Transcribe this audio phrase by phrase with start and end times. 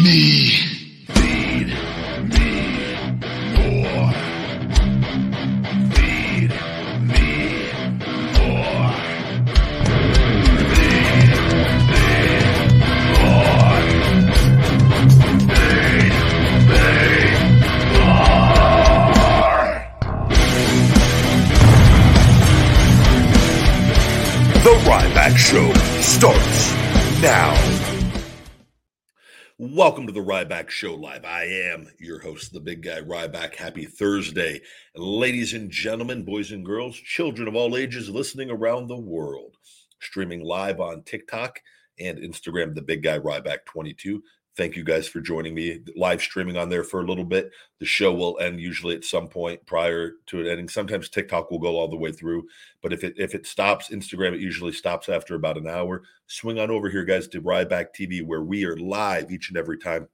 [0.00, 0.72] Me.
[24.62, 26.72] The Ryback Show starts
[27.20, 27.81] now.
[29.64, 31.24] Welcome to the Ryback Show Live.
[31.24, 33.54] I am your host, the big guy Ryback.
[33.54, 34.60] Happy Thursday.
[34.96, 39.56] Ladies and gentlemen, boys and girls, children of all ages listening around the world.
[40.00, 41.60] Streaming live on TikTok
[42.00, 44.20] and Instagram, the big guy Ryback 22.
[44.54, 47.50] Thank you guys for joining me live streaming on there for a little bit.
[47.80, 50.68] The show will end usually at some point prior to it ending.
[50.68, 52.44] Sometimes TikTok will go all the way through,
[52.82, 56.02] but if it if it stops, Instagram it usually stops after about an hour.
[56.26, 59.78] Swing on over here, guys, to Ryback TV, where we are live each and every
[59.78, 60.06] time.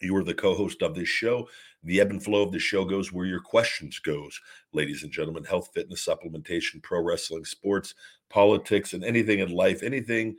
[0.00, 1.48] You are the co-host of this show.
[1.84, 4.40] The ebb and flow of the show goes where your questions goes,
[4.72, 5.44] ladies and gentlemen.
[5.44, 7.94] Health, fitness, supplementation, pro wrestling, sports,
[8.28, 10.36] politics, and anything in life, anything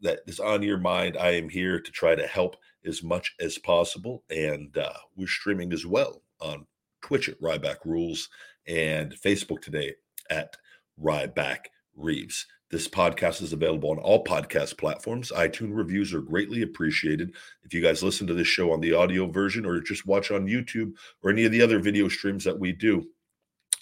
[0.00, 1.16] that is on your mind.
[1.16, 2.56] I am here to try to help
[2.88, 4.24] as much as possible.
[4.30, 6.66] And uh, we're streaming as well on
[7.02, 8.28] Twitch at Ryback Rules
[8.66, 9.94] and Facebook today
[10.30, 10.56] at
[11.00, 11.66] Ryback
[11.96, 12.46] Reeves.
[12.70, 15.32] This podcast is available on all podcast platforms.
[15.34, 17.34] iTunes reviews are greatly appreciated.
[17.64, 20.46] If you guys listen to this show on the audio version or just watch on
[20.46, 23.06] YouTube or any of the other video streams that we do,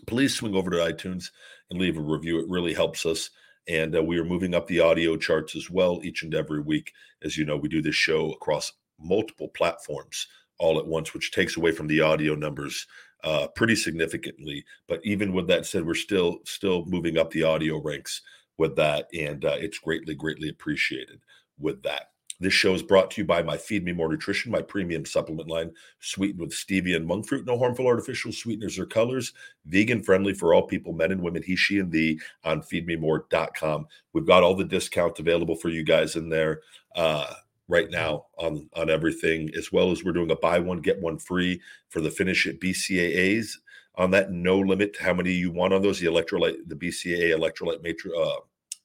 [0.07, 1.31] please swing over to iTunes
[1.69, 2.39] and leave a review.
[2.39, 3.31] It really helps us.
[3.69, 6.93] And uh, we are moving up the audio charts as well each and every week.
[7.23, 10.27] As you know, we do this show across multiple platforms
[10.59, 12.87] all at once, which takes away from the audio numbers
[13.25, 14.65] uh, pretty significantly.
[14.89, 18.23] But even with that said, we're still still moving up the audio ranks
[18.59, 21.21] with that, and uh, it's greatly greatly appreciated
[21.59, 22.11] with that.
[22.39, 25.49] This show is brought to you by my Feed Me More Nutrition, my premium supplement
[25.49, 29.33] line, sweetened with stevia and monk fruit, no harmful artificial sweeteners or colors,
[29.65, 33.87] vegan friendly for all people, men and women, he, she, and thee on feedmemore.com.
[34.13, 36.61] We've got all the discounts available for you guys in there.
[36.95, 37.33] Uh,
[37.69, 41.19] right now on on everything as well as we're doing a buy one get one
[41.19, 43.57] free for the Finish It bcaas
[43.97, 47.33] on that no limit to how many you want on those the electrolyte the bcaa
[47.33, 48.37] electrolyte matrix uh,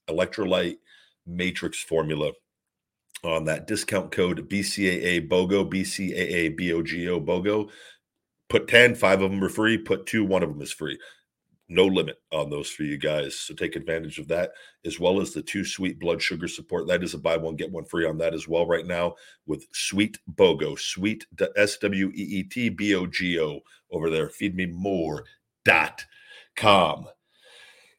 [0.09, 0.77] electrolyte
[1.25, 2.31] matrix formula.
[3.23, 7.69] On that discount code bcaa bogo bcaa bogo bogo.
[8.49, 10.97] Put 10 five of them are free put two one of them is free
[11.71, 13.35] no limit on those for you guys.
[13.39, 14.51] So take advantage of that,
[14.85, 16.87] as well as the two sweet blood sugar support.
[16.87, 19.15] That is a buy one, get one free on that as well right now
[19.45, 23.61] with Sweet BOGO, Sweet S W E E T B O G O
[23.91, 24.29] over there.
[24.29, 25.23] Feed me more
[25.63, 26.05] dot
[26.55, 27.07] com.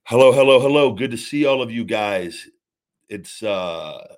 [0.05, 0.93] Hello, hello, hello.
[0.93, 2.49] Good to see all of you guys.
[3.09, 4.17] It's uh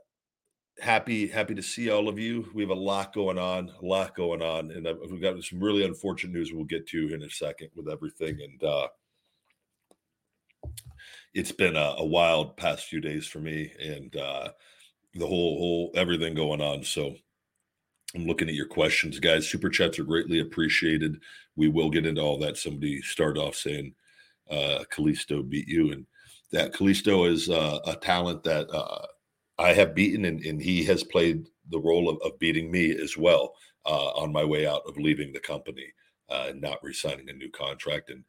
[0.80, 4.14] happy happy to see all of you we have a lot going on a lot
[4.16, 7.68] going on and we've got some really unfortunate news we'll get to in a second
[7.76, 8.88] with everything and uh
[11.34, 14.48] it's been a, a, wild past few days for me and uh,
[15.14, 16.82] the whole whole everything going on.
[16.84, 17.14] So
[18.14, 19.48] I'm looking at your questions, guys.
[19.48, 21.20] Super chats are greatly appreciated.
[21.56, 22.56] We will get into all that.
[22.56, 23.94] Somebody started off saying
[24.50, 26.06] uh, Kalisto beat you, and
[26.52, 29.06] that Kalisto is uh, a talent that uh,
[29.58, 33.16] I have beaten, and, and, he has played the role of, of beating me as
[33.16, 33.54] well
[33.86, 35.86] uh, on my way out of leaving the company
[36.28, 38.10] uh, and not re-signing a new contract.
[38.10, 38.24] And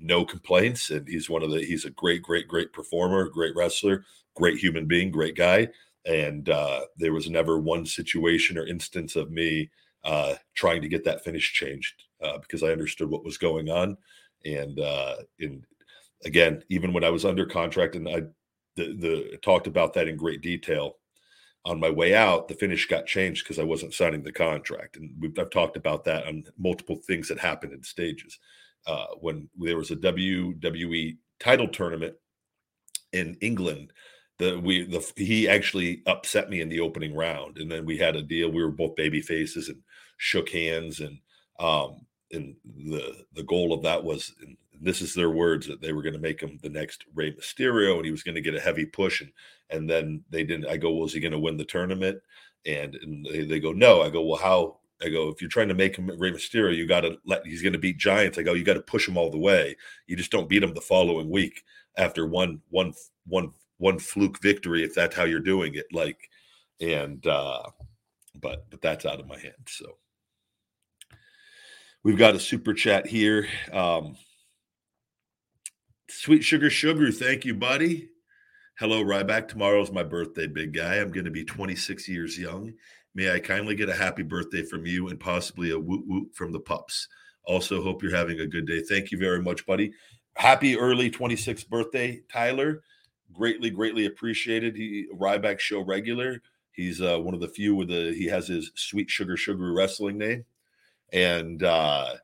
[0.00, 0.90] no complaints.
[0.90, 4.04] And he's one of the, he's a great, great, great performer, great wrestler,
[4.34, 5.68] great human being, great guy.
[6.06, 9.70] And uh, there was never one situation or instance of me
[10.04, 13.96] uh, trying to get that finish changed uh, because I understood what was going on.
[14.44, 15.64] And uh, in,
[16.24, 18.24] again, even when I was under contract and I
[18.76, 20.96] the, the talked about that in great detail
[21.64, 24.96] on my way out, the finish got changed because I wasn't signing the contract.
[24.96, 28.38] And I've talked about that on multiple things that happened in stages
[28.86, 32.14] uh, when there was a WWE title tournament
[33.12, 33.92] in England.
[34.38, 38.16] The we the he actually upset me in the opening round, and then we had
[38.16, 38.50] a deal.
[38.50, 39.80] We were both baby faces and
[40.16, 41.18] shook hands, and
[41.60, 42.56] um, and
[42.88, 44.34] the the goal of that was
[44.80, 47.96] this is their words that they were going to make him the next Rey Mysterio
[47.96, 49.30] and he was going to get a heavy push and
[49.70, 52.20] and then they didn't I go well is he going to win the tournament
[52.66, 55.68] and, and they, they go no I go well how I go if you're trying
[55.68, 58.42] to make him Rey Mysterio you got to let he's going to beat giants I
[58.42, 60.80] go you got to push him all the way you just don't beat him the
[60.80, 61.64] following week
[61.96, 62.92] after one one
[63.26, 66.30] one one fluke victory if that's how you're doing it like
[66.80, 67.62] and uh
[68.40, 69.96] but but that's out of my hands so
[72.04, 73.48] We've got a super chat here.
[73.72, 74.14] Um,
[76.10, 78.10] Sweet Sugar Sugar, thank you, buddy.
[78.78, 79.48] Hello, Ryback.
[79.48, 80.96] Tomorrow's my birthday, big guy.
[80.96, 82.74] I'm going to be 26 years young.
[83.14, 86.52] May I kindly get a happy birthday from you and possibly a woot woot from
[86.52, 87.08] the pups.
[87.44, 88.82] Also, hope you're having a good day.
[88.82, 89.92] Thank you very much, buddy.
[90.36, 92.82] Happy early 26th birthday, Tyler.
[93.32, 94.76] Greatly, greatly appreciated.
[94.76, 96.42] He Ryback show regular.
[96.72, 100.18] He's uh, one of the few with the he has his sweet sugar sugar wrestling
[100.18, 100.44] name.
[101.12, 102.14] And uh,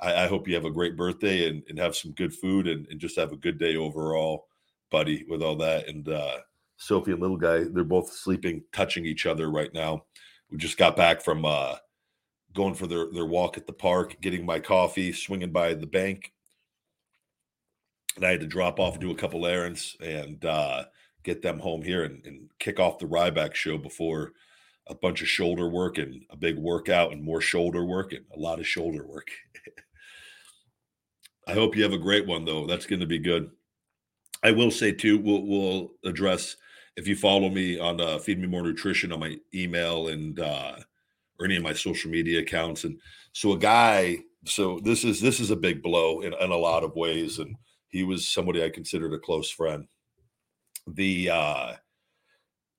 [0.00, 2.86] I, I, hope you have a great birthday and, and have some good food and,
[2.86, 4.46] and, just have a good day overall,
[4.90, 5.88] buddy, with all that.
[5.88, 6.38] And uh,
[6.78, 10.04] Sophie and little guy, they're both sleeping, touching each other right now.
[10.50, 11.76] We just got back from uh,
[12.54, 16.32] going for their, their walk at the park, getting my coffee, swinging by the bank.
[18.16, 20.84] And I had to drop off and do a couple errands and uh,
[21.22, 24.32] get them home here and, and kick off the Ryback show before–
[24.88, 28.38] a bunch of shoulder work and a big workout and more shoulder work and a
[28.38, 29.28] lot of shoulder work.
[31.46, 32.66] I hope you have a great one though.
[32.66, 33.50] That's going to be good.
[34.42, 36.56] I will say too, we'll, we'll address
[36.98, 40.74] if you follow me on uh, Feed Me More Nutrition on my email and uh,
[41.38, 42.82] or any of my social media accounts.
[42.82, 42.98] And
[43.32, 46.82] so a guy, so this is this is a big blow in, in a lot
[46.82, 47.54] of ways, and
[47.88, 49.86] he was somebody I considered a close friend.
[50.88, 51.72] The uh,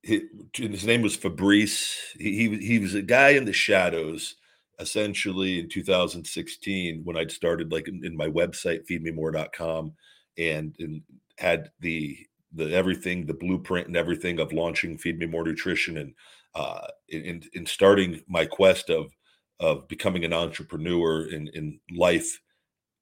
[0.02, 1.96] his name was Fabrice.
[2.18, 4.36] He, he, he was a guy in the shadows,
[4.78, 9.92] essentially in 2016 when I'd started like in, in my website feedmemore.com
[10.38, 11.02] and, and
[11.38, 16.14] had the the everything, the blueprint and everything of launching Feed Me More Nutrition and
[16.54, 19.12] uh, in, in starting my quest of
[19.60, 22.40] of becoming an entrepreneur in in life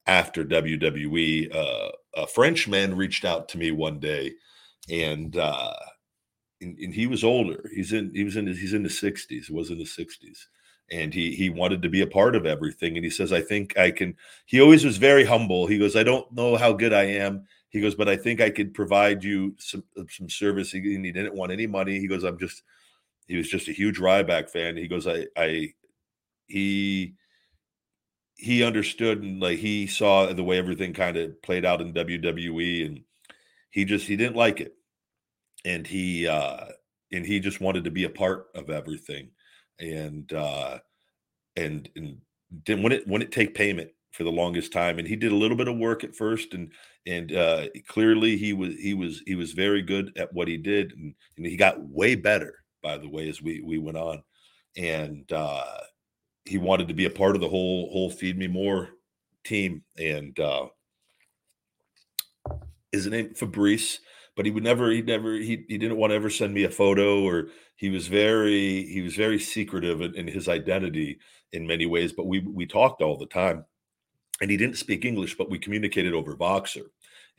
[0.07, 1.55] after WWE.
[1.55, 4.33] Uh, a Frenchman reached out to me one day
[4.91, 5.75] and uh,
[6.61, 7.69] and, and, he was older.
[7.75, 10.39] He's in he was in he's in the 60s, was in the 60s.
[10.91, 12.97] And he he wanted to be a part of everything.
[12.97, 14.17] And he says, I think I can.
[14.47, 15.67] He always was very humble.
[15.67, 17.47] He goes, I don't know how good I am.
[17.71, 20.73] He goes, but I think I could provide you some uh, some service.
[20.73, 22.01] He, he didn't want any money.
[22.01, 22.63] He goes, I'm just
[23.27, 24.77] he was just a huge Ryback fan.
[24.77, 25.75] He goes, I I
[26.47, 27.15] he
[28.39, 32.87] he understood and like he saw the way everything kind of played out in WWE
[32.87, 33.01] and
[33.71, 34.75] he just he didn't like it
[35.65, 36.67] and he uh
[37.13, 39.31] and he just wanted to be a part of everything
[39.81, 40.79] and uh
[41.57, 42.21] and and
[42.63, 45.69] didn't when it take payment for the longest time and he did a little bit
[45.69, 46.73] of work at first and
[47.07, 50.91] and uh clearly he was he was he was very good at what he did
[50.91, 54.21] and, and he got way better by the way as we we went on.
[54.77, 55.79] And uh
[56.45, 58.89] he wanted to be a part of the whole whole feed me more
[59.45, 60.67] team and uh
[62.91, 64.01] his name fabrice
[64.35, 66.71] but he would never he never he, he didn't want to ever send me a
[66.71, 71.21] photo or he was very he was very secretive in, in, his identity
[71.53, 73.65] in many ways but we we talked all the time
[74.41, 76.87] and he didn't speak english but we communicated over voxer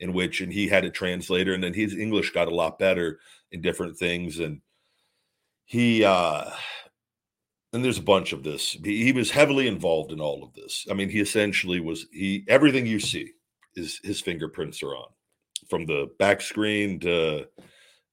[0.00, 3.20] in which and he had a translator and then his english got a lot better
[3.52, 4.60] in different things and
[5.64, 6.50] he uh
[7.72, 10.86] and there's a bunch of this he, he was heavily involved in all of this
[10.90, 13.30] i mean he essentially was he everything you see
[13.76, 15.08] is his fingerprints are on
[15.68, 17.46] from the back screen to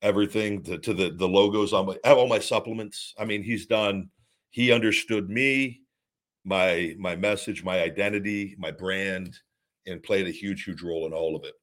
[0.02, 3.14] everything to, to the the logos on my all my supplements.
[3.20, 4.10] I mean, he's done.
[4.52, 5.82] He understood me,
[6.48, 9.38] my my message, my identity, my brand,
[9.86, 11.54] and played a huge huge role in all of it.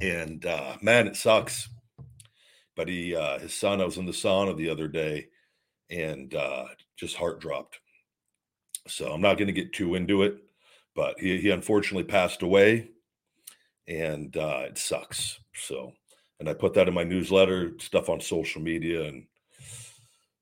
[0.00, 1.68] And uh, man, it sucks.
[2.76, 5.28] But he uh, his son, I was in the sauna the other day,
[5.90, 6.66] and uh,
[6.96, 7.80] just heart dropped.
[8.88, 10.36] So I'm not going to get too into it,
[10.94, 12.90] but he he unfortunately passed away
[13.88, 15.38] and uh, it sucks.
[15.54, 15.92] So,
[16.40, 19.26] and I put that in my newsletter, stuff on social media, and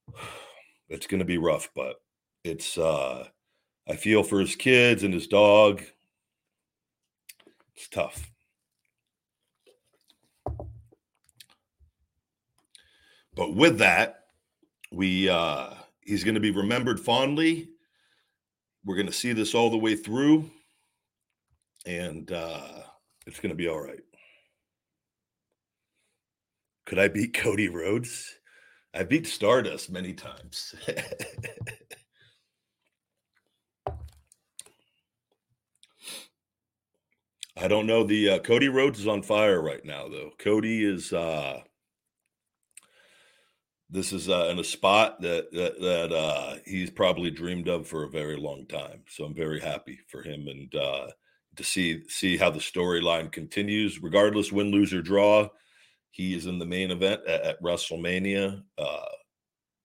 [0.89, 1.97] it's going to be rough, but
[2.45, 3.27] it's, uh,
[3.89, 5.83] I feel for his kids and his dog.
[7.75, 8.31] It's tough.
[13.35, 14.27] But with that,
[14.93, 15.71] we, uh,
[16.03, 17.71] he's going to be remembered fondly.
[18.85, 20.51] We're going to see this all the way through.
[21.87, 22.83] And, uh,
[23.27, 24.01] it's going to be all right.
[26.87, 28.35] Could I beat Cody Rhodes?
[28.93, 30.75] I beat Stardust many times.
[37.57, 38.05] I don't know.
[38.05, 40.33] The uh, Cody Rhodes is on fire right now, though.
[40.39, 41.13] Cody is.
[41.13, 41.61] uh
[43.91, 48.05] This is uh, in a spot that that, that uh, he's probably dreamed of for
[48.05, 49.03] a very long time.
[49.09, 51.09] So I'm very happy for him and uh,
[51.57, 55.49] to see see how the storyline continues, regardless win, lose or draw.
[56.11, 59.15] He is in the main event at, at WrestleMania uh,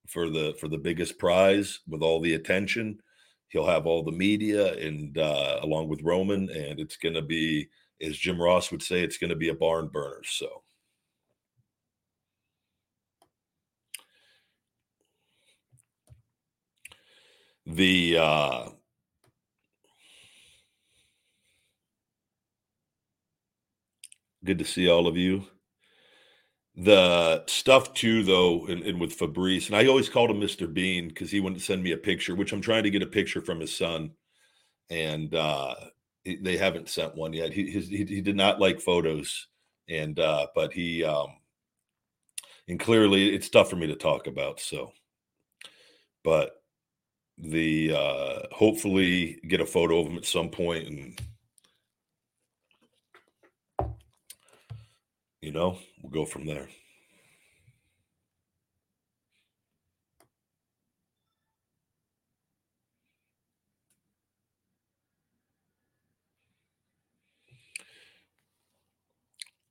[0.08, 2.98] for the for the biggest prize with all the attention
[3.50, 7.68] he'll have all the media and uh, along with Roman, and it's going to be,
[8.00, 10.22] as Jim Ross would say, it's going to be a barn burner.
[10.24, 10.62] So.
[17.66, 18.68] The uh,
[24.44, 25.44] good to see all of you.
[26.82, 30.72] The stuff too, though, and, and, with Fabrice, and I always called him Mr.
[30.72, 33.42] Bean because he wouldn't send me a picture, which I'm trying to get a picture
[33.42, 34.12] from his son,
[34.88, 35.74] and uh,
[36.24, 37.52] they haven't sent one yet.
[37.52, 39.48] He his, he, he did not like photos,
[39.90, 41.28] and uh, but he um,
[42.66, 44.58] and clearly it's tough for me to talk about.
[44.58, 44.92] So,
[46.24, 46.62] but
[47.36, 51.20] the uh, hopefully get a photo of him at some point and
[55.42, 56.68] you know, we'll go from there.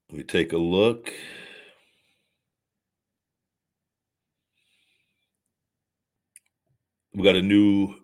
[0.09, 1.13] Let me take a look.
[7.13, 7.95] We got a new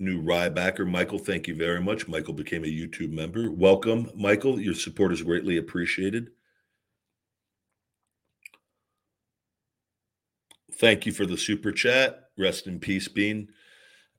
[0.00, 0.88] new Rybacker.
[0.90, 2.08] Michael, thank you very much.
[2.08, 3.50] Michael became a YouTube member.
[3.50, 4.58] Welcome, Michael.
[4.58, 6.30] Your support is greatly appreciated.
[10.74, 12.30] Thank you for the super chat.
[12.38, 13.48] Rest in peace, Bean.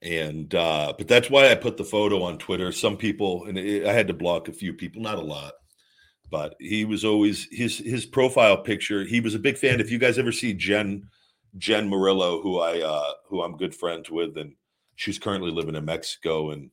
[0.04, 2.72] And uh, but that's why I put the photo on Twitter.
[2.72, 5.54] Some people, and it, I had to block a few people, not a lot,
[6.30, 9.04] but he was always his his profile picture.
[9.04, 9.80] He was a big fan.
[9.80, 11.08] If you guys ever see Jen
[11.58, 14.54] Jen Murillo, who I uh, who I'm good friends with, and
[15.02, 16.70] she's currently living in Mexico and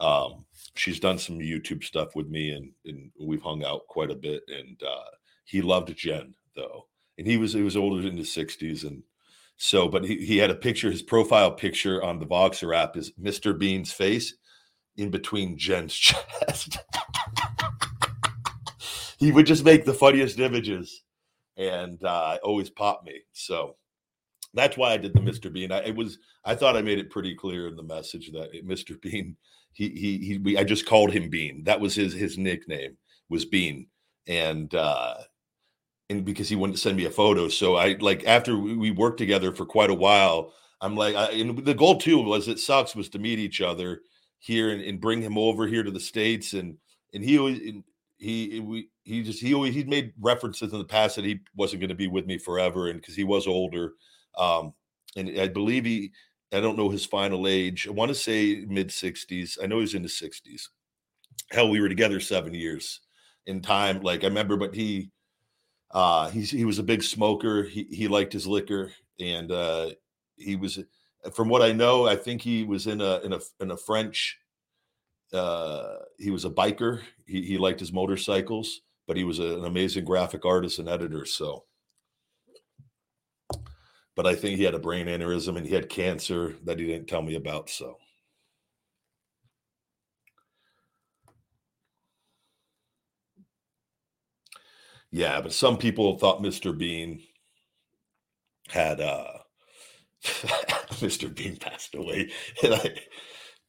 [0.00, 0.44] um,
[0.76, 4.42] she's done some YouTube stuff with me and, and we've hung out quite a bit.
[4.46, 5.10] And uh,
[5.44, 6.86] he loved Jen though,
[7.18, 9.02] and he was he was older in his 60s and
[9.56, 13.12] so, but he, he had a picture, his profile picture on the Voxer app is
[13.20, 13.56] Mr.
[13.56, 14.34] Bean's face
[14.96, 16.78] in between Jen's chest.
[19.18, 21.02] he would just make the funniest images
[21.56, 23.22] and uh, always pop me.
[23.32, 23.76] So
[24.54, 25.52] that's why I did the Mr.
[25.52, 25.72] Bean.
[25.72, 29.00] I, it was I thought I made it pretty clear in the message that Mr.
[29.00, 29.36] Bean,
[29.72, 30.38] he he he.
[30.38, 31.64] We, I just called him Bean.
[31.64, 32.96] That was his his nickname
[33.28, 33.86] was Bean,
[34.26, 35.14] and uh,
[36.10, 39.52] and because he wouldn't send me a photo, so I like after we worked together
[39.52, 40.52] for quite a while.
[40.80, 44.00] I'm like, I, and the goal too was it sucks was to meet each other
[44.40, 46.76] here and, and bring him over here to the states, and
[47.14, 47.60] and he always
[48.18, 51.80] he we he just he always he made references in the past that he wasn't
[51.80, 53.92] going to be with me forever, and because he was older
[54.38, 54.74] um,
[55.16, 56.12] and I believe he,
[56.52, 57.86] I don't know his final age.
[57.86, 59.58] I want to say mid 60s.
[59.62, 60.68] I know he's in the 60s.
[61.50, 63.00] Hell, we were together seven years
[63.46, 64.00] in time.
[64.00, 65.10] Like I remember, but he,
[65.90, 67.64] uh, he's, he was a big smoker.
[67.64, 69.90] He, he liked his liquor and, uh,
[70.36, 70.78] he was,
[71.34, 74.38] from what I know, I think he was in a, in a, in a French,
[75.32, 77.00] uh, he was a biker.
[77.26, 81.24] He, he liked his motorcycles, but he was a, an amazing graphic artist and editor.
[81.24, 81.64] So,
[84.16, 87.08] but I think he had a brain aneurysm and he had cancer that he didn't
[87.08, 87.70] tell me about.
[87.70, 87.98] So.
[95.10, 96.72] Yeah, but some people thought Mr.
[96.76, 97.22] Bean
[98.68, 99.38] had uh
[100.24, 101.34] Mr.
[101.34, 102.30] Bean passed away.
[102.62, 102.94] I,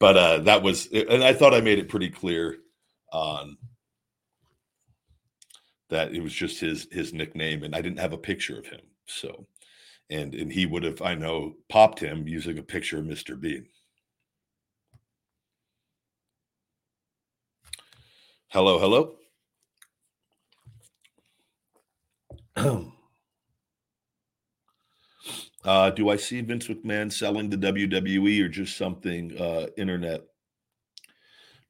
[0.00, 2.58] but uh that was and I thought I made it pretty clear
[3.12, 3.56] on
[5.90, 8.80] that it was just his his nickname and I didn't have a picture of him.
[9.06, 9.46] So
[10.10, 13.40] and and he would have I know popped him using a picture of Mr.
[13.40, 13.66] Bean.
[18.48, 19.16] Hello, hello.
[25.64, 30.22] uh, do I see Vince McMahon selling the WWE or just something uh, internet?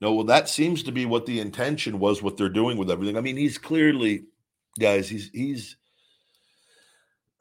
[0.02, 2.22] No, well, that seems to be what the intention was.
[2.22, 3.16] What they're doing with everything.
[3.16, 4.24] I mean, he's clearly,
[4.78, 5.08] guys.
[5.08, 5.78] He's he's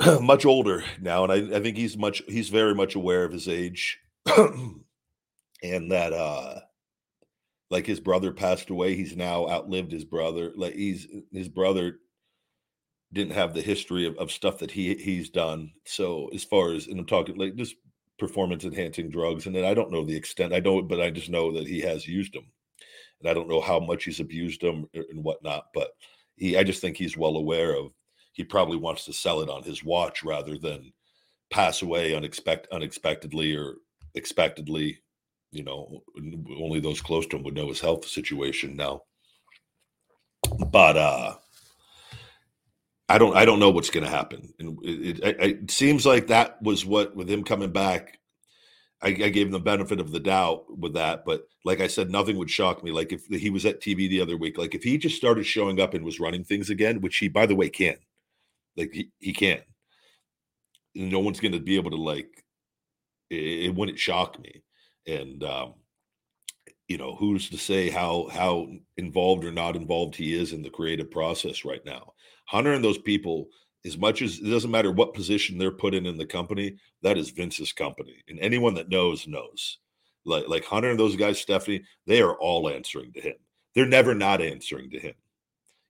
[0.21, 3.47] much older now, and I, I, think he's much he's very much aware of his
[3.47, 6.59] age, and that uh
[7.69, 8.95] like his brother passed away.
[8.95, 10.51] He's now outlived his brother.
[10.55, 11.99] Like he's his brother
[13.11, 15.71] didn't have the history of, of stuff that he he's done.
[15.85, 17.75] So as far as and I'm talking like just
[18.19, 20.53] performance enhancing drugs, and then I don't know the extent.
[20.53, 22.45] I don't, but I just know that he has used them.
[23.19, 25.91] and I don't know how much he's abused them and whatnot, but
[26.35, 27.91] he I just think he's well aware of
[28.33, 30.91] he probably wants to sell it on his watch rather than
[31.49, 33.75] pass away unexpected unexpectedly or
[34.15, 34.99] expectedly.
[35.51, 36.01] You know,
[36.59, 39.03] only those close to him would know his health situation now.
[40.71, 41.35] But uh
[43.09, 46.27] I don't I don't know what's going to happen, and it, it, it, seems like
[46.27, 48.17] that was what with him coming back.
[49.01, 52.09] I, I, gave him the benefit of the doubt with that, but like I said,
[52.09, 52.91] nothing would shock me.
[52.91, 55.81] Like if he was at TV the other week, like if he just started showing
[55.81, 57.97] up and was running things again, which he, by the way, can,
[58.77, 59.61] like he, he can.
[60.95, 62.45] No one's going to be able to like.
[63.29, 64.63] It, it wouldn't shock me,
[65.07, 65.73] and um,
[66.87, 70.69] you know who's to say how how involved or not involved he is in the
[70.69, 72.13] creative process right now
[72.45, 73.47] hunter and those people
[73.85, 77.17] as much as it doesn't matter what position they're put in in the company that
[77.17, 79.79] is vince's company and anyone that knows knows
[80.25, 83.35] like like hunter and those guys stephanie they are all answering to him
[83.73, 85.15] they're never not answering to him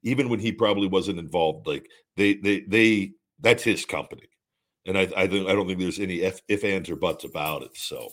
[0.04, 4.28] even when he probably wasn't involved like they they they that's his company
[4.86, 7.64] and i i, think, I don't think there's any if, if ands or buts about
[7.64, 8.10] it so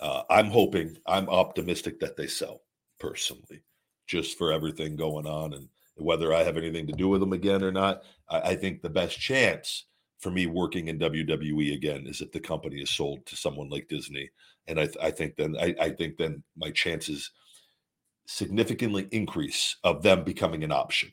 [0.00, 2.62] uh, I'm hoping, I'm optimistic that they sell
[3.00, 3.62] personally,
[4.06, 7.64] just for everything going on and whether I have anything to do with them again
[7.64, 8.02] or not.
[8.28, 9.86] I, I think the best chance
[10.20, 13.88] for me working in WWE again is if the company is sold to someone like
[13.88, 14.30] Disney,
[14.68, 17.30] and I, I think then I, I think then my chances
[18.28, 21.10] significantly increase of them becoming an option,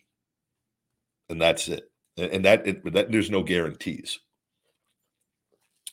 [1.30, 1.90] and that's it.
[2.18, 4.20] And that, it, that there's no guarantees.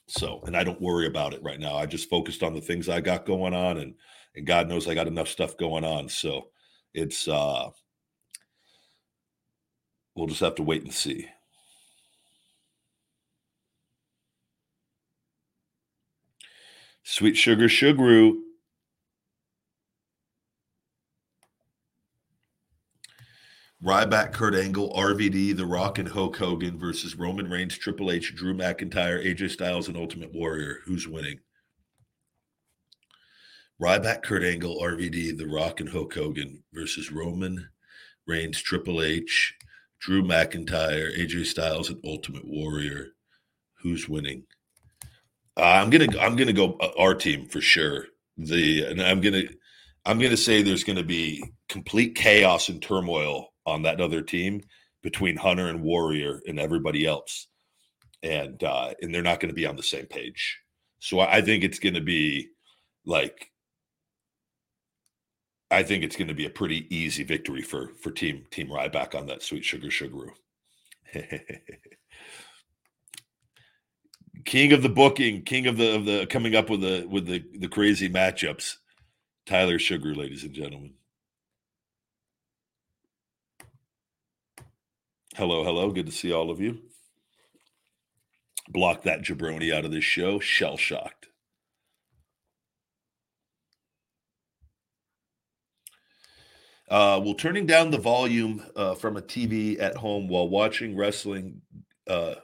[0.08, 1.76] So, and I don't worry about it right now.
[1.76, 3.94] I just focused on the things I got going on and
[4.34, 6.08] and God knows I got enough stuff going on.
[6.08, 6.48] So,
[6.92, 7.70] it's uh
[10.14, 11.28] we'll just have to wait and see.
[17.04, 18.34] Sweet Sugar Sugaru
[23.84, 28.54] Ryback, Kurt Angle, RVD, The Rock, and Hulk Hogan versus Roman Reigns, Triple H, Drew
[28.54, 30.78] McIntyre, AJ Styles, and Ultimate Warrior.
[30.84, 31.40] Who's winning?
[33.82, 37.70] Ryback, Kurt Angle, RVD, The Rock, and Hulk Hogan versus Roman
[38.24, 39.52] Reigns, Triple H,
[39.98, 43.08] Drew McIntyre, AJ Styles, and Ultimate Warrior.
[43.82, 44.44] Who's winning?
[45.56, 48.06] Uh, I'm gonna I'm gonna go uh, our team for sure.
[48.36, 49.42] The and I'm gonna
[50.06, 54.62] I'm gonna say there's gonna be complete chaos and turmoil on that other team
[55.02, 57.48] between Hunter and Warrior and everybody else,
[58.22, 60.58] and uh, and they're not going to be on the same page.
[61.00, 62.48] So I think it's going to be
[63.04, 63.50] like
[65.70, 69.14] I think it's going to be a pretty easy victory for for team Team Ryback
[69.14, 70.30] on that sweet sugar sugaroo.
[74.44, 77.42] king of the booking, king of the of the coming up with the with the
[77.58, 78.76] the crazy matchups.
[79.46, 80.94] Tyler Sugar, ladies and gentlemen.
[85.34, 85.90] Hello, hello.
[85.90, 86.78] Good to see all of you.
[88.68, 90.38] Block that jabroni out of this show.
[90.38, 91.28] Shell shocked.
[96.90, 101.62] Uh, well, turning down the volume uh, from a TV at home while watching wrestling
[102.06, 102.34] uh,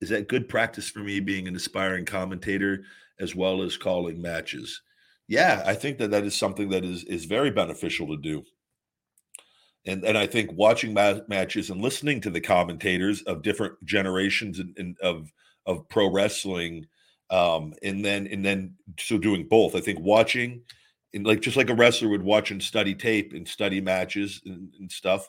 [0.00, 2.84] is that good practice for me being an aspiring commentator
[3.18, 4.82] as well as calling matches?
[5.26, 8.44] Yeah, I think that that is something that is is very beneficial to do
[9.86, 14.58] and and I think watching ma- matches and listening to the commentators of different generations
[14.58, 15.32] and, and of
[15.64, 16.86] of pro wrestling,
[17.30, 19.74] um, and then and then so doing both.
[19.74, 20.62] I think watching,
[21.14, 24.74] and like just like a wrestler would watch and study tape and study matches and,
[24.78, 25.28] and stuff,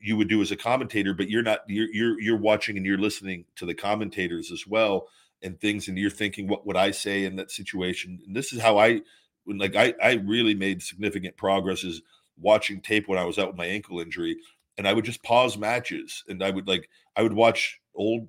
[0.00, 1.14] you would do as a commentator.
[1.14, 5.08] But you're not you're you're you're watching and you're listening to the commentators as well
[5.42, 8.18] and things, and you're thinking, what would I say in that situation?
[8.26, 9.02] And this is how I
[9.46, 12.02] like I I really made significant progress is
[12.38, 14.36] watching tape when I was out with my ankle injury,
[14.78, 18.28] and I would just pause matches, and I would like I would watch old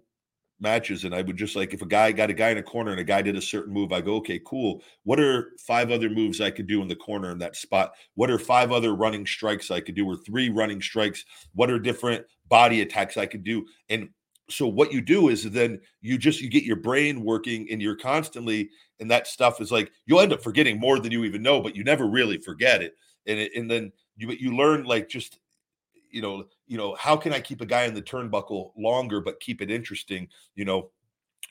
[0.60, 2.92] matches, and I would just like if a guy got a guy in a corner
[2.92, 4.82] and a guy did a certain move, I go, okay, cool.
[5.04, 7.94] What are five other moves I could do in the corner in that spot?
[8.16, 11.26] What are five other running strikes I could do, or three running strikes?
[11.54, 13.66] What are different body attacks I could do?
[13.90, 14.10] And
[14.50, 17.96] so what you do is then you just you get your brain working and you're
[17.96, 21.60] constantly and that stuff is like you'll end up forgetting more than you even know
[21.60, 22.94] but you never really forget it
[23.28, 25.40] and it, and then you you learn like just
[26.12, 29.40] you know you know how can I keep a guy in the turnbuckle longer but
[29.40, 30.28] keep it interesting?
[30.56, 30.90] You know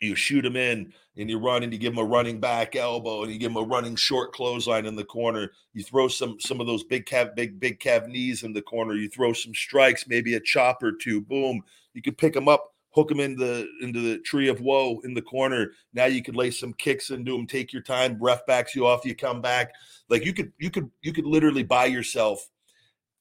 [0.00, 3.22] you shoot him in and you run and you give him a running back elbow
[3.22, 5.52] and you give him a running short clothesline in the corner.
[5.72, 8.94] You throw some some of those big calf big big calf knees in the corner.
[8.94, 11.62] You throw some strikes maybe a chop or two boom.
[11.94, 15.14] You can pick him up hook them in the into the tree of woe in
[15.14, 15.72] the corner.
[15.92, 19.04] Now you could lay some kicks into him, take your time, ref backs you off,
[19.04, 19.72] you come back.
[20.08, 22.48] Like you could you could you could literally buy yourself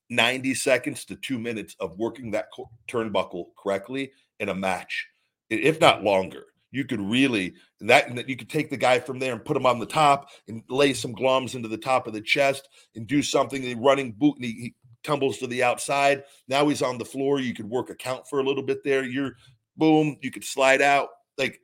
[0.09, 2.47] 90 seconds to two minutes of working that
[2.87, 5.07] turnbuckle correctly in a match,
[5.49, 6.45] if not longer.
[6.71, 9.79] You could really that you could take the guy from there and put him on
[9.79, 13.61] the top and lay some gloms into the top of the chest and do something.
[13.61, 16.23] The running boot and he, he tumbles to the outside.
[16.47, 17.39] Now he's on the floor.
[17.39, 19.03] You could work a count for a little bit there.
[19.03, 19.33] You're
[19.77, 20.17] boom.
[20.21, 21.09] You could slide out.
[21.37, 21.59] Like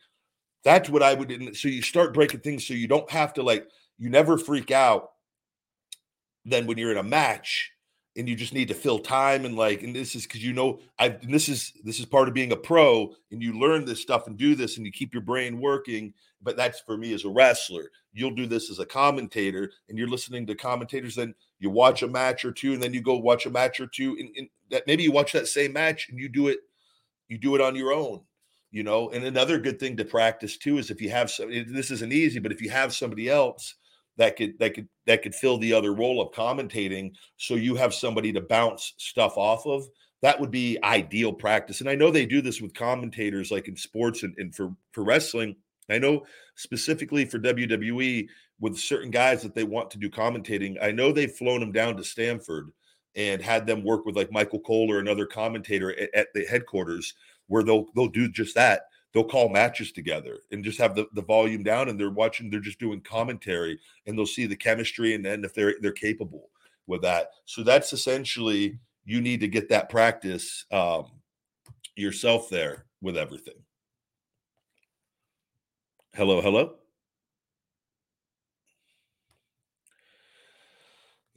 [0.63, 1.55] that's what I would.
[1.55, 3.67] So you start breaking things so you don't have to like
[3.97, 5.11] you never freak out.
[6.45, 7.71] Then when you're in a match
[8.19, 10.79] and you just need to fill time and like and this is because you know
[10.97, 14.27] i this is this is part of being a pro and you learn this stuff
[14.27, 17.29] and do this and you keep your brain working but that's for me as a
[17.29, 22.03] wrestler you'll do this as a commentator and you're listening to commentators then you watch
[22.03, 24.49] a match or two and then you go watch a match or two and, and
[24.69, 26.59] that maybe you watch that same match and you do it
[27.29, 28.21] you do it on your own
[28.71, 29.09] you know?
[29.09, 32.39] And another good thing to practice too is if you have some this isn't easy
[32.39, 33.75] but if you have somebody else
[34.17, 37.93] that could that could that could fill the other role of commentating so you have
[37.93, 39.85] somebody to bounce stuff off of
[40.21, 41.79] that would be ideal practice.
[41.79, 45.03] And i know they do this with commentators like in sports and, and for for
[45.03, 45.55] wrestling.
[45.89, 48.27] I know specifically for wwe
[48.59, 51.95] with certain guys that they want to do commentating i know they've flown them down
[51.97, 52.71] to Stamford
[53.15, 57.15] and had them work with like michael cole or another commentator at, at the headquarters
[57.49, 58.83] where they'll they'll do just that.
[59.11, 62.59] They'll call matches together and just have the, the volume down and they're watching they're
[62.59, 66.49] just doing commentary and they'll see the chemistry and then if they're they're capable
[66.87, 67.31] with that.
[67.45, 71.05] So that's essentially you need to get that practice um,
[71.95, 73.55] yourself there with everything.
[76.13, 76.75] Hello hello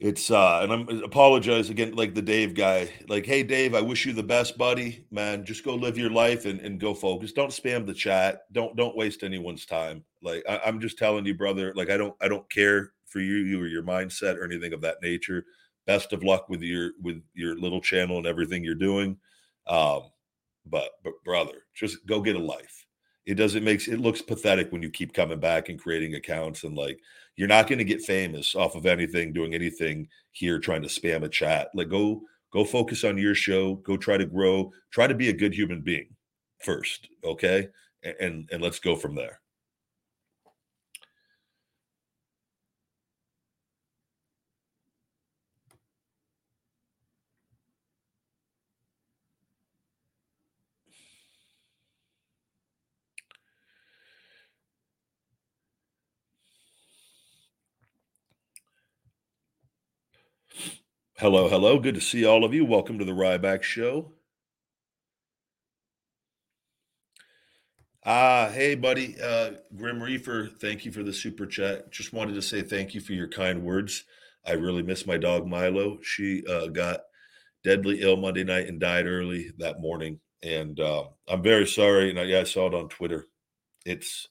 [0.03, 2.89] It's uh and I'm apologize again, like the Dave guy.
[3.07, 5.05] Like, hey Dave, I wish you the best, buddy.
[5.11, 7.31] Man, just go live your life and, and go focus.
[7.31, 8.41] Don't spam the chat.
[8.51, 10.03] Don't don't waste anyone's time.
[10.21, 13.35] Like I, I'm just telling you, brother, like I don't I don't care for you,
[13.37, 15.45] you or your mindset or anything of that nature.
[15.87, 19.15] Best of luck with your with your little channel and everything you're doing.
[19.67, 20.01] Um,
[20.65, 22.85] but but brother, just go get a life.
[23.25, 26.75] It doesn't make it looks pathetic when you keep coming back and creating accounts and
[26.75, 26.99] like
[27.35, 31.23] you're not going to get famous off of anything, doing anything here, trying to spam
[31.23, 31.69] a chat.
[31.73, 33.75] Like go go focus on your show.
[33.75, 34.71] Go try to grow.
[34.91, 36.07] Try to be a good human being
[36.59, 37.67] first, okay?
[38.03, 39.39] And and, and let's go from there.
[61.23, 61.79] Hello, hello.
[61.79, 62.65] Good to see all of you.
[62.65, 64.11] Welcome to the Ryback Show.
[68.05, 69.15] Ah, hey, buddy.
[69.23, 71.89] Uh, Grim Reefer, thank you for the super chat.
[71.93, 74.03] Just wanted to say thank you for your kind words.
[74.45, 75.99] I really miss my dog Milo.
[76.01, 77.03] She uh, got
[77.63, 80.19] deadly ill Monday night and died early that morning.
[80.41, 82.09] And uh, I'm very sorry.
[82.09, 83.27] And I, yeah, I saw it on Twitter.
[83.85, 84.27] It's,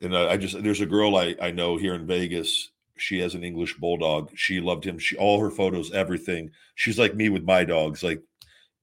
[0.00, 3.34] and I, I just, there's a girl I, I know here in Vegas she has
[3.34, 4.30] an English bulldog.
[4.34, 4.98] She loved him.
[4.98, 6.50] She all her photos, everything.
[6.74, 8.02] She's like me with my dogs.
[8.02, 8.22] Like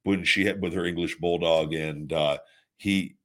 [0.03, 2.37] when she had with her English bulldog, and uh,
[2.77, 3.15] he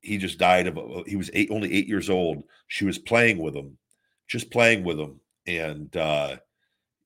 [0.00, 0.78] he just died of.
[1.06, 2.44] He was eight, only eight years old.
[2.68, 3.78] She was playing with him,
[4.28, 6.36] just playing with him, and uh,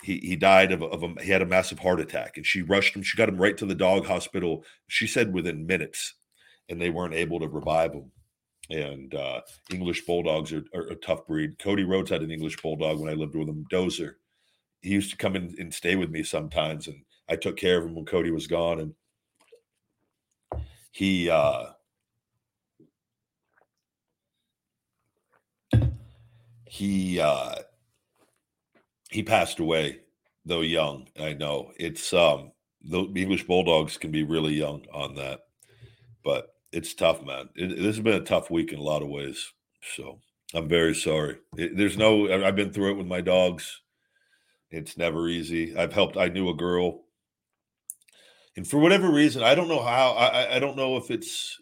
[0.03, 2.37] he he died of, of a, he had a massive heart attack.
[2.37, 3.03] And she rushed him.
[3.03, 4.65] She got him right to the dog hospital.
[4.89, 6.15] She said within minutes,
[6.69, 8.13] and they weren't able to revive him
[8.71, 9.41] and uh,
[9.73, 11.59] English bulldogs are, are, a tough breed.
[11.59, 14.15] Cody Rhodes had an English bulldog when I lived with him, Dozer.
[14.81, 17.85] He used to come in and stay with me sometimes, and I took care of
[17.85, 18.81] him when Cody was gone.
[18.81, 18.95] And
[20.93, 21.67] he uh,
[26.65, 27.57] he uh,
[29.11, 30.01] he passed away
[30.45, 31.09] though young.
[31.19, 32.53] I know it's um
[32.83, 35.41] the English bulldogs can be really young on that,
[36.25, 37.49] but it's tough, man.
[37.57, 39.53] It, this has been a tough week in a lot of ways.
[39.97, 40.21] So
[40.55, 41.39] I'm very sorry.
[41.57, 43.81] It, there's no, I've been through it with my dogs.
[44.71, 45.77] It's never easy.
[45.77, 47.03] I've helped, I knew a girl.
[48.57, 51.61] And for whatever reason, I don't know how, I, I don't know if it's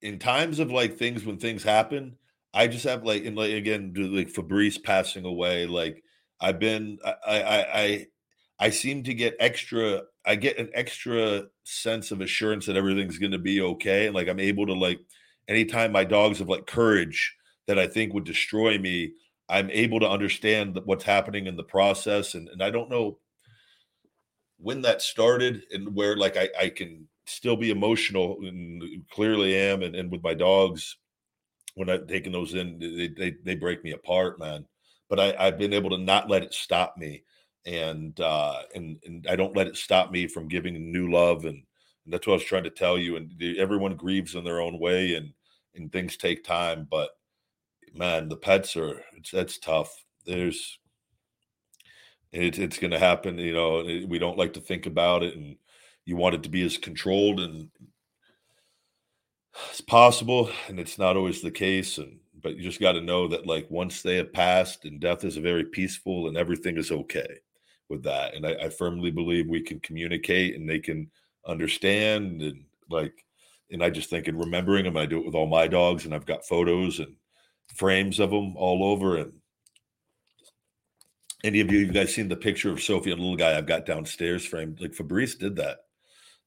[0.00, 2.16] in times of like things when things happen.
[2.54, 6.02] I just have like, and like again, like Fabrice passing away, like
[6.40, 8.06] I've been, I, I, I,
[8.62, 13.32] I seem to get extra I get an extra sense of assurance that everything's going
[13.32, 14.06] to be okay.
[14.06, 15.00] And like I'm able to like
[15.48, 17.34] anytime my dogs have like courage
[17.66, 19.14] that I think would destroy me,
[19.48, 22.34] I'm able to understand what's happening in the process.
[22.34, 23.18] And, and I don't know
[24.58, 29.82] when that started and where like I, I can still be emotional and clearly am
[29.82, 30.98] and, and with my dogs
[31.74, 34.66] when I've taken those in, they, they, they break me apart, man.
[35.08, 37.24] But I, I've been able to not let it stop me.
[37.64, 41.44] And, uh, and, and I don't let it stop me from giving new love.
[41.44, 41.62] And,
[42.04, 43.16] and that's what I was trying to tell you.
[43.16, 45.32] And everyone grieves in their own way and,
[45.74, 47.10] and things take time, but
[47.94, 50.04] man, the pets are, it's, that's tough.
[50.26, 50.78] There's,
[52.32, 53.38] it, it's going to happen.
[53.38, 55.56] You know, we don't like to think about it and
[56.04, 57.68] you want it to be as controlled and
[59.70, 63.28] it's possible and it's not always the case and but you just got to know
[63.28, 67.38] that like once they have passed and death is very peaceful and everything is okay
[67.92, 71.10] with that and I, I firmly believe we can communicate and they can
[71.46, 73.14] understand and like
[73.70, 76.14] and i just think in remembering them i do it with all my dogs and
[76.14, 77.14] i've got photos and
[77.74, 79.32] frames of them all over and
[81.44, 83.86] any of you, you guys seen the picture of sophie and little guy i've got
[83.86, 85.78] downstairs framed like fabrice did that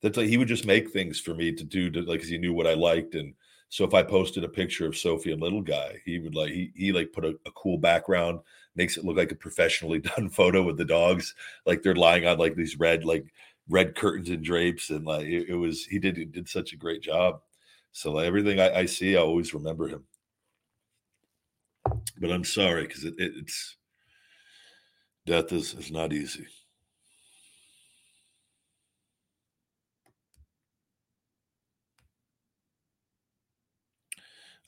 [0.06, 2.38] that's like he would just make things for me to do to like because he
[2.38, 3.16] knew what I liked.
[3.16, 3.34] And
[3.70, 6.72] so if I posted a picture of Sophie and little guy, he would like he
[6.76, 8.40] he like put a, a cool background,
[8.76, 11.36] makes it look like a professionally done photo with the dogs,
[11.66, 13.26] like they're lying on like these red like
[13.70, 16.78] red curtains and drapes, and like it, it was he did he did such a
[16.78, 17.42] great job.
[17.94, 20.04] So like, everything I, I, see, I always remember him.
[22.20, 23.78] But I'm sorry because it, it, it's
[25.26, 26.48] death is is not easy.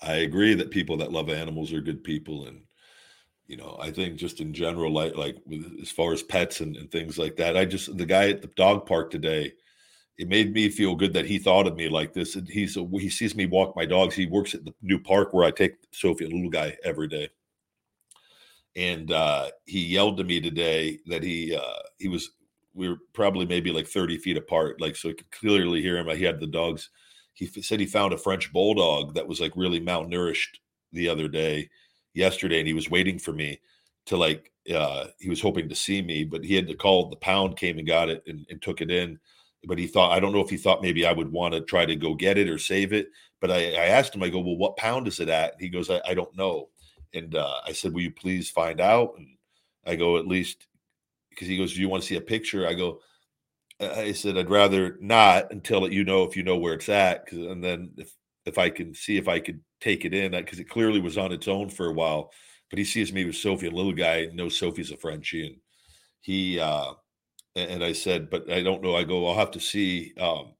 [0.01, 2.66] I agree that people that love animals are good people, and
[3.47, 6.75] you know, I think just in general, like like with, as far as pets and,
[6.75, 9.53] and things like that, I just the guy at the dog park today,
[10.17, 12.35] it made me feel good that he thought of me like this.
[12.35, 14.15] And he's a, he sees me walk my dogs.
[14.15, 17.29] He works at the new park where I take Sophie and little guy every day,
[18.75, 22.31] and uh, he yelled to me today that he uh, he was
[22.73, 26.15] we were probably maybe like thirty feet apart, like so I could clearly hear him.
[26.17, 26.89] He had the dogs
[27.37, 30.57] he said he found a French bulldog that was like really malnourished
[30.91, 31.69] the other day,
[32.17, 33.59] yesterday, and he was waiting for me
[34.07, 34.51] to like.
[34.73, 37.09] Uh, he was hoping to see me, but he had to call.
[37.09, 39.17] The pound came and got it and, and took it in.
[39.65, 41.85] But he thought I don't know if he thought maybe I would want to try
[41.85, 43.07] to go get it or save it.
[43.39, 44.23] But I, I asked him.
[44.23, 45.53] I go, well, what pound is it at?
[45.53, 46.69] And he goes, I, I don't know.
[47.13, 49.13] And uh, I said, will you please find out?
[49.17, 49.27] And
[49.85, 50.67] I go, at least
[51.29, 52.67] because he goes, do you want to see a picture?
[52.67, 52.99] I go,
[53.79, 57.39] I said I'd rather not until you know if you know where it's at, cause,
[57.39, 58.11] and then if
[58.47, 61.31] if I can see if I could take it in, because it clearly was on
[61.31, 62.31] its own for a while.
[62.69, 65.55] But he sees me with Sophie, a little guy, knows Sophie's a Frenchie, and
[66.21, 66.93] he uh,
[67.55, 68.95] and I said, but I don't know.
[68.95, 70.13] I go, I'll have to see.
[70.19, 70.53] Um,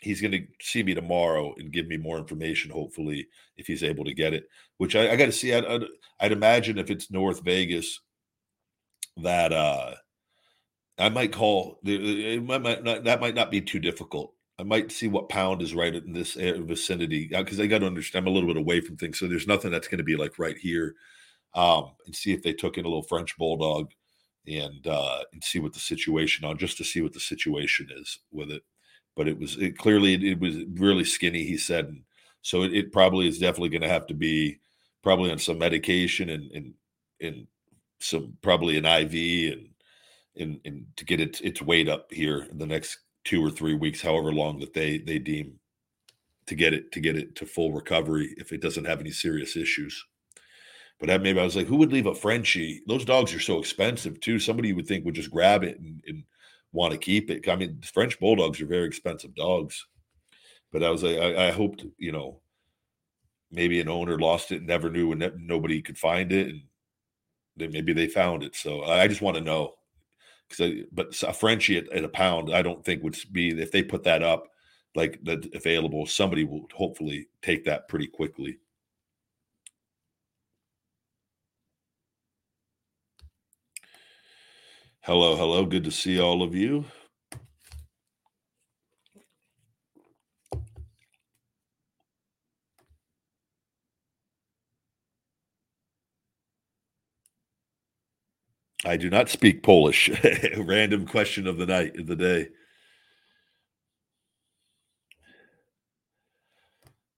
[0.00, 4.04] he's going to see me tomorrow and give me more information, hopefully, if he's able
[4.04, 4.44] to get it.
[4.78, 5.54] Which I, I got to see.
[5.54, 5.84] I'd, I'd,
[6.20, 8.00] I'd imagine if it's North Vegas,
[9.18, 9.94] that uh
[10.98, 11.78] I might call.
[11.84, 14.32] Might not, that might not be too difficult.
[14.58, 18.24] I might see what pound is right in this vicinity because I got to understand.
[18.24, 20.38] I'm a little bit away from things, so there's nothing that's going to be like
[20.38, 20.94] right here.
[21.54, 23.90] Um, and see if they took in a little French bulldog
[24.46, 28.18] and uh, and see what the situation on just to see what the situation is
[28.30, 28.62] with it.
[29.14, 31.44] But it was it clearly it, it was really skinny.
[31.44, 32.02] He said, and
[32.42, 34.58] so it, it probably is definitely going to have to be
[35.02, 36.74] probably on some medication and and
[37.20, 37.46] and
[38.00, 39.68] some probably an IV and
[40.38, 43.74] and, and to get its its weight up here in the next two or three
[43.74, 45.58] weeks, however long that they they deem
[46.46, 49.56] to get it to get it to full recovery if it doesn't have any serious
[49.56, 50.06] issues.
[50.98, 52.82] But that maybe I was like, who would leave a Frenchie?
[52.86, 54.38] Those dogs are so expensive too.
[54.38, 56.22] Somebody you would think would just grab it and, and
[56.72, 57.46] want to keep it.
[57.48, 59.84] I mean, French bulldogs are very expensive dogs.
[60.72, 62.40] But I was like, I, I hoped, you know,
[63.50, 66.48] maybe an owner lost it and never knew and nobody could find it.
[66.48, 66.62] And
[67.56, 68.56] then maybe they found it.
[68.56, 69.74] So I just want to know
[70.48, 73.82] because but a Frenchie at, at, a pound, I don't think would be if they
[73.82, 74.48] put that up
[74.94, 76.06] like that available.
[76.06, 78.58] Somebody will hopefully take that pretty quickly.
[85.00, 85.64] Hello, hello.
[85.64, 86.84] Good to see all of you.
[98.86, 100.08] I do not speak Polish.
[100.56, 102.48] Random question of the night, of the day.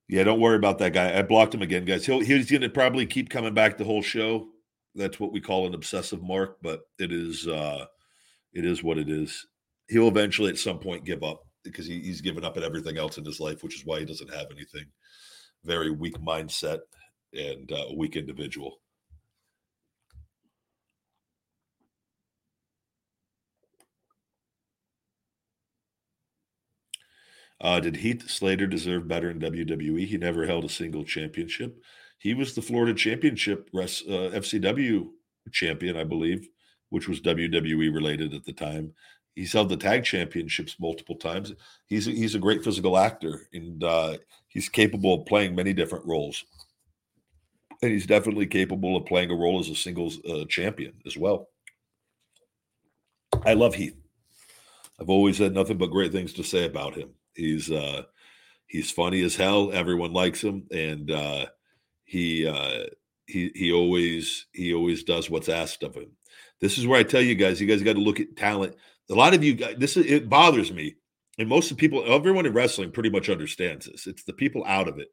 [0.09, 1.19] Yeah, don't worry about that guy.
[1.19, 2.07] I blocked him again, guys.
[2.07, 4.49] He'll, he's going to probably keep coming back the whole show.
[4.95, 7.85] That's what we call an obsessive mark, but it is uh
[8.55, 9.47] it is what it is.
[9.89, 13.19] He'll eventually at some point give up because he, he's given up at everything else
[13.19, 14.87] in his life, which is why he doesn't have anything.
[15.65, 16.79] Very weak mindset
[17.35, 18.79] and uh, weak individual.
[27.61, 30.07] Uh, did Heath Slater deserve better in WWE?
[30.07, 31.83] He never held a single championship.
[32.19, 35.09] He was the Florida Championship res, uh, FCW
[35.53, 36.49] champion, I believe,
[36.91, 38.93] which was WWE related at the time.
[39.35, 41.53] He's held the tag championships multiple times.
[41.87, 44.19] He's a, he's a great physical actor, and uh,
[44.49, 46.45] he's capable of playing many different roles.
[47.81, 51.49] And he's definitely capable of playing a role as a singles uh, champion as well.
[53.45, 53.97] I love Heath.
[55.01, 57.11] I've always had nothing but great things to say about him.
[57.39, 58.03] He's uh,
[58.67, 59.73] he's funny as hell.
[59.73, 61.47] Everyone likes him, and uh,
[62.05, 62.85] he uh,
[63.27, 66.11] he he always he always does what's asked of him.
[66.61, 68.75] This is where I tell you guys, you guys got to look at talent.
[69.11, 70.97] A lot of you guys, this is it bothers me,
[71.39, 74.07] and most of the people, everyone in wrestling, pretty much understands this.
[74.07, 75.09] It's the people out of it.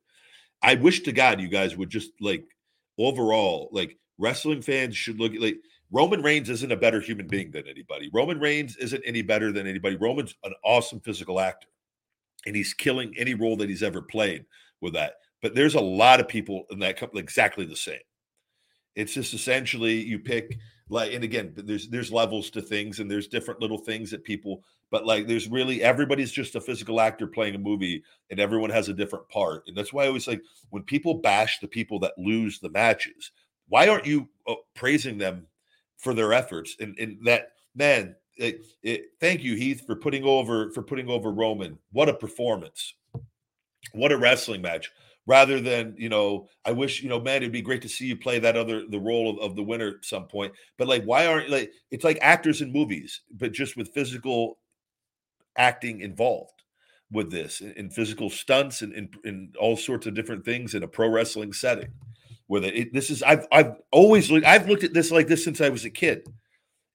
[0.61, 2.45] I wish to God you guys would just like
[2.97, 5.57] overall, like wrestling fans should look at like
[5.91, 8.09] Roman Reigns isn't a better human being than anybody.
[8.13, 9.95] Roman Reigns isn't any better than anybody.
[9.95, 11.67] Roman's an awesome physical actor,
[12.45, 14.45] and he's killing any role that he's ever played
[14.81, 15.15] with that.
[15.41, 17.99] But there's a lot of people in that couple exactly the same.
[18.95, 23.27] It's just essentially you pick like, and again, there's there's levels to things, and there's
[23.27, 24.63] different little things that people.
[24.91, 28.87] But like, there's really everybody's just a physical actor playing a movie, and everyone has
[28.87, 29.63] a different part.
[29.67, 33.31] And that's why I always like when people bash the people that lose the matches.
[33.67, 35.47] Why aren't you uh, praising them
[35.97, 40.71] for their efforts and, and that man it, it, thank you heath for putting over
[40.71, 42.93] for putting over roman what a performance
[43.93, 44.91] what a wrestling match
[45.27, 48.15] rather than you know i wish you know man it'd be great to see you
[48.15, 51.25] play that other the role of, of the winner at some point but like why
[51.25, 54.57] aren't like it's like actors in movies but just with physical
[55.57, 56.63] acting involved
[57.11, 61.07] with this in physical stunts and in all sorts of different things in a pro
[61.07, 61.91] wrestling setting
[62.47, 62.75] with it.
[62.75, 62.93] it.
[62.93, 65.85] This is I've I've always looked I've looked at this like this since I was
[65.85, 66.27] a kid,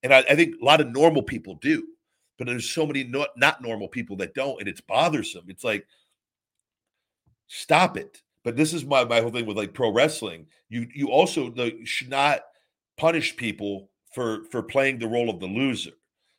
[0.03, 1.87] and I, I think a lot of normal people do,
[2.39, 5.45] but there's so many not not normal people that don't, and it's bothersome.
[5.49, 5.87] It's like
[7.47, 8.23] stop it.
[8.43, 10.47] But this is my my whole thing with like pro wrestling.
[10.69, 12.43] You you also the, should not
[12.97, 15.93] punish people for for playing the role of the loser.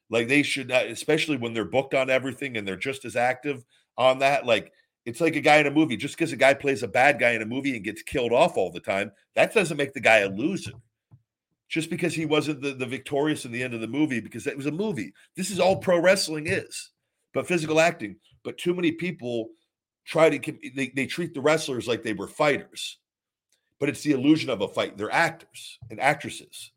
[0.09, 3.63] Like they should not, especially when they're booked on everything and they're just as active
[3.97, 4.45] on that.
[4.45, 4.73] Like
[5.05, 5.97] it's like a guy in a movie.
[5.97, 8.57] Just because a guy plays a bad guy in a movie and gets killed off
[8.57, 10.73] all the time, that doesn't make the guy a loser.
[11.71, 14.57] Just because he wasn't the, the victorious in the end of the movie, because that
[14.57, 15.13] was a movie.
[15.37, 15.83] This is all mm-hmm.
[15.83, 16.91] pro wrestling is,
[17.33, 18.17] but physical acting.
[18.43, 19.49] But too many people
[20.05, 22.97] try to they, they treat the wrestlers like they were fighters,
[23.79, 24.97] but it's the illusion of a fight.
[24.97, 26.71] They're actors and actresses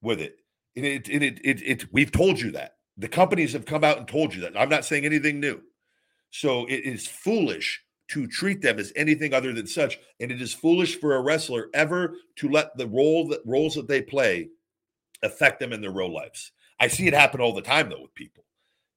[0.00, 0.36] with it.
[0.76, 2.76] And it, and it, it, it, we've told you that.
[2.96, 4.56] The companies have come out and told you that.
[4.56, 5.60] I'm not saying anything new.
[6.30, 7.83] So it is foolish
[8.14, 11.68] to treat them as anything other than such, and it is foolish for a wrestler
[11.74, 14.48] ever to let the role that roles that they play
[15.24, 16.52] affect them in their real lives.
[16.78, 18.44] I see it happen all the time though with people.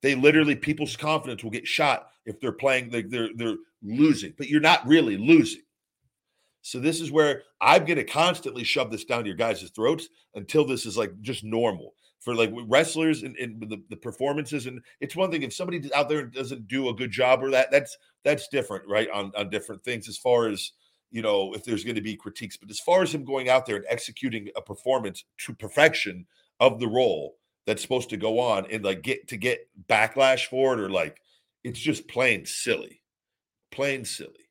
[0.04, 4.50] They literally people's confidence will get shot if they're playing they're they're, they're losing, but
[4.50, 5.64] you're not really losing.
[6.62, 10.64] So this is where I'm going to constantly shove this down your guys' throats until
[10.64, 11.96] this is like just normal
[12.28, 14.66] for like wrestlers and, and the, the, performances.
[14.66, 17.72] And it's one thing if somebody out there doesn't do a good job or that
[17.72, 19.10] that's that's different, right?
[19.12, 20.74] On on different things as far as
[21.10, 22.58] you know if there's going to be critiques.
[22.58, 26.26] But as far as him going out there and executing a performance to perfection
[26.60, 30.74] of the role that's supposed to go on and like get to get backlash for
[30.74, 31.22] it or like
[31.64, 33.04] it's just plain silly,
[33.72, 34.47] plain silly.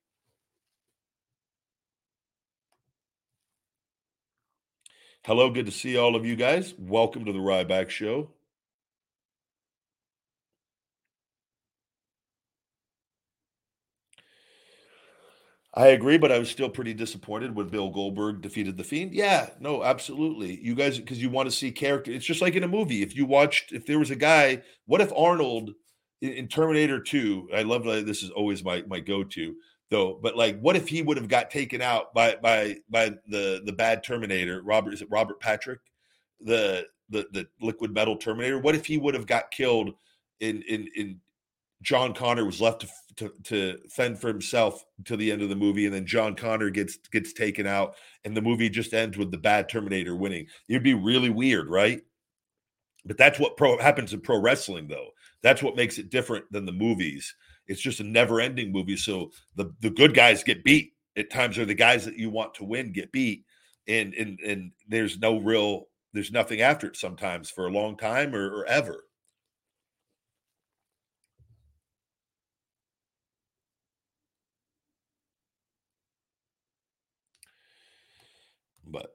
[5.27, 6.73] Hello, good to see all of you guys.
[6.79, 8.31] Welcome to the Ryback Show.
[15.75, 19.13] I agree, but I was still pretty disappointed when Bill Goldberg defeated the Fiend.
[19.13, 20.61] Yeah, no, absolutely.
[20.63, 22.13] You guys, because you want to see character.
[22.13, 23.03] It's just like in a movie.
[23.03, 25.73] If you watched, if there was a guy, what if Arnold
[26.21, 27.49] in, in Terminator Two?
[27.53, 28.07] I love that.
[28.07, 29.57] This is always my my go to
[29.91, 30.19] though.
[30.21, 33.73] But like, what if he would have got taken out by by by the the
[33.73, 34.63] bad Terminator?
[34.63, 35.81] Robert is it Robert Patrick,
[36.41, 38.59] the the the liquid metal Terminator?
[38.59, 39.95] What if he would have got killed
[40.41, 41.21] in in in
[41.83, 45.57] John Connor was left to, to, to fend for himself to the end of the
[45.57, 47.95] movie, and then John Connor gets gets taken out,
[48.25, 50.47] and the movie just ends with the bad Terminator winning.
[50.69, 52.01] It'd be really weird, right?
[53.05, 55.11] But that's what pro happens in pro wrestling, though.
[55.43, 57.35] That's what makes it different than the movies
[57.67, 58.97] it's just a never ending movie.
[58.97, 62.55] So the, the good guys get beat at times, or the guys that you want
[62.55, 63.45] to win get beat.
[63.89, 68.35] And, and, and there's no real, there's nothing after it sometimes for a long time
[68.35, 69.05] or, or ever.
[78.87, 79.11] But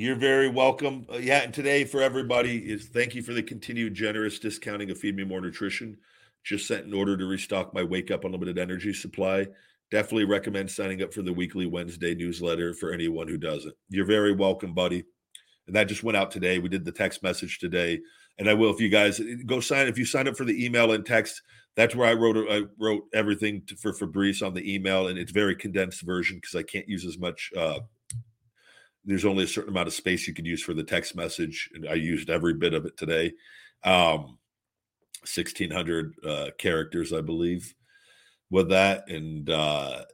[0.00, 1.06] You're very welcome.
[1.12, 4.98] Uh, yeah, and today for everybody is thank you for the continued generous discounting of
[4.98, 5.96] Feed Me More Nutrition.
[6.44, 9.48] Just sent an order to restock my Wake Up Unlimited Energy supply.
[9.90, 13.74] Definitely recommend signing up for the weekly Wednesday newsletter for anyone who doesn't.
[13.88, 15.02] You're very welcome, buddy.
[15.66, 16.60] And that just went out today.
[16.60, 17.98] We did the text message today,
[18.38, 19.88] and I will if you guys go sign.
[19.88, 21.42] If you sign up for the email and text,
[21.74, 25.32] that's where I wrote I wrote everything to, for Fabrice on the email, and it's
[25.32, 27.80] very condensed version because I can't use as much uh,
[29.04, 31.88] there's only a certain amount of space you can use for the text message, and
[31.88, 33.32] I used every bit of it today.
[33.84, 34.38] Um,
[35.22, 37.74] 1600 uh, characters, I believe,
[38.50, 39.08] with that.
[39.08, 40.04] And uh,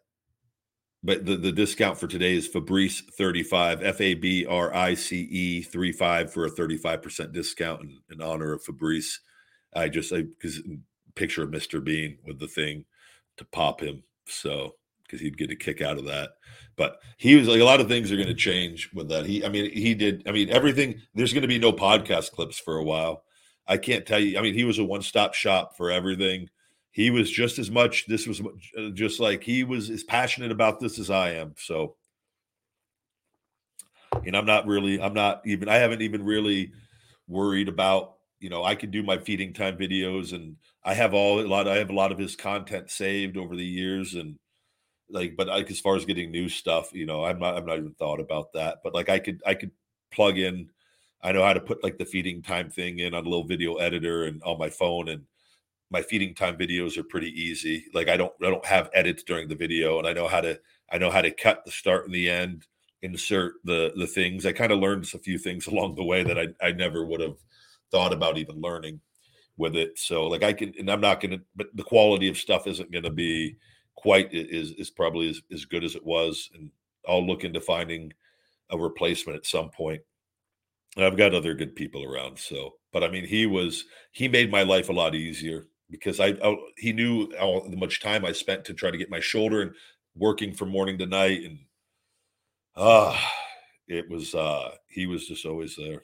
[1.03, 5.20] but the, the discount for today is Fabrice 35, F A B R I C
[5.22, 9.20] E 35 for a 35% discount in, in honor of Fabrice.
[9.74, 10.61] I just, I because
[11.14, 11.82] picture of Mr.
[11.82, 12.85] Bean with the thing
[13.37, 14.03] to pop him.
[14.26, 14.74] So
[15.15, 16.31] because he'd get a kick out of that.
[16.77, 19.27] But he was like a lot of things are going to change with that.
[19.27, 20.25] He, I mean, he did.
[20.27, 21.01] I mean, everything.
[21.15, 23.23] There's going to be no podcast clips for a while.
[23.67, 24.39] I can't tell you.
[24.39, 26.49] I mean, he was a one stop shop for everything.
[26.91, 28.07] He was just as much.
[28.07, 31.55] This was uh, just like he was as passionate about this as I am.
[31.59, 31.95] So,
[34.27, 35.01] and I'm not really.
[35.01, 35.69] I'm not even.
[35.69, 36.73] I haven't even really
[37.29, 38.15] worried about.
[38.41, 41.69] You know, I can do my feeding time videos, and I have all a lot.
[41.69, 44.37] I have a lot of his content saved over the years, and
[45.11, 47.79] like but like as far as getting new stuff you know i'm not i'm not
[47.79, 49.71] even thought about that but like i could i could
[50.11, 50.69] plug in
[51.23, 53.75] i know how to put like the feeding time thing in on a little video
[53.77, 55.23] editor and on my phone and
[55.91, 59.49] my feeding time videos are pretty easy like i don't i don't have edits during
[59.49, 60.59] the video and i know how to
[60.91, 62.67] i know how to cut the start and the end
[63.03, 66.39] insert the the things i kind of learned a few things along the way that
[66.39, 67.37] i, I never would have
[67.91, 69.01] thought about even learning
[69.57, 72.67] with it so like i can and i'm not gonna but the quality of stuff
[72.67, 73.57] isn't gonna be
[74.05, 76.71] quite is is probably as, as good as it was, and
[77.09, 78.13] I'll look into finding
[78.69, 80.03] a replacement at some point.
[80.95, 84.51] And I've got other good people around, so but I mean, he was he made
[84.51, 88.67] my life a lot easier because I, I he knew how much time I spent
[88.67, 89.73] to try to get my shoulder and
[90.15, 91.61] working from morning to night, and
[92.77, 93.29] ah, uh,
[93.89, 96.03] it was uh he was just always there.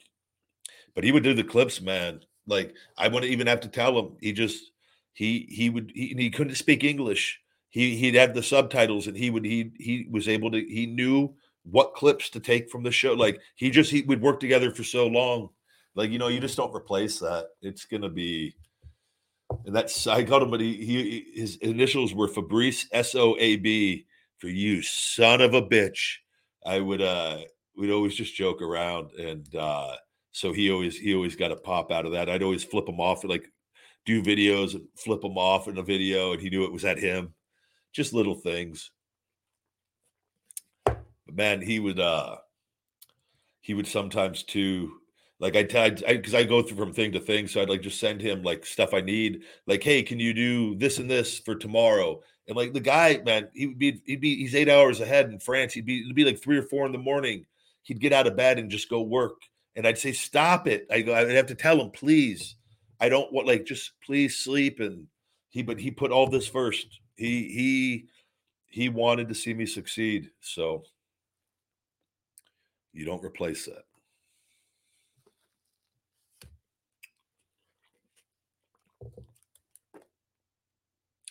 [0.95, 2.21] But he would do the clips, man.
[2.47, 4.17] Like I wouldn't even have to tell him.
[4.19, 4.71] He just
[5.13, 7.39] he he would he, he couldn't speak English
[7.71, 11.33] he he'd have the subtitles and he would he he was able to he knew
[11.63, 13.13] what clips to take from the show.
[13.13, 15.49] Like he just he would work together for so long.
[15.95, 17.47] Like you know you just don't replace that.
[17.61, 18.55] It's gonna be
[19.65, 24.05] and that's i called him but he, he his initials were fabrice s-o-a-b
[24.37, 26.15] for you son of a bitch.
[26.65, 27.39] I would uh
[27.77, 29.95] we'd always just joke around and uh
[30.31, 32.29] so he always he always got a pop out of that.
[32.29, 33.45] I'd always flip him off like
[34.05, 36.99] do videos and flip him off in a video and he knew it was at
[36.99, 37.33] him
[37.91, 38.91] just little things.
[40.85, 42.37] But man, he would uh
[43.61, 44.93] he would sometimes too
[45.41, 47.81] like I tell because I, I, go through from thing to thing, so I'd like
[47.81, 49.41] just send him like stuff I need.
[49.65, 52.21] Like, hey, can you do this and this for tomorrow?
[52.47, 55.39] And like the guy, man, he would be he'd be he's eight hours ahead in
[55.39, 55.73] France.
[55.73, 57.47] He'd be it'd be like three or four in the morning.
[57.81, 59.41] He'd get out of bed and just go work.
[59.75, 60.85] And I'd say, stop it.
[60.91, 62.55] I go, I'd have to tell him, please.
[62.99, 64.79] I don't want like just please sleep.
[64.79, 65.07] And
[65.49, 68.07] he but he put all this first he he
[68.65, 70.83] he wanted to see me succeed so
[72.93, 73.83] you don't replace that.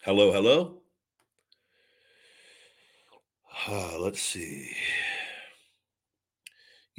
[0.05, 0.81] Hello hello?
[3.67, 4.71] Uh, let's see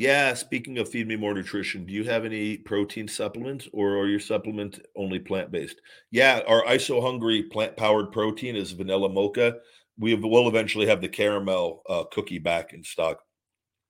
[0.02, 4.08] yeah, speaking of feed me more nutrition, do you have any protein supplements or are
[4.08, 5.80] your supplement only plant based?
[6.10, 9.58] Yeah, our ISO hungry plant powered protein is vanilla mocha.
[10.00, 13.20] We will eventually have the caramel uh, cookie back in stock.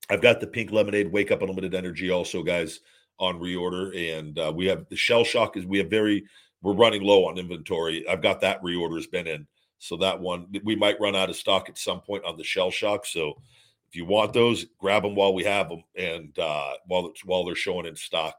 [0.10, 2.82] I've got the pink lemonade wake up unlimited energy also, guys,
[3.18, 4.20] on reorder.
[4.20, 6.26] And uh, we have the shell shock is we have very
[6.62, 8.06] we're running low on inventory.
[8.06, 9.48] I've got that reorder has been in.
[9.80, 12.70] So that one we might run out of stock at some point on the shell
[12.70, 13.06] shock.
[13.06, 13.36] So
[13.92, 17.56] if you want those, grab them while we have them, and uh, while while they're
[17.56, 18.36] showing in stock,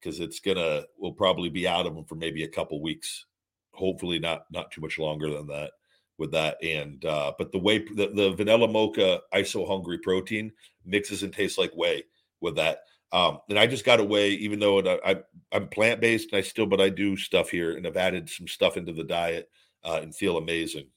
[0.00, 3.26] because it's gonna we'll probably be out of them for maybe a couple weeks.
[3.72, 5.72] Hopefully, not not too much longer than that
[6.18, 6.56] with that.
[6.62, 10.52] And uh, but the way the, the vanilla mocha iso hungry protein
[10.84, 12.04] mixes and tastes like whey
[12.40, 12.78] with that.
[13.10, 15.16] Um, and I just got away, even though it, I,
[15.52, 18.46] I'm plant based and I still, but I do stuff here and I've added some
[18.46, 19.48] stuff into the diet
[19.84, 20.88] uh, and feel amazing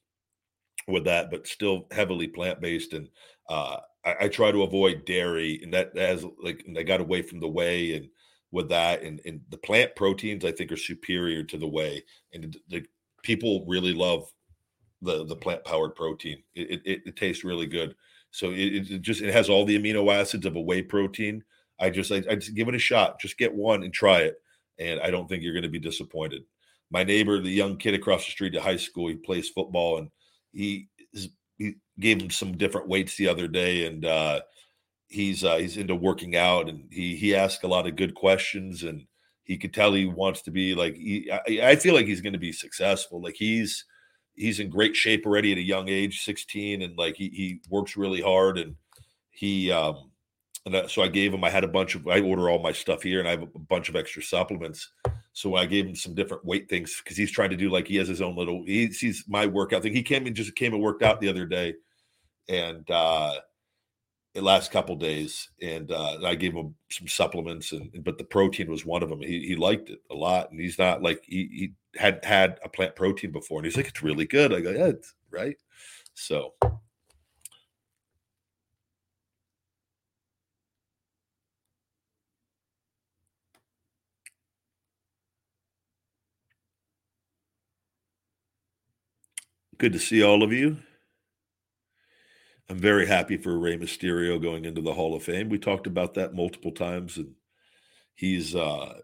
[0.88, 2.94] with that, but still heavily plant based.
[2.94, 3.10] And
[3.50, 7.22] uh, I, I, try to avoid dairy, and that has like and I got away
[7.22, 8.08] from the whey and
[8.52, 12.44] with that, and and the plant proteins I think are superior to the whey, and
[12.44, 12.86] the, the
[13.24, 14.32] people really love
[15.02, 16.44] the the plant powered protein.
[16.56, 17.96] It, it, it tastes really good,
[18.32, 21.44] So it, it just it has all the amino acids of a whey protein.
[21.80, 23.20] I just I, I just give it a shot.
[23.20, 24.42] Just get one and try it,
[24.78, 26.44] and I don't think you're going to be disappointed.
[26.92, 30.10] My neighbor, the young kid across the street at high school, he plays football, and
[30.52, 31.30] he is,
[31.60, 34.42] he gave him some different weights the other day, and uh,
[35.08, 38.84] he's uh, he's into working out, and he he asked a lot of good questions,
[38.84, 39.06] and
[39.44, 42.34] he could tell he wants to be like he, I, I feel like he's going
[42.34, 43.22] to be successful.
[43.22, 43.86] Like he's
[44.36, 47.98] he's in great shape already at a young age, 16, and like he he works
[47.98, 48.76] really hard and
[49.32, 50.12] he um
[50.66, 53.04] and so I gave him I had a bunch of I order all my stuff
[53.04, 54.92] here and I have a bunch of extra supplements.
[55.34, 57.96] So I gave him some different weight things because he's trying to do like he
[57.98, 59.94] has his own little he sees my workout thing.
[59.94, 61.76] He came and just came and worked out the other day
[62.50, 63.36] and uh
[64.34, 68.70] the last couple days and uh I gave him some supplements and but the protein
[68.70, 69.22] was one of them.
[69.22, 72.70] He he liked it a lot and he's not like he, he had had a
[72.70, 75.58] plant protein before, and he's like, "It's really good." I go, "Yeah, it's right."
[76.14, 76.54] So.
[89.80, 90.78] Good to see all of you.
[92.70, 95.48] I'm very happy for Rey Mysterio going into the Hall of Fame.
[95.48, 97.34] We talked about that multiple times, and
[98.14, 99.00] he's uh,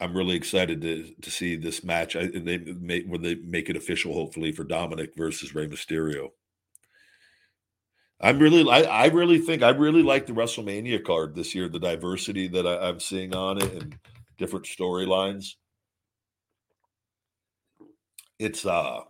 [0.00, 2.16] I'm really excited to to see this match.
[2.16, 6.30] I, they when they make it official, hopefully for Dominic versus Rey Mysterio.
[8.20, 11.68] I'm really, I, I really think I really like the WrestleMania card this year.
[11.68, 13.98] The diversity that I, I'm seeing on it and
[14.38, 15.56] different storylines.
[18.38, 19.02] It's uh,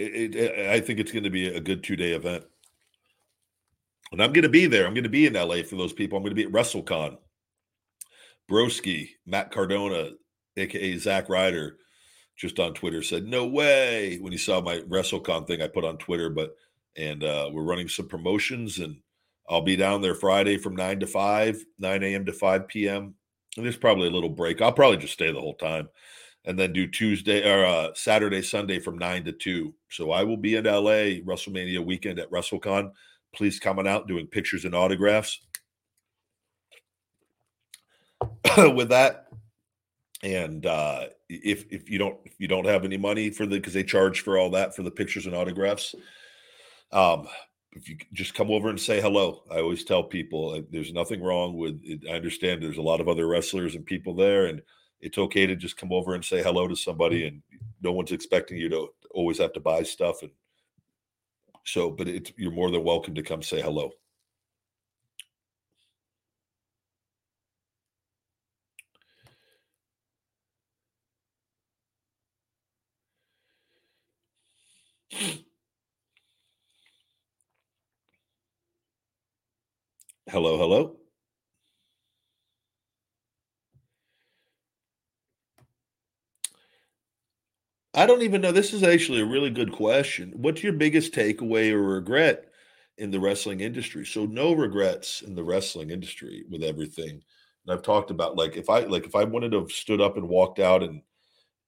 [0.00, 2.44] it, it, I think it's going to be a good two day event,
[4.12, 4.86] and I'm going to be there.
[4.86, 6.16] I'm going to be in LA for those people.
[6.16, 7.16] I'm going to be at WrestleCon.
[8.50, 10.10] Broski, Matt Cardona,
[10.56, 11.76] aka Zack Ryder,
[12.36, 15.98] just on Twitter said, "No way!" When he saw my WrestleCon thing I put on
[15.98, 16.56] Twitter, but
[16.96, 18.96] and uh, we're running some promotions, and
[19.48, 22.24] I'll be down there Friday from nine to five, nine a.m.
[22.26, 23.14] to five p.m.
[23.56, 24.62] And there's probably a little break.
[24.62, 25.88] I'll probably just stay the whole time,
[26.44, 29.74] and then do Tuesday or uh, Saturday, Sunday from nine to two.
[29.90, 32.92] So I will be in LA WrestleMania weekend at WrestleCon.
[33.34, 35.40] Please coming out doing pictures and autographs.
[38.74, 39.26] with that.
[40.22, 43.72] And uh, if if you don't if you don't have any money for the because
[43.72, 45.94] they charge for all that for the pictures and autographs,
[46.92, 47.26] um,
[47.72, 51.56] if you just come over and say hello, I always tell people there's nothing wrong
[51.56, 52.02] with it.
[52.06, 54.60] I understand there's a lot of other wrestlers and people there, and
[55.00, 57.34] it's okay to just come over and say hello to somebody, mm-hmm.
[57.34, 57.42] and
[57.82, 60.22] no one's expecting you to always have to buy stuff.
[60.22, 60.30] And
[61.64, 63.90] so, but it's you're more than welcome to come say hello.
[80.28, 80.99] Hello, hello.
[87.94, 88.52] I don't even know.
[88.52, 90.32] This is actually a really good question.
[90.36, 92.46] What's your biggest takeaway or regret
[92.98, 94.06] in the wrestling industry?
[94.06, 97.10] So no regrets in the wrestling industry with everything.
[97.10, 100.16] And I've talked about like if I like if I wanted to have stood up
[100.16, 101.02] and walked out and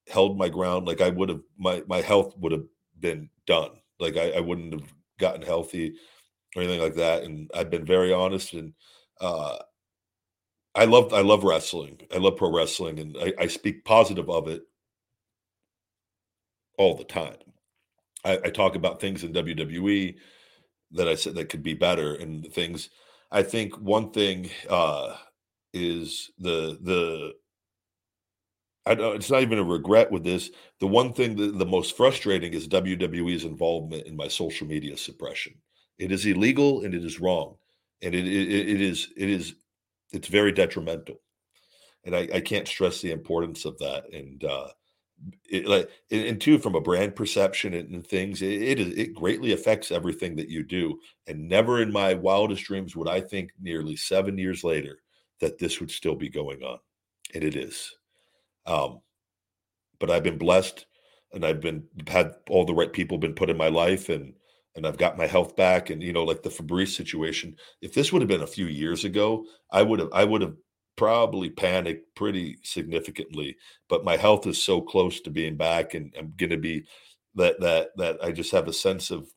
[0.09, 2.66] held my ground, like I would have my my health would have
[3.01, 3.70] been done.
[4.01, 5.95] Like I, I wouldn't have gotten healthy
[6.57, 7.25] or anything like that.
[7.25, 8.75] And I've been very honest and
[9.20, 9.59] uh,
[10.75, 12.01] I love I love wrestling.
[12.14, 14.62] I love pro wrestling, and I, I speak positive of it
[16.79, 17.37] all the time.
[18.25, 20.14] I, I, talk about things in WWE
[20.93, 22.91] that I said that could be better, and things.
[23.31, 25.16] I think one thing uh,
[25.73, 27.33] is the the.
[28.85, 30.51] I don't, it's not even a regret with this.
[30.81, 35.55] The one thing that the most frustrating is WWE's involvement in my social media suppression.
[35.99, 37.57] It is illegal and it is wrong,
[38.03, 39.55] and it it, it is it is
[40.12, 41.20] it's very detrimental,
[42.05, 44.12] and I, I can't stress the importance of that.
[44.12, 44.68] And uh,
[45.49, 50.37] it, like and, two from a brand perception and, things, it, it greatly affects everything
[50.37, 50.99] that you do.
[51.27, 54.99] And never in my wildest dreams would I think nearly seven years later
[55.41, 56.79] that this would still be going on,
[57.35, 57.95] and it is.
[58.66, 59.01] Um,
[59.99, 60.87] but I've been blessed,
[61.33, 64.35] and I've been had all the right people been put in my life, and
[64.75, 65.91] and I've got my health back.
[65.91, 69.05] And you know, like the Fabrice situation, if this would have been a few years
[69.05, 70.57] ago, I would have I would have
[70.97, 73.57] probably panicked pretty significantly.
[73.88, 76.84] But my health is so close to being back, and I'm going to be
[77.34, 79.28] that that that I just have a sense of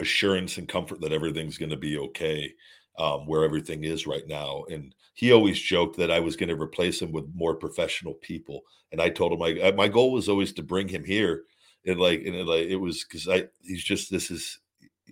[0.00, 2.52] assurance and comfort that everything's going to be okay
[2.98, 4.64] um, where everything is right now.
[4.70, 8.62] And he always joked that I was going to replace him with more professional people.
[8.90, 11.44] And I told him my my goal was always to bring him here
[11.86, 14.58] and like and it, like it was because I he's just this is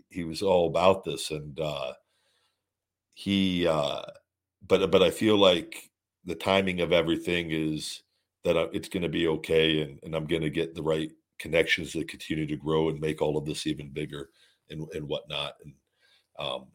[0.08, 1.92] he was all about this, and uh,
[3.14, 3.66] he.
[3.66, 4.02] Uh,
[4.66, 5.90] but but I feel like
[6.24, 8.02] the timing of everything is
[8.44, 11.92] that it's going to be okay, and and I'm going to get the right connections
[11.94, 14.30] that continue to grow and make all of this even bigger
[14.70, 15.54] and and whatnot.
[15.64, 15.74] And
[16.38, 16.66] um,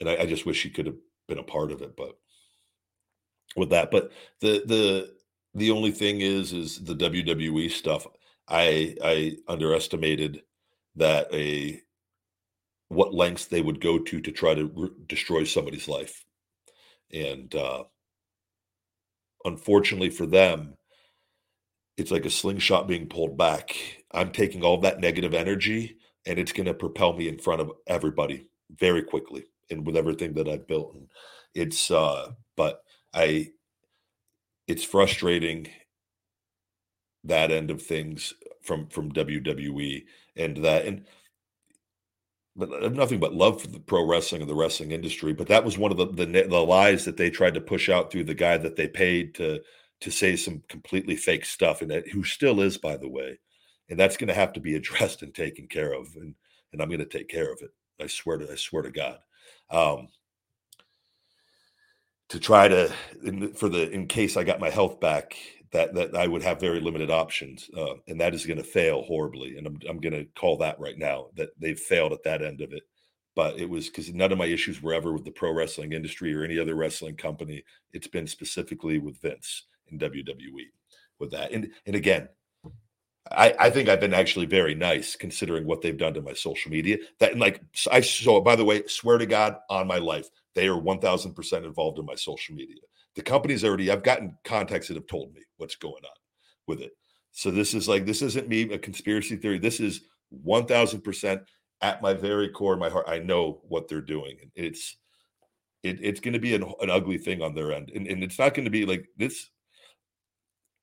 [0.00, 0.96] and I, I just wish he could have
[1.28, 2.16] been a part of it, but
[3.56, 5.14] with that, but the the
[5.54, 8.06] the only thing is is the WWE stuff.
[8.48, 10.42] I I underestimated
[10.96, 11.80] that a
[12.88, 16.24] what lengths they would go to to try to re- destroy somebody's life,
[17.12, 17.84] and uh,
[19.44, 20.74] unfortunately for them,
[21.96, 24.04] it's like a slingshot being pulled back.
[24.12, 27.72] I'm taking all that negative energy, and it's going to propel me in front of
[27.86, 28.48] everybody
[28.78, 30.94] very quickly, and with everything that I've built.
[30.94, 31.08] And
[31.54, 32.82] it's uh, but
[33.14, 33.50] I
[34.66, 35.68] it's frustrating
[37.24, 40.04] that end of things from from WWE
[40.36, 41.04] and that and
[42.54, 45.32] but have nothing but love for the pro wrestling and the wrestling industry.
[45.32, 48.10] But that was one of the, the the lies that they tried to push out
[48.10, 49.60] through the guy that they paid to
[50.00, 53.38] to say some completely fake stuff, and that, who still is, by the way.
[53.88, 56.34] And that's going to have to be addressed and taken care of, and
[56.72, 57.70] and I'm going to take care of it.
[58.00, 59.18] I swear to I swear to God.
[59.70, 60.08] Um,
[62.28, 62.92] to try to
[63.24, 65.36] in, for the in case I got my health back
[65.72, 69.02] that that I would have very limited options uh, and that is going to fail
[69.02, 72.42] horribly and I'm I'm going to call that right now that they've failed at that
[72.42, 72.82] end of it
[73.34, 76.34] but it was because none of my issues were ever with the pro wrestling industry
[76.34, 80.66] or any other wrestling company it's been specifically with Vince in WWE
[81.18, 82.28] with that and and again
[83.30, 86.70] I, I think I've been actually very nice considering what they've done to my social
[86.72, 86.98] media.
[87.20, 90.66] That and like I so by the way, swear to God on my life, they
[90.66, 92.80] are 1000% involved in my social media.
[93.14, 96.16] The company's already, I've gotten contacts that have told me what's going on
[96.66, 96.92] with it.
[97.32, 99.58] So this is like, this isn't me, a conspiracy theory.
[99.58, 100.02] This is
[100.46, 101.40] 1000%
[101.80, 103.06] at my very core, my heart.
[103.08, 104.36] I know what they're doing.
[104.40, 104.96] And it's,
[105.82, 107.90] it, it's going to be an, an, ugly thing on their end.
[107.94, 109.50] And, and it's not going to be like this,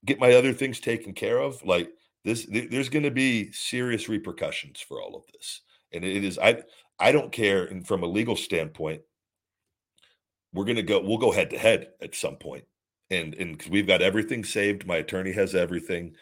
[0.04, 1.64] get my other things taken care of.
[1.64, 1.90] Like
[2.24, 5.62] this, there's going to be serious repercussions for all of this.
[5.92, 6.62] And it is, I,
[6.98, 7.64] I don't care.
[7.64, 9.00] And from a legal standpoint,
[10.52, 12.64] we're to go we'll go head to head at some point.
[13.10, 16.14] And and because we've got everything saved my attorney has everything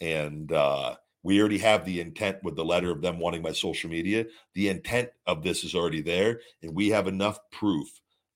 [0.00, 3.90] and uh we already have the intent with the letter of them wanting my social
[3.90, 4.26] media.
[4.54, 7.88] The intent of this is already there and we have enough proof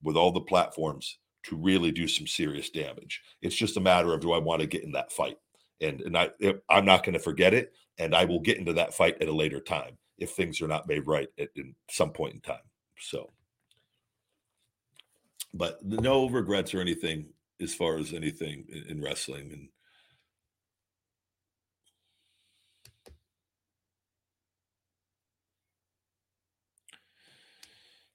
[0.03, 3.23] with all the platforms to really do some serious damage.
[3.43, 5.39] It's just a matter of do i want to get in that fight?
[5.81, 6.31] And and i
[6.69, 9.33] i'm not going to forget it and i will get into that fight at a
[9.33, 12.59] later time if things are not made right at in some point in time
[12.99, 13.31] so
[15.53, 17.27] but no regrets or anything
[17.61, 19.69] as far as anything in, in wrestling and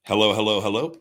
[0.03, 0.95] hello hello hello.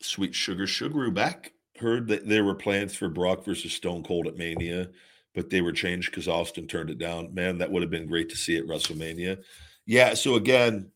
[0.00, 1.52] Sweet sugar sugar back.
[1.80, 4.90] Heard that there were plans for brock versus stone cold at mania
[5.34, 7.34] but they were changed because austin turned it down.
[7.34, 9.42] Man that would have been great to see at wrestlemania.
[9.86, 10.90] Yeah so again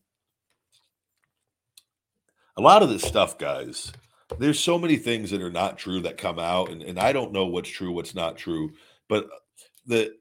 [2.57, 3.91] a lot of this stuff guys
[4.39, 7.31] there's so many things that are not true that come out and, and i don't
[7.31, 8.71] know what's true what's not true
[9.07, 9.37] but uh,
[9.85, 10.13] the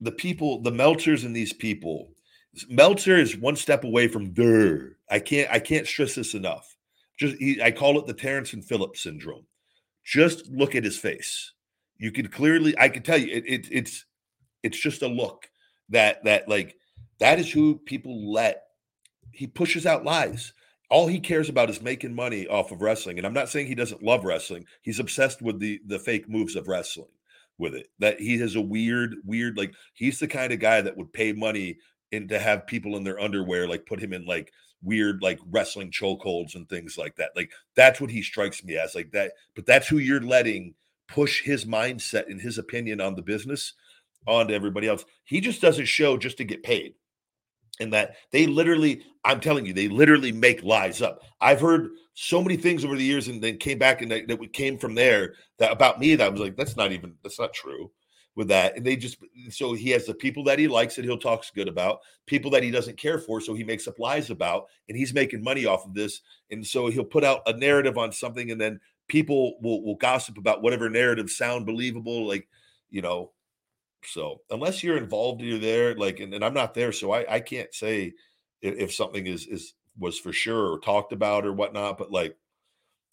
[0.00, 2.10] the people the meltzers and these people
[2.68, 6.76] meltzer is one step away from der i can't i can't stress this enough.
[7.18, 9.44] Just he, i call it the terrance and phillips syndrome.
[10.04, 11.52] Just look at his face.
[11.98, 14.04] You can clearly i can tell you it, it, it's
[14.62, 15.50] it's just a look
[15.90, 16.76] that that like
[17.18, 18.62] that is who people let
[19.32, 20.52] he pushes out lies
[20.90, 23.74] all he cares about is making money off of wrestling and i'm not saying he
[23.74, 27.08] doesn't love wrestling he's obsessed with the the fake moves of wrestling
[27.58, 30.96] with it that he has a weird weird like he's the kind of guy that
[30.96, 31.76] would pay money
[32.12, 35.90] and to have people in their underwear like put him in like weird like wrestling
[35.90, 39.66] chokeholds and things like that like that's what he strikes me as like that but
[39.66, 40.74] that's who you're letting
[41.10, 43.74] push his mindset and his opinion on the business
[44.26, 45.04] onto everybody else.
[45.24, 46.94] He just doesn't show just to get paid
[47.80, 51.22] and that they literally i'm telling you they literally make lies up.
[51.40, 54.52] I've heard so many things over the years and then came back and that, that
[54.52, 57.52] came from there that about me that I was like that's not even that's not
[57.54, 57.90] true
[58.36, 58.76] with that.
[58.76, 59.18] And they just
[59.50, 62.62] so he has the people that he likes that he'll talk good about people that
[62.62, 65.86] he doesn't care for so he makes up lies about and he's making money off
[65.86, 66.20] of this.
[66.50, 70.38] And so he'll put out a narrative on something and then people will will gossip
[70.38, 72.46] about whatever narrative sound believable like
[72.90, 73.30] you know
[74.04, 75.94] so unless you're involved, you're there.
[75.94, 78.12] Like, and, and I'm not there, so I, I can't say
[78.62, 81.98] if, if, something is is was for sure or talked about or whatnot.
[81.98, 82.36] But like,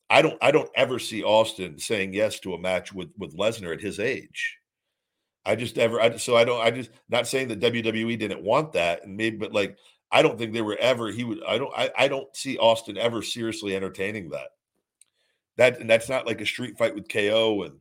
[0.10, 3.74] I don't I don't ever see Austin saying yes to a match with with Lesnar
[3.74, 4.58] at his age.
[5.46, 8.74] I just ever I so I don't I just not saying that WWE didn't want
[8.74, 9.78] that and maybe but like
[10.12, 11.12] I don't think they were ever.
[11.12, 11.44] He would.
[11.46, 11.74] I don't.
[11.76, 14.50] I, I don't see Austin ever seriously entertaining that.
[15.58, 17.80] That and that's not like a street fight with KO and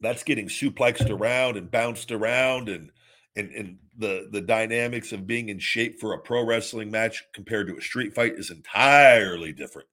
[0.00, 2.90] that's getting suplexed around and bounced around and
[3.36, 7.68] and and the the dynamics of being in shape for a pro wrestling match compared
[7.68, 9.88] to a street fight is entirely different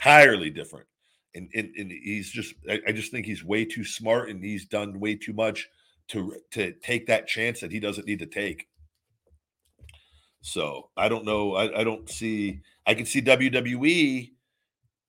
[0.00, 0.86] entirely different.
[1.34, 4.66] And and, and he's just I, I just think he's way too smart and he's
[4.66, 5.68] done way too much
[6.08, 8.66] to to take that chance that he doesn't need to take.
[10.42, 14.30] So i don't know i, I don't see i can see wwe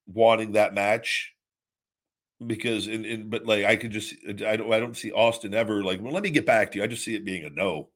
[0.05, 1.33] wanting that match
[2.45, 5.83] because in, in but like I could just I don't I don't see Austin ever
[5.83, 6.83] like well let me get back to you.
[6.83, 7.89] I just see it being a no.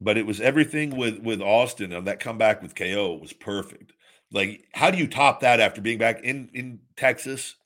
[0.00, 3.92] But it was everything with with Austin on that comeback with KO was perfect.
[4.32, 7.56] Like how do you top that after being back in in Texas?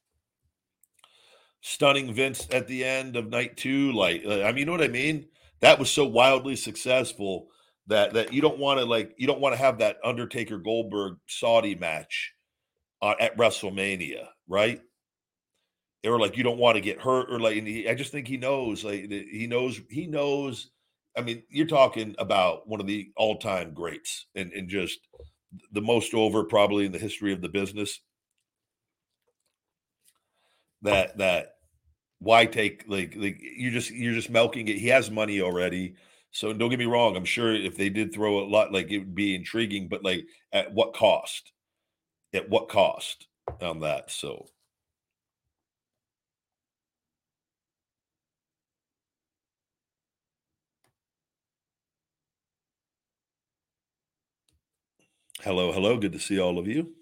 [1.63, 4.83] Stunning Vince at the end of night 2 like uh, I mean you know what
[4.83, 5.27] I mean?
[5.61, 7.49] That was so wildly successful
[7.91, 11.17] that that you don't want to like you don't want to have that Undertaker Goldberg
[11.27, 12.33] Saudi match
[13.03, 14.81] uh, at WrestleMania, right?
[16.07, 18.37] Or like you don't want to get hurt, or like he, I just think he
[18.37, 20.71] knows, like he knows, he knows.
[21.19, 25.01] I mean, you're talking about one of the all-time greats, and and just
[25.73, 28.01] the most over probably in the history of the business.
[30.83, 31.55] That that
[32.21, 34.79] why take like like you're just you're just milking it.
[34.79, 35.97] He has money already
[36.33, 37.17] so don't get me wrong.
[37.17, 40.25] I'm sure if they did throw a lot, like it would be intriguing, but like
[40.53, 41.53] at what cost?
[42.33, 43.27] At what cost
[43.61, 44.11] on that?
[44.11, 44.47] So.
[55.43, 55.97] Hello, hello.
[55.97, 56.95] Good to see all of you.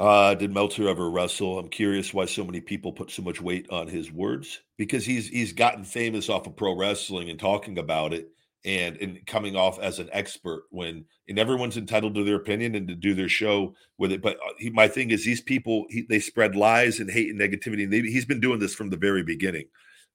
[0.00, 1.58] Uh, did Meltzer ever wrestle?
[1.58, 5.28] I'm curious why so many people put so much weight on his words because he's
[5.28, 8.30] he's gotten famous off of pro wrestling and talking about it
[8.64, 12.88] and and coming off as an expert when and everyone's entitled to their opinion and
[12.88, 14.22] to do their show with it.
[14.22, 17.38] But uh, he, my thing is these people he, they spread lies and hate and
[17.38, 17.84] negativity.
[17.84, 19.66] And they, he's been doing this from the very beginning,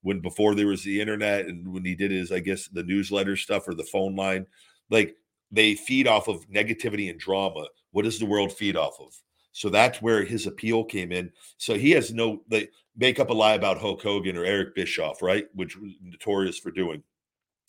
[0.01, 3.36] when before there was the internet and when he did his I guess the newsletter
[3.36, 4.47] stuff or the phone line,
[4.89, 5.15] like
[5.51, 7.67] they feed off of negativity and drama.
[7.91, 9.13] What does the world feed off of?
[9.56, 11.32] So that's where his appeal came in.
[11.56, 15.22] So he has no they make up a lie about Hulk Hogan or Eric Bischoff,
[15.22, 15.47] right?
[15.53, 17.01] Which was notorious for doing.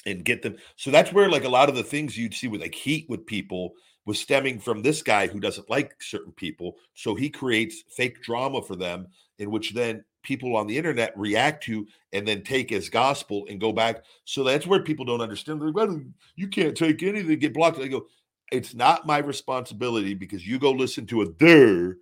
[0.05, 0.57] And get them.
[0.75, 3.25] So that's where like a lot of the things you'd see with like heat with
[3.25, 3.75] people
[4.05, 6.75] was stemming from this guy who doesn't like certain people.
[6.95, 9.07] So he creates fake drama for them,
[9.39, 13.61] in which then people on the internet react to and then take as gospel and
[13.61, 14.03] go back.
[14.25, 15.61] So that's where people don't understand.
[15.61, 16.01] They're like, well,
[16.35, 17.79] you can't take anything, get blocked.
[17.79, 18.07] They go,
[18.53, 21.97] it's not my responsibility because you go listen to a their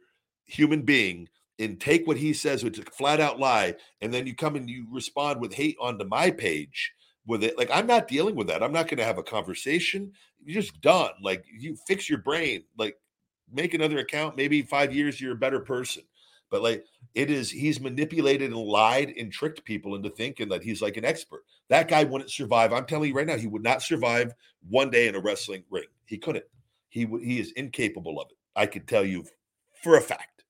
[0.45, 1.29] human being
[1.59, 4.57] and take what he says, which is a flat out lie, and then you come
[4.57, 6.93] and you respond with hate onto my page
[7.27, 7.57] with it.
[7.57, 8.63] Like I'm not dealing with that.
[8.63, 10.13] I'm not going to have a conversation.
[10.45, 11.13] You're just done.
[11.23, 12.65] Like you fix your brain.
[12.77, 12.97] Like
[13.53, 14.37] make another account.
[14.37, 16.03] Maybe five years you're a better person.
[16.51, 16.85] But like
[17.15, 21.05] it is, he's manipulated and lied and tricked people into thinking that he's like an
[21.05, 21.45] expert.
[21.69, 22.73] That guy wouldn't survive.
[22.73, 24.35] I'm telling you right now, he would not survive
[24.69, 25.87] one day in a wrestling ring.
[26.07, 26.45] He couldn't.
[26.89, 28.37] He he is incapable of it.
[28.57, 29.25] I could tell you
[29.83, 30.45] for a fact.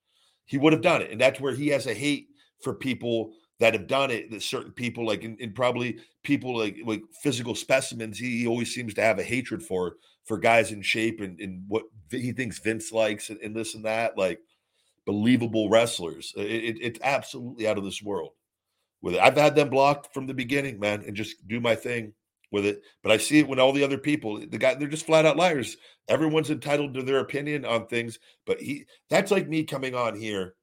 [0.47, 2.29] He would have done it, and that's where he has a hate
[2.63, 4.31] for people that have done it.
[4.31, 8.95] That certain people, like and, probably people like like physical specimens, he, he, always seems
[8.95, 12.93] to have a hatred for for guys in shape and, and what he thinks Vince
[12.93, 14.19] likes and, and this and that.
[14.19, 14.41] Like
[15.07, 16.33] believable wrestlers.
[16.37, 18.33] It, it, it's absolutely out of this world
[19.03, 19.21] with it.
[19.21, 22.13] I've had them blocked from the beginning, man, and just do my thing
[22.55, 22.83] with it.
[23.03, 25.37] But I see it when all the other people, the guy, they're just flat out
[25.37, 25.77] liars.
[26.09, 30.55] Everyone's entitled to their opinion on things, but he that's like me coming on here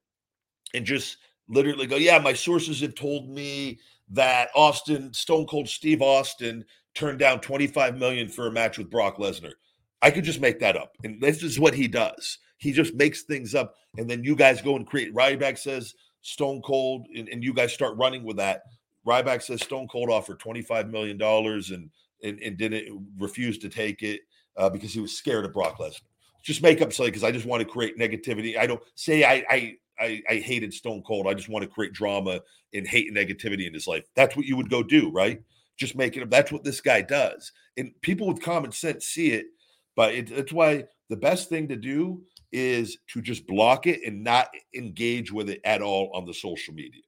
[0.74, 1.18] and just
[1.48, 3.78] literally go, yeah, my sources have told me
[4.10, 6.64] that Austin, Stone Cold Steve Austin,
[6.94, 9.52] turned down 25 million for a match with Brock Lesnar.
[10.00, 10.92] I could just make that up.
[11.04, 12.38] And this is what he does.
[12.58, 13.74] He just makes things up.
[13.98, 15.14] And then you guys go and create.
[15.14, 18.62] Ryback says Stone Cold, and, and you guys start running with that.
[19.06, 21.90] Ryback says Stone Cold offered $25 million and, and,
[22.22, 24.20] and and didn't refuse to take it
[24.56, 26.02] uh, because he was scared of Brock Lesnar.
[26.42, 28.58] Just make up something because I just want to create negativity.
[28.58, 31.26] I don't say I, I I, I hated Stone Cold.
[31.26, 32.40] I just want to create drama
[32.74, 34.04] and hate and negativity in his life.
[34.16, 35.40] That's what you would go do, right?
[35.76, 36.22] Just make it.
[36.22, 36.30] Up.
[36.30, 39.46] That's what this guy does, and people with common sense see it.
[39.94, 44.24] But it, it's why the best thing to do is to just block it and
[44.24, 47.02] not engage with it at all on the social media.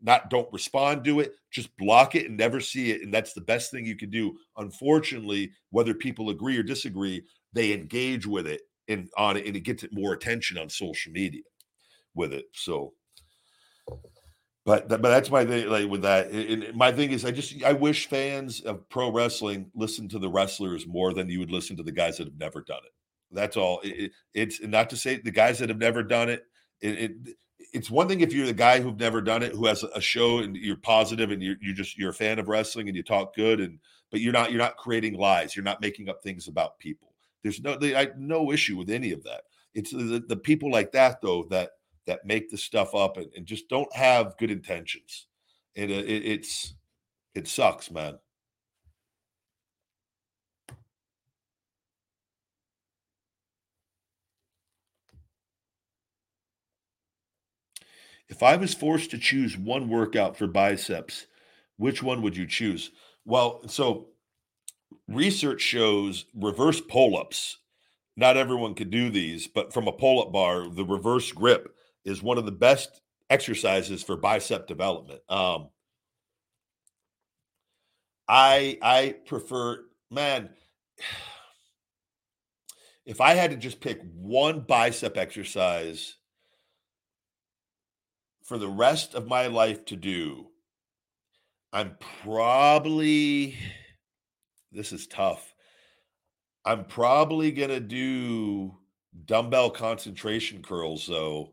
[0.00, 3.02] Not don't respond to it, just block it and never see it.
[3.02, 4.36] And that's the best thing you can do.
[4.56, 9.60] Unfortunately, whether people agree or disagree, they engage with it and on it, and it
[9.60, 11.42] gets more attention on social media
[12.14, 12.46] with it.
[12.52, 12.92] So
[14.68, 15.66] but but that's my thing.
[15.70, 19.70] Like with that, and my thing is, I just I wish fans of pro wrestling
[19.74, 22.60] listen to the wrestlers more than you would listen to the guys that have never
[22.60, 22.92] done it.
[23.30, 23.80] That's all.
[23.82, 26.44] It, it's not to say the guys that have never done it.
[26.82, 27.36] It, it.
[27.72, 30.38] It's one thing if you're the guy who've never done it, who has a show
[30.38, 33.34] and you're positive and you're, you're just you're a fan of wrestling and you talk
[33.34, 33.78] good and
[34.10, 35.54] but you're not you're not creating lies.
[35.54, 37.12] You're not making up things about people.
[37.42, 39.42] There's no they, I, no issue with any of that.
[39.74, 41.70] It's the, the people like that though that
[42.06, 45.26] that make the stuff up and, and just don't have good intentions.
[45.74, 46.74] It, uh, it, it's
[47.34, 48.18] it sucks, man.
[58.28, 61.26] If I was forced to choose one workout for biceps,
[61.76, 62.90] which one would you choose?
[63.24, 64.08] Well, so
[65.06, 67.58] research shows reverse pull ups.
[68.16, 71.74] Not everyone could do these, but from a pull up bar, the reverse grip
[72.04, 73.00] is one of the best
[73.30, 75.20] exercises for bicep development.
[75.28, 75.68] Um,
[78.28, 80.50] I I prefer man.
[83.06, 86.17] If I had to just pick one bicep exercise
[88.48, 90.46] for the rest of my life to do,
[91.70, 93.58] I'm probably
[94.72, 95.54] this is tough.
[96.64, 98.74] I'm probably going to do
[99.26, 101.52] dumbbell concentration curls though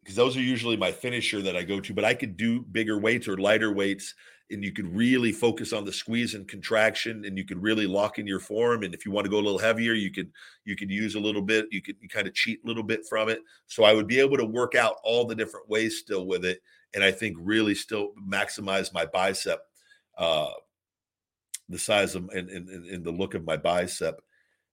[0.00, 2.98] because those are usually my finisher that I go to, but I could do bigger
[2.98, 4.14] weights or lighter weights
[4.50, 8.18] and you could really focus on the squeeze and contraction and you could really lock
[8.18, 10.30] in your form and if you want to go a little heavier you could
[10.64, 13.28] you could use a little bit you could kind of cheat a little bit from
[13.28, 13.40] it.
[13.66, 16.60] So i would be able to work out all the different ways still with it
[16.94, 19.60] and i think really still maximize my bicep
[20.18, 20.50] uh
[21.70, 24.20] the size of and, and, and the look of my bicep.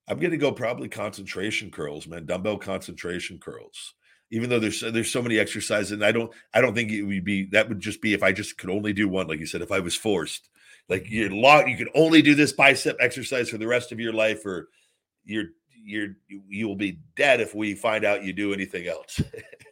[0.09, 3.93] I'm going to go probably concentration curls man dumbbell concentration curls
[4.32, 7.23] even though there's there's so many exercises and i don't i don't think it would
[7.23, 9.61] be that would just be if i just could only do one like you said
[9.61, 10.49] if i was forced.
[10.89, 14.13] Like you're locked you can only do this bicep exercise for the rest of your
[14.13, 14.69] life or
[15.25, 15.47] you're
[15.84, 19.21] you're you will be dead if we find out you do anything else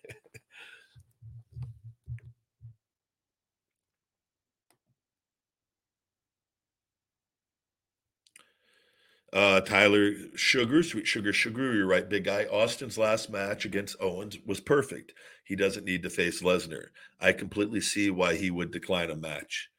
[9.35, 12.45] Uh, Tyler Sugar, Sweet Sugar Sugar, you're right, big guy.
[12.45, 15.11] Austin's last match against Owens was perfect.
[15.43, 16.85] He doesn't need to face Lesnar.
[17.19, 19.69] I completely see why he would decline a match.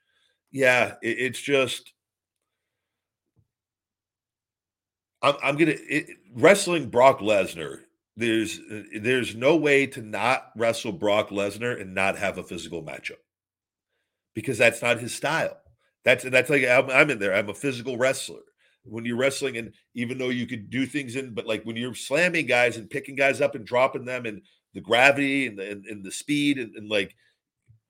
[0.53, 1.95] Yeah, it, it's just.
[5.23, 5.77] I'm, I'm gonna
[6.35, 7.79] wrestling Brock Lesnar.
[8.15, 8.61] There's
[9.01, 13.23] there's no way to not wrestle Brock Lesnar and not have a physical matchup
[14.35, 15.57] because that's not his style.
[16.05, 17.35] That's that's like I'm, I'm in there.
[17.35, 18.43] I'm a physical wrestler
[18.89, 21.95] when you're wrestling and even though you could do things in but like when you're
[21.95, 24.43] slamming guys and picking guys up and dropping them and
[24.75, 27.15] the gravity and the, and, and the speed and, and, like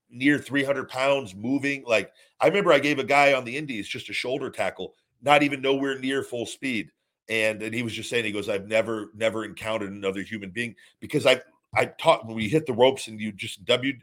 [0.09, 4.09] near 300 pounds moving like i remember i gave a guy on the indies just
[4.09, 6.91] a shoulder tackle not even nowhere near full speed.
[7.29, 10.77] And and he was just saying he goes i've never never encountered another human being
[11.01, 11.41] because i
[11.75, 13.95] i taught when we hit the ropes and you just w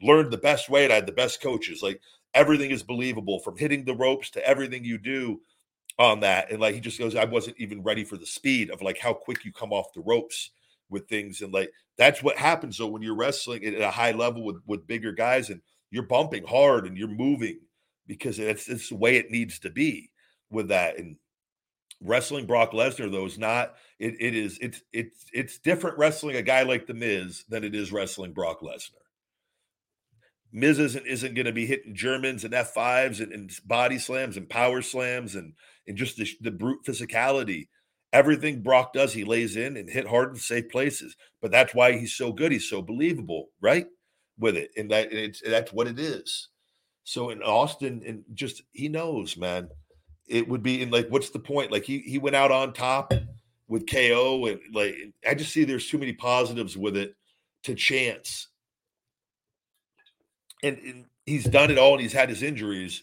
[0.00, 1.82] learned the best way and i had the best coaches.
[1.82, 2.00] Like
[2.32, 5.42] everything is believable from hitting the ropes to everything you do
[5.98, 6.50] on that.
[6.50, 9.12] And like he just goes, I wasn't even ready for the speed of like how
[9.12, 10.50] quick you come off the ropes
[10.90, 11.40] with things.
[11.40, 14.86] And like that's what happens though when you're wrestling at a high level with with
[14.86, 17.60] bigger guys and you're bumping hard and you're moving
[18.06, 20.10] because it's it's the way it needs to be
[20.50, 20.98] with that.
[20.98, 21.16] And
[22.00, 26.42] wrestling Brock Lesnar though is not it it is it's it's it's different wrestling a
[26.42, 29.02] guy like the Miz than it is wrestling Brock Lesnar.
[30.52, 34.48] Miz isn't isn't going to be hitting Germans and F5s and, and, body slams and
[34.48, 35.54] power slams and
[35.86, 37.68] and just the, the brute physicality.
[38.12, 41.16] Everything Brock does, he lays in and hit hard in safe places.
[41.40, 42.52] But that's why he's so good.
[42.52, 43.86] He's so believable, right?
[44.38, 46.48] With it, and that it's that's what it is.
[47.04, 49.68] So in Austin, and just he knows, man.
[50.28, 51.70] It would be in like, what's the point?
[51.72, 53.12] Like he he went out on top
[53.68, 54.94] with KO, and like
[55.28, 57.14] I just see there's too many positives with it
[57.64, 58.48] to chance
[60.62, 63.02] and, and he's done it all and he's had his injuries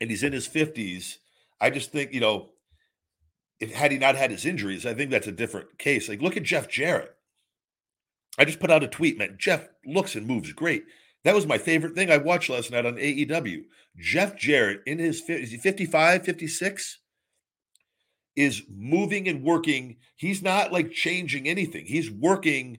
[0.00, 1.16] and he's in his 50s.
[1.60, 2.50] I just think, you know,
[3.60, 6.08] if had he not had his injuries, I think that's a different case.
[6.08, 7.14] Like, look at Jeff Jarrett.
[8.38, 9.36] I just put out a tweet, man.
[9.38, 10.84] Jeff looks and moves great.
[11.22, 13.62] That was my favorite thing I watched last night on AEW.
[13.96, 16.98] Jeff Jarrett in his is he 55, 56?
[18.36, 19.98] Is moving and working.
[20.16, 21.86] He's not like changing anything.
[21.86, 22.78] He's working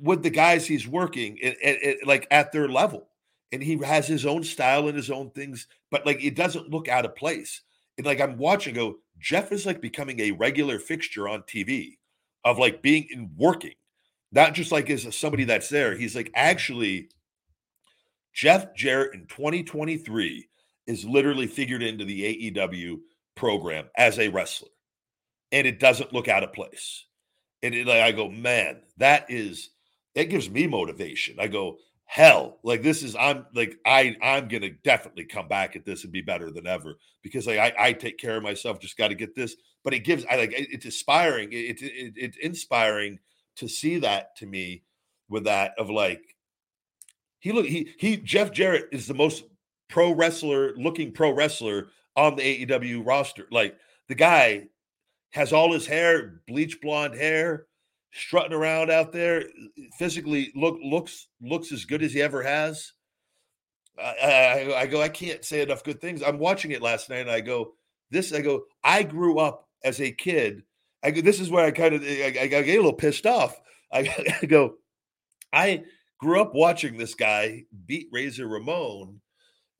[0.00, 3.06] with the guys he's working at, at, at, like at their level
[3.52, 6.88] and he has his own style and his own things but like it doesn't look
[6.88, 7.62] out of place
[8.00, 11.98] and like i'm watching go jeff is like becoming a regular fixture on tv
[12.44, 13.74] of like being in working
[14.32, 17.08] not just like as somebody that's there he's like actually
[18.32, 20.48] Jeff Jarrett in 2023
[20.86, 23.00] is literally figured into the AEW
[23.34, 24.68] program as a wrestler,
[25.52, 27.04] and it doesn't look out of place.
[27.62, 29.70] And it, like, I go, man, that is
[30.14, 31.36] it gives me motivation.
[31.38, 31.78] I go,
[32.10, 36.12] hell, like this is I'm like I I'm gonna definitely come back at this and
[36.12, 38.80] be better than ever because like I, I take care of myself.
[38.80, 39.54] Just got to get this,
[39.84, 41.52] but it gives I like it's inspiring.
[41.52, 43.20] It, it, it's inspiring
[43.56, 44.82] to see that to me
[45.28, 46.34] with that of like
[47.38, 49.44] he look he he Jeff Jarrett is the most
[49.88, 53.46] pro wrestler looking pro wrestler on the AEW roster.
[53.52, 53.76] Like
[54.08, 54.66] the guy
[55.30, 57.66] has all his hair, bleach blonde hair,
[58.12, 59.44] strutting around out there,
[59.98, 62.92] physically look looks looks as good as he ever has.
[63.98, 66.22] I, I, I go, I can't say enough good things.
[66.22, 67.74] I'm watching it last night, and I go,
[68.10, 68.32] this.
[68.32, 70.62] I go, I grew up as a kid.
[71.02, 73.60] I go, this is where I kind of I, I, get a little pissed off.
[73.92, 74.74] I, I go,
[75.52, 75.84] I
[76.18, 79.20] grew up watching this guy beat Razor Ramon,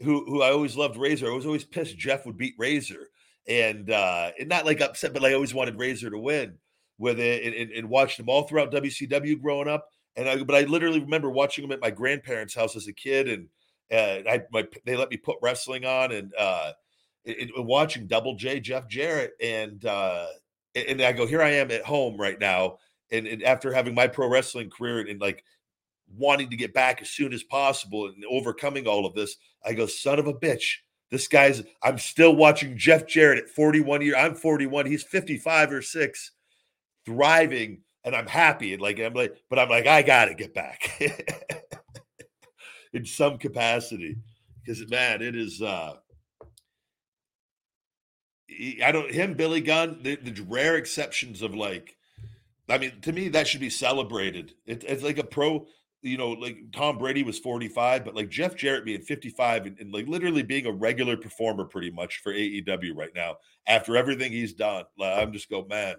[0.00, 1.30] who who I always loved Razor.
[1.30, 3.08] I was always pissed Jeff would beat Razor,
[3.48, 6.58] and uh, and not like upset, but I always wanted Razor to win
[7.00, 9.88] with it, and, and, watched them all throughout WCW growing up.
[10.16, 13.28] And I, but I literally remember watching them at my grandparents' house as a kid,
[13.28, 13.48] and
[13.90, 16.72] uh, I my they let me put wrestling on, and uh,
[17.56, 20.26] watching Double J Jeff Jarrett, and uh,
[20.74, 22.78] and I go here I am at home right now,
[23.10, 25.42] and, and after having my pro wrestling career and, and like
[26.16, 29.86] wanting to get back as soon as possible and overcoming all of this, I go,
[29.86, 30.78] son of a bitch.
[31.10, 34.16] This guy's, I'm still watching Jeff Jarrett at 41 years.
[34.16, 34.86] I'm 41.
[34.86, 36.32] He's 55 or six,
[37.04, 38.72] thriving, and I'm happy.
[38.72, 41.00] And like, I'm like, but I'm like, I got to get back
[42.92, 44.16] in some capacity
[44.60, 45.94] because, man, it is, uh,
[48.84, 51.96] I don't, him, Billy Gunn, the, the rare exceptions of like,
[52.68, 54.52] I mean, to me, that should be celebrated.
[54.66, 55.66] It, it's like a pro
[56.02, 59.92] you know, like Tom Brady was 45, but like Jeff Jarrett being 55 and, and,
[59.92, 63.36] like literally being a regular performer pretty much for AEW right now
[63.66, 64.84] after everything he's done.
[64.98, 65.96] Like, I'm just go, man.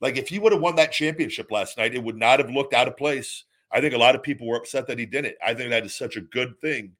[0.00, 2.74] Like if he would have won that championship last night, it would not have looked
[2.74, 3.44] out of place.
[3.72, 5.36] I think a lot of people were upset that he didn't.
[5.44, 6.92] I think that is such a good thing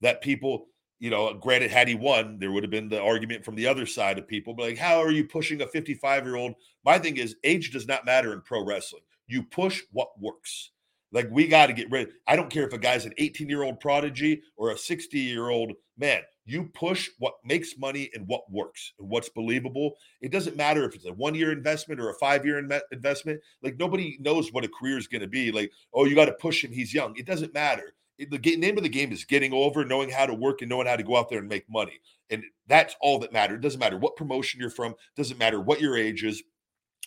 [0.00, 0.66] that people,
[0.98, 3.86] you know, granted, had he won, there would have been the argument from the other
[3.86, 6.54] side of people, but like, how are you pushing a 55 year old?
[6.84, 9.02] My thing is, age does not matter in pro wrestling.
[9.26, 10.70] You push what works.
[11.12, 12.10] Like we got to get rid.
[12.26, 15.48] I don't care if a guy's an 18 year old prodigy or a 60 year
[15.48, 16.22] old man.
[16.48, 19.96] You push what makes money and what works and what's believable.
[20.22, 23.40] It doesn't matter if it's a one year investment or a five year investment.
[23.62, 25.52] Like nobody knows what a career is going to be.
[25.52, 26.72] Like oh, you got to push him.
[26.72, 27.14] He's young.
[27.16, 27.92] It doesn't matter.
[28.16, 30.68] It, the game, name of the game is getting over, knowing how to work, and
[30.68, 32.00] knowing how to go out there and make money.
[32.30, 33.56] And that's all that matters.
[33.56, 34.94] It doesn't matter what promotion you're from.
[35.16, 36.42] Doesn't matter what your age is.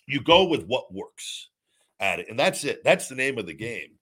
[0.07, 1.49] You go with what works
[1.99, 2.27] at it.
[2.29, 2.83] And that's it.
[2.83, 3.59] That's the name of the mm.
[3.59, 3.97] game.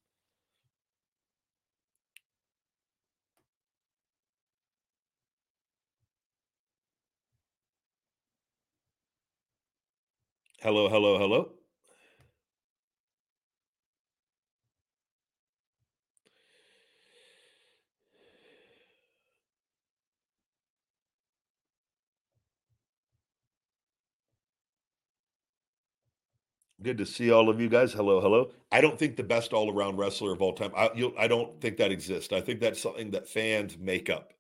[10.62, 11.52] Hello, hello, hello.
[26.82, 27.94] Good to see all of you guys.
[27.94, 28.52] Hello, hello.
[28.72, 30.72] I don't think the best all-around wrestler of all time.
[30.76, 32.32] I, I don't think that exists.
[32.34, 34.34] I think that's something that fans make up.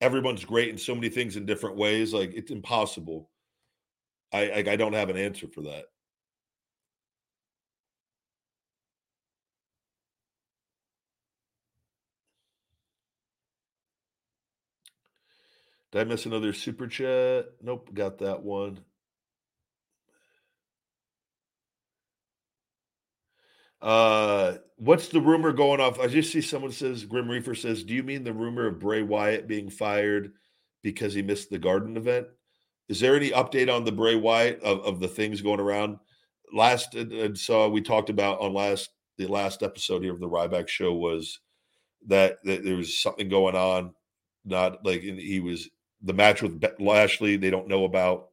[0.00, 2.14] Everyone's great in so many things in different ways.
[2.14, 3.29] Like it's impossible.
[4.32, 5.84] I, I, I don't have an answer for that.
[15.92, 17.46] Did I miss another super chat?
[17.62, 18.80] Nope, got that one.
[23.82, 25.98] Uh, what's the rumor going off?
[25.98, 29.02] I just see someone says Grim Reaper says, "Do you mean the rumor of Bray
[29.02, 30.32] Wyatt being fired
[30.82, 32.28] because he missed the Garden event?"
[32.90, 35.98] Is there any update on the Bray Wyatt of, of the things going around?
[36.52, 40.66] Last and so we talked about on last the last episode here of the Ryback
[40.66, 41.38] show was
[42.08, 43.94] that, that there was something going on,
[44.44, 45.70] not like he was
[46.02, 47.36] the match with Lashley.
[47.36, 48.30] They don't know about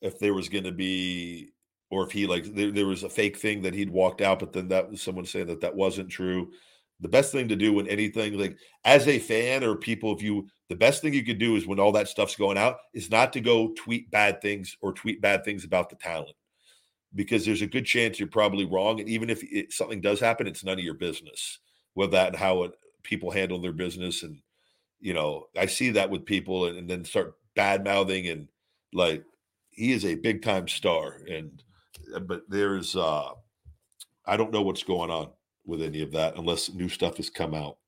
[0.00, 1.52] if there was going to be
[1.90, 4.52] or if he like there, there, was a fake thing that he'd walked out, but
[4.52, 6.50] then that was someone saying that that wasn't true.
[6.98, 10.48] The best thing to do when anything like as a fan or people, if you
[10.68, 13.32] the best thing you could do is when all that stuff's going out is not
[13.32, 16.34] to go tweet bad things or tweet bad things about the talent
[17.14, 19.00] because there's a good chance you're probably wrong.
[19.00, 21.60] And even if it, something does happen, it's none of your business
[21.94, 24.22] with that and how it, people handle their business.
[24.22, 24.40] And,
[25.00, 28.48] you know, I see that with people and, and then start bad mouthing and
[28.92, 29.24] like
[29.70, 31.20] he is a big time star.
[31.30, 31.62] And,
[32.14, 33.30] uh, but there's, uh,
[34.26, 35.30] I don't know what's going on
[35.64, 37.78] with any of that unless new stuff has come out.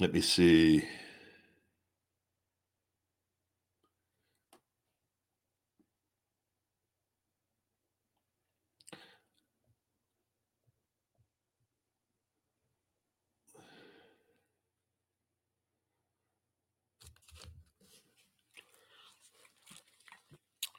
[0.00, 0.84] Let me see.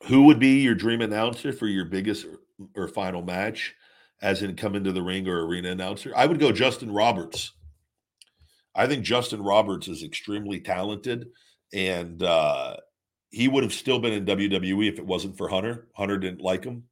[0.08, 2.26] Who would be your dream announcer for your biggest
[2.76, 3.76] or, final match,
[4.22, 6.14] as in come into the ring or arena announcer?
[6.16, 7.54] I would go Justin Roberts.
[8.78, 11.30] I think Justin Roberts is extremely talented,
[11.74, 12.78] and uh,
[13.32, 15.88] he would have still been in WWE if it wasn't for Hunter.
[15.96, 16.84] Hunter didn't like him,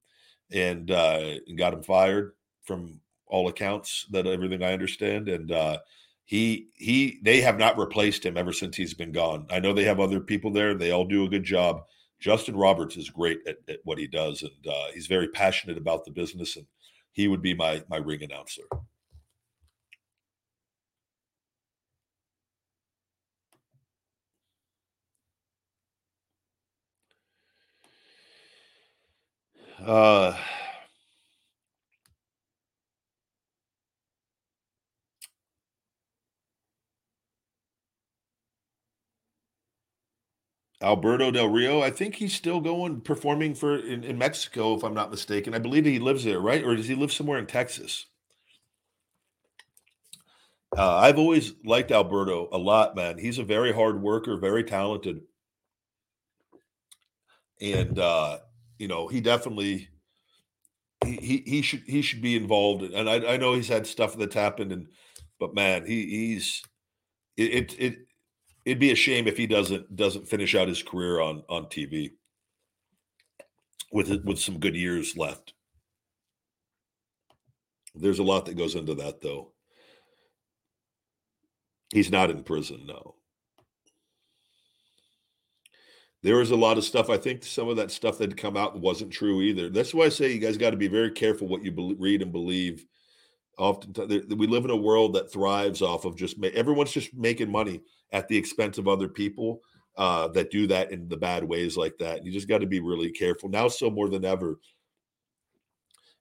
[0.51, 2.33] and, uh, got him fired
[2.63, 4.07] from all accounts.
[4.09, 5.77] That everything I understand, and uh,
[6.25, 9.45] he he they have not replaced him ever since he's been gone.
[9.51, 11.83] I know they have other people there; they all do a good job.
[12.19, 16.03] Justin Roberts is great at, at what he does, and uh, he's very passionate about
[16.03, 16.65] the business, and
[17.11, 18.63] he would be my my ring announcer.
[29.83, 30.35] Uh,
[40.81, 44.93] Alberto Del Rio, I think he's still going performing for in, in, Mexico, if I'm
[44.93, 45.53] not mistaken.
[45.53, 46.63] I believe he lives there, right?
[46.63, 48.05] Or does he live somewhere in Texas?
[50.77, 53.17] Uh, I've always liked Alberto a lot, man.
[53.17, 55.21] He's a very hard worker, very talented,
[57.61, 58.39] and uh,
[58.77, 59.89] you know he definitely
[61.03, 62.83] he, he he should he should be involved.
[62.83, 64.87] And I, I know he's had stuff that's happened, and
[65.39, 66.63] but man, he he's
[67.37, 67.95] it it, it
[68.65, 72.11] it'd be a shame if he doesn't doesn't finish out his career on on TV
[73.91, 75.53] with with some good years left.
[77.95, 79.53] There's a lot that goes into that, though.
[81.93, 83.15] He's not in prison, no.
[86.25, 87.11] There was a lot of stuff.
[87.11, 89.69] I think some of that stuff that come out wasn't true either.
[89.69, 92.23] That's why I say you guys got to be very careful what you be- read
[92.23, 92.83] and believe.
[93.59, 93.93] Often
[94.35, 97.79] we live in a world that thrives off of just ma- everyone's just making money
[98.11, 99.61] at the expense of other people
[99.97, 102.25] uh, that do that in the bad ways like that.
[102.25, 104.59] You just got to be really careful now, so more than ever.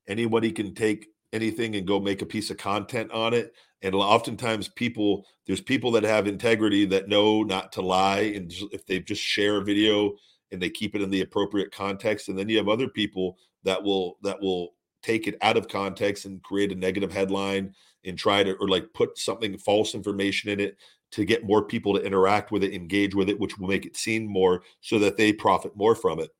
[0.06, 3.54] Anybody can take anything and go make a piece of content on it.
[3.84, 8.86] And oftentimes, people there's people that have integrity that know not to lie, and if
[8.86, 10.14] they just share a video
[10.50, 13.82] and they keep it in the appropriate context, and then you have other people that
[13.82, 14.70] will that will
[15.02, 17.74] take it out of context and create a negative headline
[18.06, 20.78] and try to or like put something false information in it
[21.10, 23.98] to get more people to interact with it, engage with it, which will make it
[23.98, 26.30] seen more so that they profit more from it.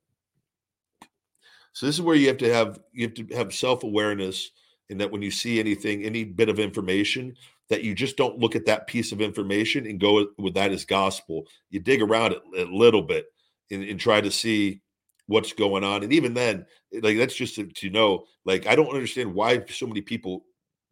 [1.73, 4.49] So this is where you have to have you have to have self-awareness
[4.89, 7.35] in that when you see anything, any bit of information,
[7.69, 10.85] that you just don't look at that piece of information and go with that as
[10.85, 11.47] gospel.
[11.69, 13.25] You dig around it a little bit
[13.71, 14.81] and, and try to see
[15.27, 16.03] what's going on.
[16.03, 16.65] And even then,
[17.01, 20.45] like that's just to, to know, like I don't understand why so many people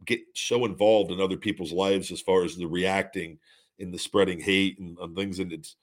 [0.06, 3.40] get so involved in other people's lives as far as the reacting
[3.80, 5.76] in the spreading hate and, and things and it's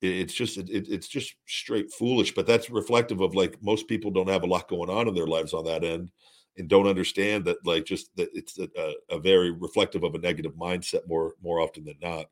[0.00, 4.28] it's just it, it's just straight foolish but that's reflective of like most people don't
[4.28, 6.10] have a lot going on in their lives on that end
[6.58, 10.52] and don't understand that like just that it's a, a very reflective of a negative
[10.54, 12.26] mindset more more often than not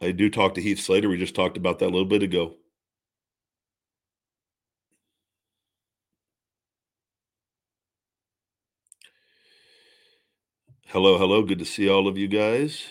[0.00, 1.08] I do talk to Heath Slater.
[1.08, 2.56] We just talked about that a little bit ago.
[10.88, 11.42] Hello, hello.
[11.42, 12.84] Good to see all of you guys.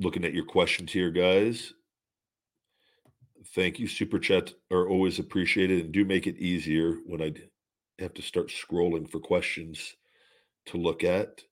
[0.00, 1.72] Looking at your questions here, guys.
[3.54, 3.86] Thank you.
[3.86, 7.32] Super chats are always appreciated and do make it easier when I
[7.98, 9.96] have to start scrolling for questions
[10.66, 11.42] to look at.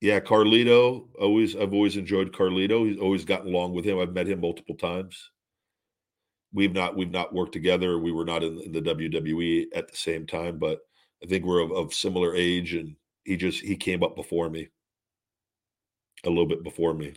[0.00, 1.08] Yeah, Carlito.
[1.20, 2.88] Always, I've always enjoyed Carlito.
[2.88, 3.98] He's always gotten along with him.
[3.98, 5.30] I've met him multiple times
[6.56, 7.98] we've not we've not worked together.
[7.98, 10.80] We were not in, in the WWE at the same time, but
[11.22, 14.68] I think we're of, of, similar age, and he just he came up before me,
[16.24, 17.14] a little bit before me.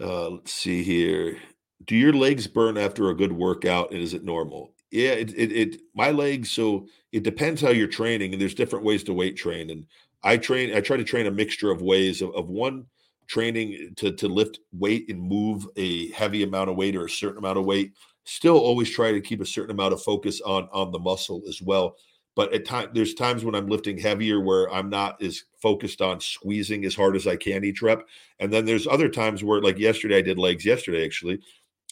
[0.00, 1.38] Uh, let's see here.
[1.84, 4.74] Do your legs burn after a good workout, and is it normal?
[4.90, 6.50] Yeah, it, it, it my legs.
[6.50, 9.70] So it depends how you're training, and there's different ways to weight train.
[9.70, 9.86] And
[10.22, 10.74] I train.
[10.74, 12.86] I try to train a mixture of ways of, of one
[13.26, 17.38] training to to lift weight and move a heavy amount of weight or a certain
[17.38, 17.92] amount of weight
[18.24, 21.60] still always try to keep a certain amount of focus on on the muscle as
[21.62, 21.96] well
[22.34, 26.20] but at time there's times when i'm lifting heavier where i'm not as focused on
[26.20, 28.06] squeezing as hard as i can each rep
[28.40, 31.40] and then there's other times where like yesterday i did legs yesterday actually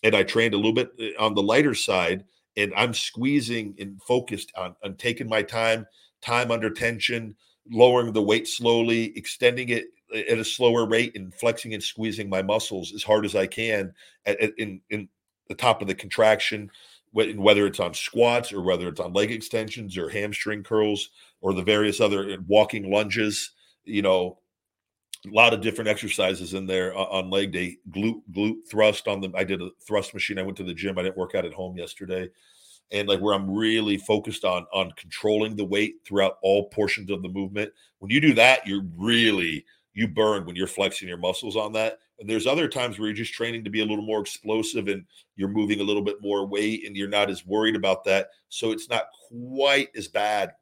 [0.02, 2.24] and I trained a little bit uh, on the lighter side,
[2.56, 5.86] and I'm squeezing and focused on, on taking my time,
[6.22, 7.36] time under tension,
[7.70, 12.42] lowering the weight slowly, extending it at a slower rate, and flexing and squeezing my
[12.42, 13.92] muscles as hard as I can
[14.26, 15.08] at, at, in in
[15.48, 16.70] the top of the contraction,
[17.12, 21.10] whether it's on squats or whether it's on leg extensions or hamstring curls
[21.40, 23.50] or the various other uh, walking lunges.
[23.84, 24.38] You know,
[25.26, 27.78] a lot of different exercises in there on leg day.
[27.90, 29.32] Glute glute thrust on the.
[29.34, 30.38] I did a thrust machine.
[30.38, 30.98] I went to the gym.
[30.98, 32.28] I didn't work out at home yesterday
[32.92, 37.22] and like where I'm really focused on on controlling the weight throughout all portions of
[37.22, 37.72] the movement.
[37.98, 39.64] When you do that, you're really
[39.94, 41.98] you burn when you're flexing your muscles on that.
[42.20, 45.04] And there's other times where you're just training to be a little more explosive and
[45.36, 48.28] you're moving a little bit more weight and you're not as worried about that.
[48.50, 50.52] So it's not quite as bad.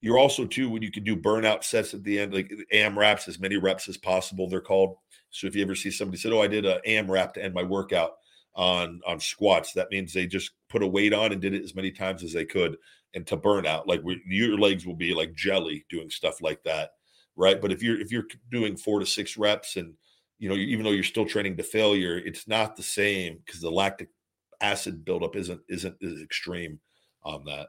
[0.00, 3.28] You're also too when you can do burnout sets at the end, like eh, AMRAPs,
[3.28, 4.48] as many reps as possible.
[4.48, 4.96] They're called.
[5.30, 7.64] So if you ever see somebody said, "Oh, I did a AMRAP to end my
[7.64, 8.12] workout,"
[8.58, 9.72] on on squats.
[9.72, 12.32] That means they just put a weight on and did it as many times as
[12.32, 12.76] they could,
[13.14, 13.86] and to burn out.
[13.88, 16.90] Like your legs will be like jelly doing stuff like that,
[17.36, 17.60] right?
[17.60, 19.94] But if you're if you're doing four to six reps and
[20.38, 23.70] you know even though you're still training to failure, it's not the same because the
[23.70, 24.08] lactic
[24.60, 26.80] acid buildup isn't isn't as extreme
[27.22, 27.68] on that.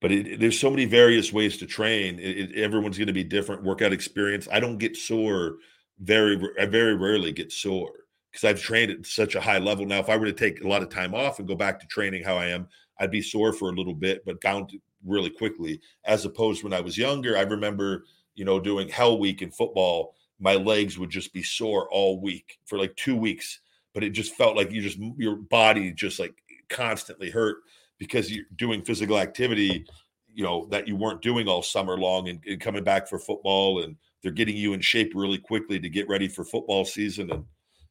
[0.00, 2.18] But it, there's so many various ways to train.
[2.18, 3.62] It, everyone's going to be different.
[3.62, 4.48] Workout experience.
[4.50, 5.56] I don't get sore
[6.00, 6.40] very.
[6.60, 7.92] I very rarely get sore
[8.30, 9.86] because I've trained at such a high level.
[9.86, 11.86] Now, if I were to take a lot of time off and go back to
[11.86, 12.66] training how I am,
[12.98, 14.66] I'd be sore for a little bit, but down
[15.04, 15.80] really quickly.
[16.04, 18.04] As opposed when I was younger, I remember,
[18.34, 22.58] you know, doing Hell Week in football, my legs would just be sore all week
[22.66, 23.60] for like two weeks.
[23.94, 26.34] But it just felt like you just your body just like
[26.68, 27.58] constantly hurt
[27.98, 29.86] because you're doing physical activity,
[30.34, 33.82] you know, that you weren't doing all summer long and, and coming back for football
[33.82, 37.44] and they're getting you in shape really quickly to get ready for football season and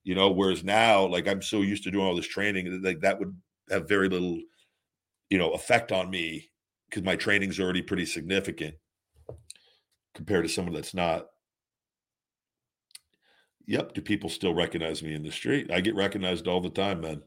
[0.04, 3.20] you know whereas now like i'm so used to doing all this training like that
[3.20, 3.36] would
[3.70, 4.40] have very little
[5.30, 6.50] you know effect on me
[6.90, 8.74] because my training's already pretty significant
[10.16, 11.28] compared to someone that's not
[13.72, 15.72] yep do people still recognize me in the street?
[15.72, 17.22] I get recognized all the time man.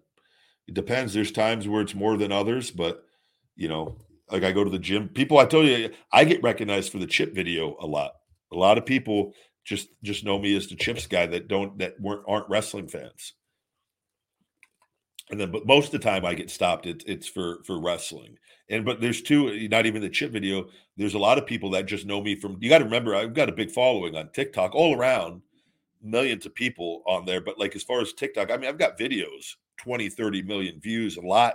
[0.67, 1.13] It depends.
[1.13, 3.05] There's times where it's more than others but
[3.57, 3.97] you know
[4.31, 5.09] like i go to the gym.
[5.09, 8.13] People i tell you i get recognized for the chip video a lot.
[8.53, 9.33] A lot of people
[9.65, 13.33] just just know me as the chips guy that don't that weren't aren't wrestling fans.
[15.31, 16.85] And then but most of the time i get stopped.
[16.85, 18.37] It, it's for for wrestling.
[18.69, 20.67] And but there's two not even the chip video.
[20.99, 23.35] There's a lot of people that just know me from you got to remember i've
[23.35, 25.41] got a big following on tiktok all around
[26.05, 28.99] millions of people on there but like as far as tiktok i mean i've got
[28.99, 31.55] videos 20 30 million views a lot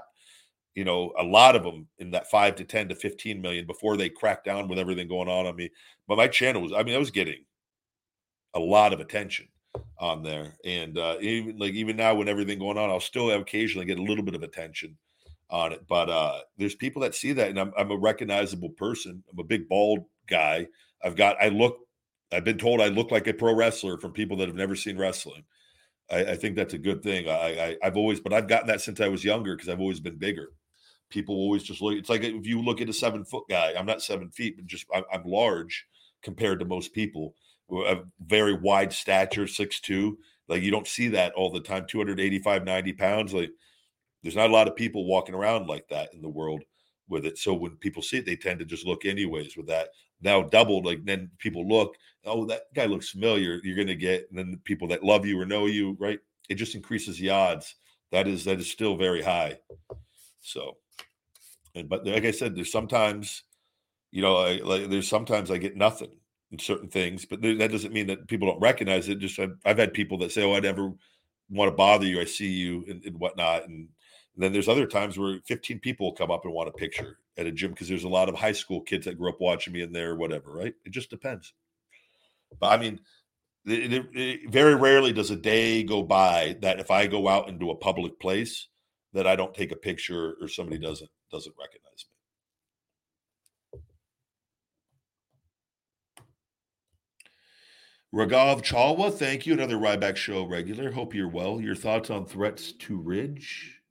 [0.75, 3.97] you know a lot of them in that 5 to 10 to 15 million before
[3.97, 5.69] they crack down with everything going on on me
[6.07, 7.43] but my channel was i mean i was getting
[8.55, 9.47] a lot of attention
[9.99, 10.55] on there.
[10.65, 14.03] And uh, even like even now, when everything going on, I'll still occasionally get a
[14.03, 14.97] little bit of attention
[15.49, 15.85] on it.
[15.87, 19.23] But uh, there's people that see that, and I'm, I'm a recognizable person.
[19.31, 20.67] I'm a big bald guy.
[21.03, 21.79] I've got I look.
[22.31, 24.97] I've been told I look like a pro wrestler from people that have never seen
[24.97, 25.43] wrestling.
[26.11, 27.27] I, I think that's a good thing.
[27.27, 29.99] I, I have always, but I've gotten that since I was younger because I've always
[29.99, 30.49] been bigger.
[31.09, 31.95] People always just look.
[31.95, 33.73] It's like if you look at a seven foot guy.
[33.77, 35.85] I'm not seven feet, but just I'm, I'm large
[36.21, 37.33] compared to most people
[37.71, 40.17] a very wide stature, six two.
[40.47, 41.85] Like you don't see that all the time.
[41.87, 43.33] 285, 90 pounds.
[43.33, 43.51] Like
[44.23, 46.63] there's not a lot of people walking around like that in the world
[47.07, 47.37] with it.
[47.37, 49.89] So when people see it, they tend to just look anyways with that.
[50.21, 53.59] Now doubled, like then people look, oh, that guy looks familiar.
[53.63, 56.19] You're gonna get, and then the people that love you or know you, right?
[56.49, 57.75] It just increases the odds.
[58.11, 59.59] That is that is still very high.
[60.41, 60.77] So,
[61.75, 63.43] and but like I said, there's sometimes,
[64.11, 66.11] you know, I, like there's sometimes I get nothing
[66.51, 69.19] in certain things, but that doesn't mean that people don't recognize it.
[69.19, 70.91] Just I've, I've had people that say, "Oh, I never
[71.49, 72.19] want to bother you.
[72.19, 73.89] I see you and, and whatnot." And,
[74.37, 77.51] then there's other times where 15 people come up and want a picture at a
[77.51, 79.93] gym because there's a lot of high school kids that grew up watching me in
[79.93, 80.51] there, or whatever.
[80.51, 80.73] Right?
[80.85, 81.53] It just depends.
[82.59, 82.99] But I mean,
[83.65, 87.49] it, it, it, very rarely does a day go by that if I go out
[87.49, 88.67] into a public place
[89.13, 92.19] that I don't take a picture or somebody doesn't doesn't recognize me.
[98.11, 99.53] Ragav Chalwa, thank you.
[99.53, 100.91] Another Ryback Show regular.
[100.91, 101.61] Hope you're well.
[101.61, 103.81] Your thoughts on threats to Ridge?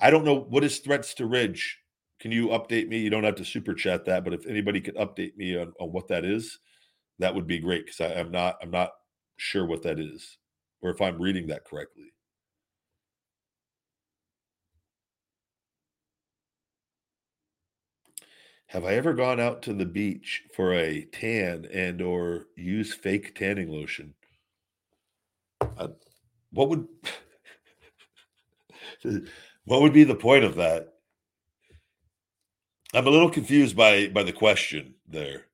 [0.00, 1.79] I don't know what is threats to Ridge.
[2.20, 2.98] Can you update me?
[2.98, 5.90] You don't have to super chat that, but if anybody could update me on, on
[5.90, 6.58] what that is,
[7.18, 8.90] that would be great because I'm not I'm not
[9.38, 10.38] sure what that is,
[10.82, 12.12] or if I'm reading that correctly.
[18.66, 23.34] Have I ever gone out to the beach for a tan and or use fake
[23.34, 24.14] tanning lotion?
[25.76, 25.88] Uh,
[26.52, 26.86] what would
[29.64, 30.89] what would be the point of that?
[32.92, 35.46] I'm a little confused by by the question there.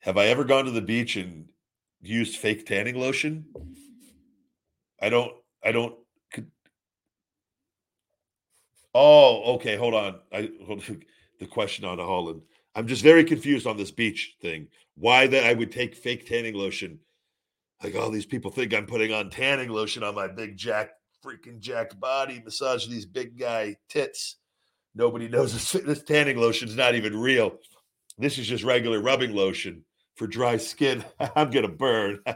[0.00, 1.48] Have I ever gone to the beach and
[2.00, 3.44] used fake tanning lotion?
[5.00, 5.32] I don't.
[5.64, 5.94] I don't.
[8.92, 9.76] Oh, okay.
[9.76, 10.16] Hold on.
[10.32, 10.82] I hold
[11.38, 12.42] the question on Holland.
[12.74, 14.68] I'm just very confused on this beach thing.
[14.96, 16.98] Why that I would take fake tanning lotion?
[17.82, 20.90] Like all these people think I'm putting on tanning lotion on my big jack,
[21.24, 24.39] freaking jacked body, massage these big guy tits.
[24.94, 27.58] Nobody knows this, this tanning lotion's not even real.
[28.18, 29.84] This is just regular rubbing lotion
[30.16, 31.04] for dry skin.
[31.36, 32.18] I'm gonna burn.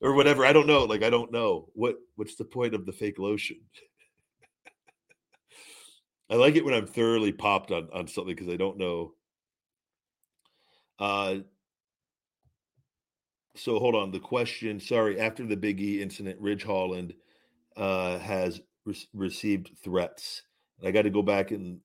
[0.00, 0.44] or whatever.
[0.44, 0.84] I don't know.
[0.84, 1.68] Like I don't know.
[1.74, 3.58] What what's the point of the fake lotion?
[6.30, 9.12] I like it when I'm thoroughly popped on on something because I don't know.
[10.98, 11.36] Uh
[13.56, 14.12] so hold on.
[14.12, 17.14] The question, sorry, after the Big E incident, Ridge Holland
[17.76, 20.42] uh has re- received threats.
[20.84, 21.80] I got to go back and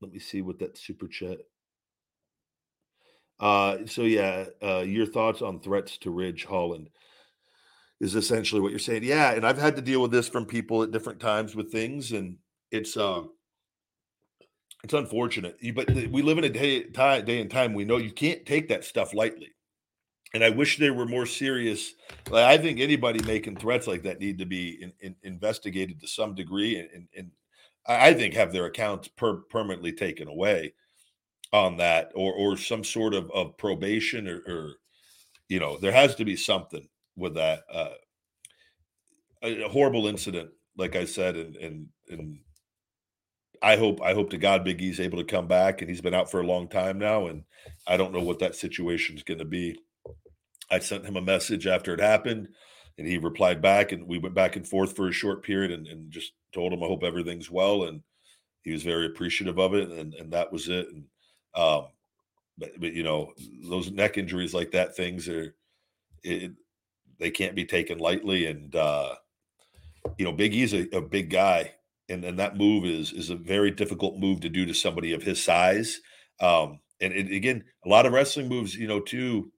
[0.00, 1.38] let me see what that super chat.
[3.40, 6.88] Uh, so yeah, uh, your thoughts on threats to Ridge Holland
[8.00, 9.04] is essentially what you're saying.
[9.04, 12.12] Yeah, and I've had to deal with this from people at different times with things,
[12.12, 12.36] and
[12.70, 13.30] it's um,
[14.82, 15.58] it's unfortunate.
[15.74, 17.74] But we live in a day time, day and time.
[17.74, 19.52] We know you can't take that stuff lightly,
[20.32, 21.92] and I wish they were more serious.
[22.30, 26.06] Like, I think anybody making threats like that need to be in, in, investigated to
[26.06, 27.30] some degree, and, and, and
[27.86, 30.74] I think have their accounts per, permanently taken away
[31.52, 34.72] on that, or or some sort of of probation, or, or
[35.48, 37.64] you know, there has to be something with that.
[37.72, 37.90] Uh,
[39.42, 42.38] a, horrible incident, like I said, and and and
[43.62, 46.14] I hope I hope to God Big E's able to come back, and he's been
[46.14, 47.44] out for a long time now, and
[47.86, 49.78] I don't know what that situation is going to be.
[50.70, 52.48] I sent him a message after it happened
[52.98, 55.86] and he replied back and we went back and forth for a short period and,
[55.86, 58.02] and just told him i hope everything's well and
[58.62, 61.04] he was very appreciative of it and, and that was it and
[61.54, 61.86] um
[62.56, 63.32] but, but you know
[63.68, 65.54] those neck injuries like that things are
[66.22, 66.52] it,
[67.18, 69.14] they can't be taken lightly and uh
[70.18, 71.72] you know big e's a, a big guy
[72.08, 75.22] and and that move is is a very difficult move to do to somebody of
[75.22, 76.00] his size
[76.40, 79.50] um and it, again a lot of wrestling moves you know too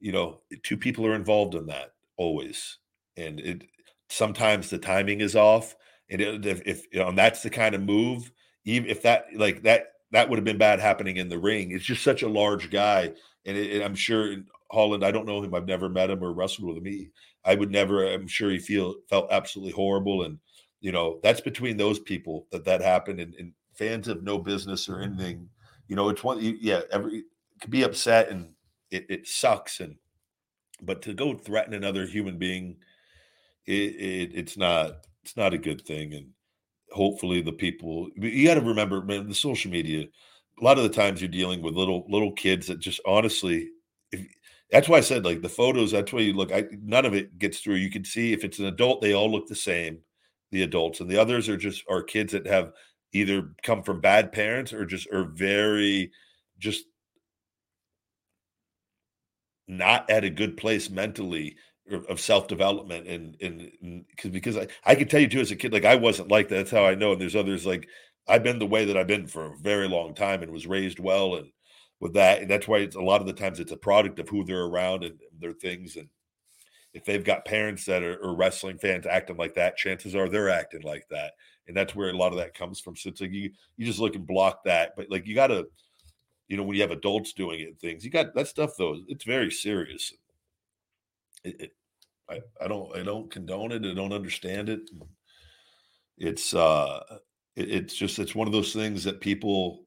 [0.00, 1.92] you know two people are involved in that
[2.22, 2.78] always,
[3.16, 3.64] and it
[4.08, 5.74] sometimes the timing is off.
[6.10, 8.30] And it, if, if you know, and that's the kind of move,
[8.64, 11.70] even if that like that that would have been bad happening in the ring.
[11.70, 13.12] It's just such a large guy,
[13.44, 14.36] and it, I'm sure
[14.70, 15.04] Holland.
[15.04, 15.54] I don't know him.
[15.54, 16.84] I've never met him or wrestled with him.
[16.84, 17.08] He,
[17.44, 18.06] I would never.
[18.06, 20.38] I'm sure he feel felt absolutely horrible, and
[20.80, 24.88] you know that's between those people that that happened, and, and fans have no business
[24.88, 25.14] or mm-hmm.
[25.14, 25.48] anything.
[25.88, 26.38] You know, it's one.
[26.40, 27.24] Yeah, every
[27.60, 28.50] could be upset, and
[28.90, 29.96] it, it sucks, and
[30.82, 32.76] but to go threaten another human being,
[33.66, 36.14] it, it, it's not it's not a good thing.
[36.14, 36.28] And
[36.90, 40.06] hopefully, the people you got to remember, man, the social media.
[40.60, 43.70] A lot of the times you're dealing with little little kids that just honestly,
[44.12, 44.26] if,
[44.70, 45.90] that's why I said like the photos.
[45.90, 46.52] That's why you look.
[46.52, 47.76] I none of it gets through.
[47.76, 49.98] You can see if it's an adult, they all look the same.
[50.50, 52.72] The adults and the others are just are kids that have
[53.12, 56.10] either come from bad parents or just are very
[56.58, 56.84] just
[59.78, 61.56] not at a good place mentally
[62.08, 65.56] of self development and and because because I, I can tell you too as a
[65.56, 66.56] kid like I wasn't like that.
[66.56, 67.12] That's how I know.
[67.12, 67.88] And there's others like
[68.28, 70.98] I've been the way that I've been for a very long time and was raised
[70.98, 71.48] well and
[72.00, 74.28] with that and that's why it's a lot of the times it's a product of
[74.28, 76.08] who they're around and, their things and
[76.94, 80.50] if they've got parents that are, are, wrestling fans acting like that, chances are they're
[80.50, 81.32] acting like that,
[81.66, 82.96] and that's where a lot of that comes from.
[82.96, 85.66] So it's like you you just look and block that, but like you got to
[86.52, 88.98] you know, when you have adults doing it and things, you got that stuff though.
[89.08, 90.12] It's very serious.
[91.44, 91.70] It, it,
[92.28, 93.86] I, I don't, I don't condone it.
[93.86, 94.90] I don't understand it.
[96.18, 97.00] It's, uh,
[97.56, 99.86] it, it's just, it's one of those things that people,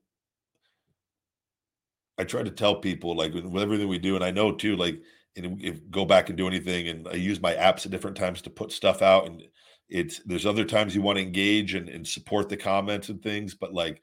[2.18, 5.00] I try to tell people like with everything we do, and I know too, like,
[5.36, 8.42] and if go back and do anything, and I use my apps at different times
[8.42, 9.44] to put stuff out, and
[9.90, 13.54] it's there's other times you want to engage and, and support the comments and things,
[13.54, 14.02] but like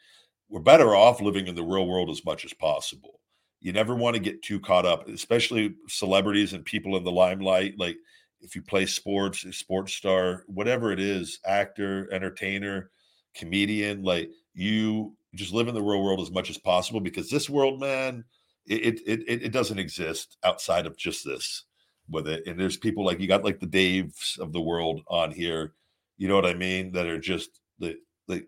[0.52, 3.20] we're better off living in the real world as much as possible.
[3.62, 7.78] You never want to get too caught up, especially celebrities and people in the limelight.
[7.78, 7.96] Like
[8.42, 12.90] if you play sports, sports star, whatever it is, actor, entertainer,
[13.34, 17.48] comedian, like you just live in the real world as much as possible because this
[17.48, 18.22] world, man,
[18.66, 21.64] it it it, it doesn't exist outside of just this
[22.10, 22.46] with it.
[22.46, 25.72] And there's people like you got like the Daves of the world on here,
[26.18, 27.96] you know what I mean, that are just the
[28.28, 28.44] the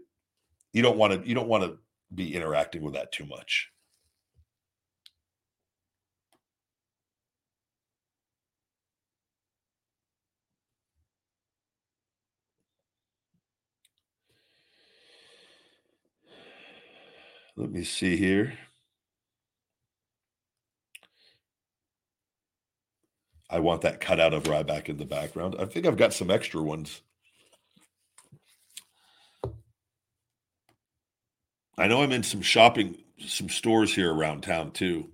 [0.75, 1.79] you don't want to you don't want to
[2.15, 3.71] be interacting with that too much.
[17.57, 18.59] Let me see here.
[23.49, 25.55] I want that cut out of Ryback in the background.
[25.61, 27.03] I think I've got some extra ones.
[31.77, 32.97] I know I'm in some shopping,
[33.27, 35.11] some stores here around town too.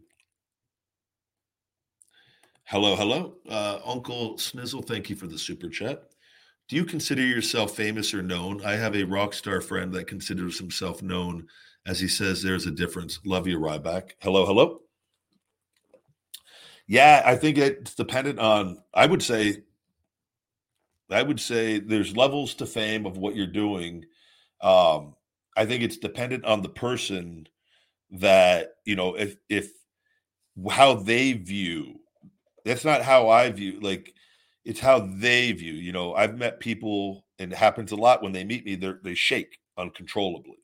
[2.65, 3.35] Hello, hello.
[3.49, 6.05] Uh, Uncle Snizzle, thank you for the super chat.
[6.69, 8.65] Do you consider yourself famous or known?
[8.65, 11.49] I have a rock star friend that considers himself known
[11.87, 13.19] as he says there's a difference.
[13.24, 14.12] Love you, Ryback.
[14.20, 14.82] Hello, hello.
[16.87, 19.62] Yeah, I think it's dependent on, I would say,
[21.11, 24.05] I would say there's levels to fame of what you're doing.
[24.61, 25.16] Um,
[25.56, 27.47] I think it's dependent on the person
[28.12, 29.70] that, you know, if, if,
[30.68, 32.01] how they view
[32.64, 34.14] that's not how I view like
[34.64, 35.72] it's how they view.
[35.72, 38.74] You know, I've met people, and it happens a lot when they meet me.
[38.74, 40.59] They they shake uncontrollably.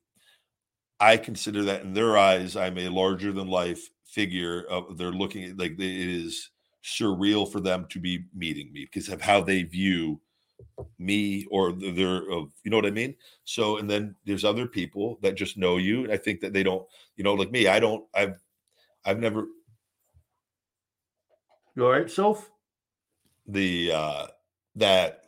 [1.00, 4.64] I consider that in their eyes, I'm a larger than life figure.
[4.68, 6.50] Of they're looking at like it is
[6.84, 10.20] surreal for them to be meeting me because of how they view
[10.99, 13.15] me or their of you know what I mean.
[13.45, 16.05] So and then there's other people that just know you.
[16.05, 17.69] and I think that they don't, you know, like me.
[17.69, 18.05] I don't.
[18.15, 18.41] I've
[19.05, 19.47] I've never
[21.77, 22.51] you all right, Soph?
[23.47, 24.27] The uh
[24.77, 25.26] that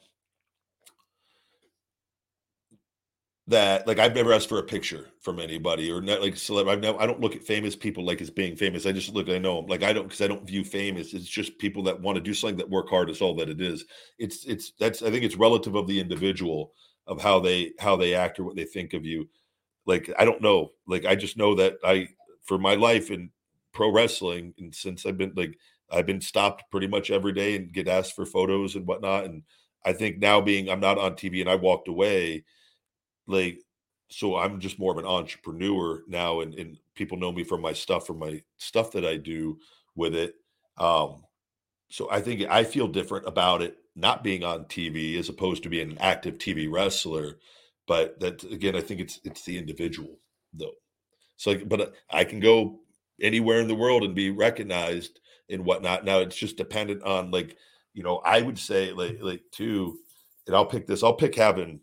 [3.49, 6.69] that like I've never asked for a picture from anybody or not like celeb.
[6.69, 8.85] I've never I don't look at famous people like as being famous.
[8.85, 9.67] I just look I know them.
[9.67, 11.15] Like I don't because I don't view famous.
[11.15, 13.09] It's just people that want to do something that work hard.
[13.09, 13.87] It's all that it is.
[14.19, 16.73] It's it's that's I think it's relative of the individual
[17.07, 19.29] of how they how they act or what they think of you.
[19.87, 20.73] Like I don't know.
[20.87, 22.09] Like I just know that I
[22.45, 23.31] for my life in
[23.73, 25.59] pro wrestling and since I've been like
[25.91, 29.25] I've been stopped pretty much every day and get asked for photos and whatnot.
[29.25, 29.43] And
[29.87, 32.45] I think now being I'm not on TV and I walked away,
[33.29, 33.63] like
[34.11, 37.73] so I'm just more of an entrepreneur now and, and people know me from my
[37.73, 39.59] stuff, from my stuff that I do
[39.95, 40.35] with it.
[40.79, 41.25] Um,
[41.91, 45.69] so I think I feel different about it not being on TV as opposed to
[45.69, 47.39] being an active TV wrestler.
[47.87, 50.19] But that again, I think it's it's the individual
[50.53, 50.75] though.
[51.37, 52.81] So, like, but I can go
[53.21, 56.05] anywhere in the world and be recognized and whatnot.
[56.05, 57.57] Now it's just dependent on like,
[57.95, 59.99] you know, I would say like like too,
[60.47, 61.81] and I'll pick this, I'll pick having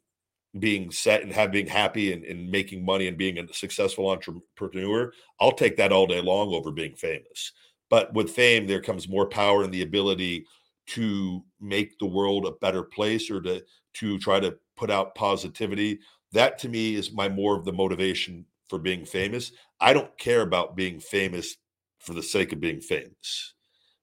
[0.59, 5.11] being set and having happy and, and making money and being a successful entrepreneur.
[5.39, 7.51] I'll take that all day long over being famous.
[7.89, 10.45] But with fame, there comes more power and the ability
[10.87, 13.63] to make the world a better place or to
[13.95, 15.99] to try to put out positivity.
[16.33, 19.51] That to me is my more of the motivation for being famous.
[19.79, 21.55] I don't care about being famous
[21.99, 23.53] for the sake of being famous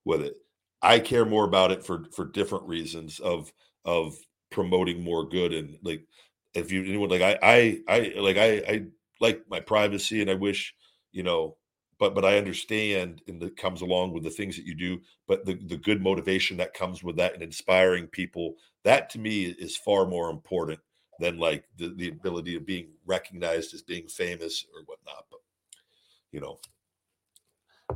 [0.05, 0.35] with it.
[0.81, 3.53] I care more about it for for different reasons of
[3.85, 4.17] of
[4.51, 6.05] promoting more good and like
[6.55, 8.85] if you anyone like I I I like I I
[9.21, 10.75] like my privacy and I wish
[11.13, 11.57] you know
[11.99, 15.45] but but I understand and that comes along with the things that you do but
[15.45, 18.55] the the good motivation that comes with that and inspiring people
[18.85, 20.81] that to me is far more important
[21.21, 25.41] than like the, the ability of being recognized as being famous or whatnot but
[26.33, 26.59] you know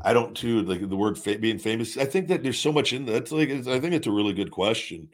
[0.05, 1.97] I don't too like the word fa- being famous.
[1.97, 3.31] I think that there's so much in that.
[3.33, 5.09] Like it's, I think it's a really good question.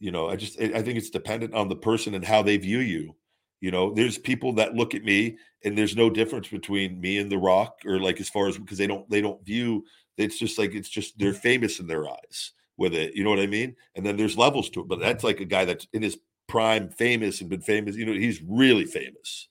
[0.00, 2.78] You know, I just I think it's dependent on the person and how they view
[2.78, 3.14] you.
[3.60, 7.30] You know, there's people that look at me and there's no difference between me and
[7.30, 9.84] The Rock, or like as far as because they don't they don't view.
[10.16, 11.40] It's just like it's just they're mm-hmm.
[11.40, 13.14] famous in their eyes with it.
[13.14, 13.76] You know what I mean?
[13.94, 14.88] And then there's levels to it.
[14.88, 16.18] But that's like a guy that's in his
[16.48, 17.96] prime, famous and been famous.
[17.96, 19.48] You know, he's really famous.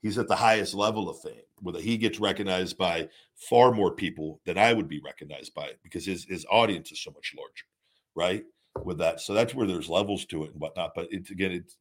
[0.00, 4.40] He's at the highest level of fame, where he gets recognized by far more people
[4.46, 7.66] than I would be recognized by because his his audience is so much larger,
[8.14, 8.44] right?
[8.84, 10.92] With that, so that's where there's levels to it and whatnot.
[10.94, 11.76] But it's again, it's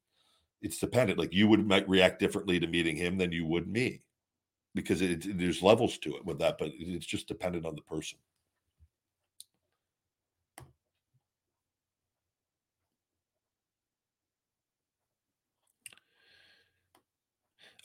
[0.61, 1.20] it's dependent.
[1.20, 4.02] Like you would might react differently to meeting him than you would me,
[4.76, 6.57] because it, it, there's levels to it with that.
[6.57, 8.18] But it's just dependent on the person.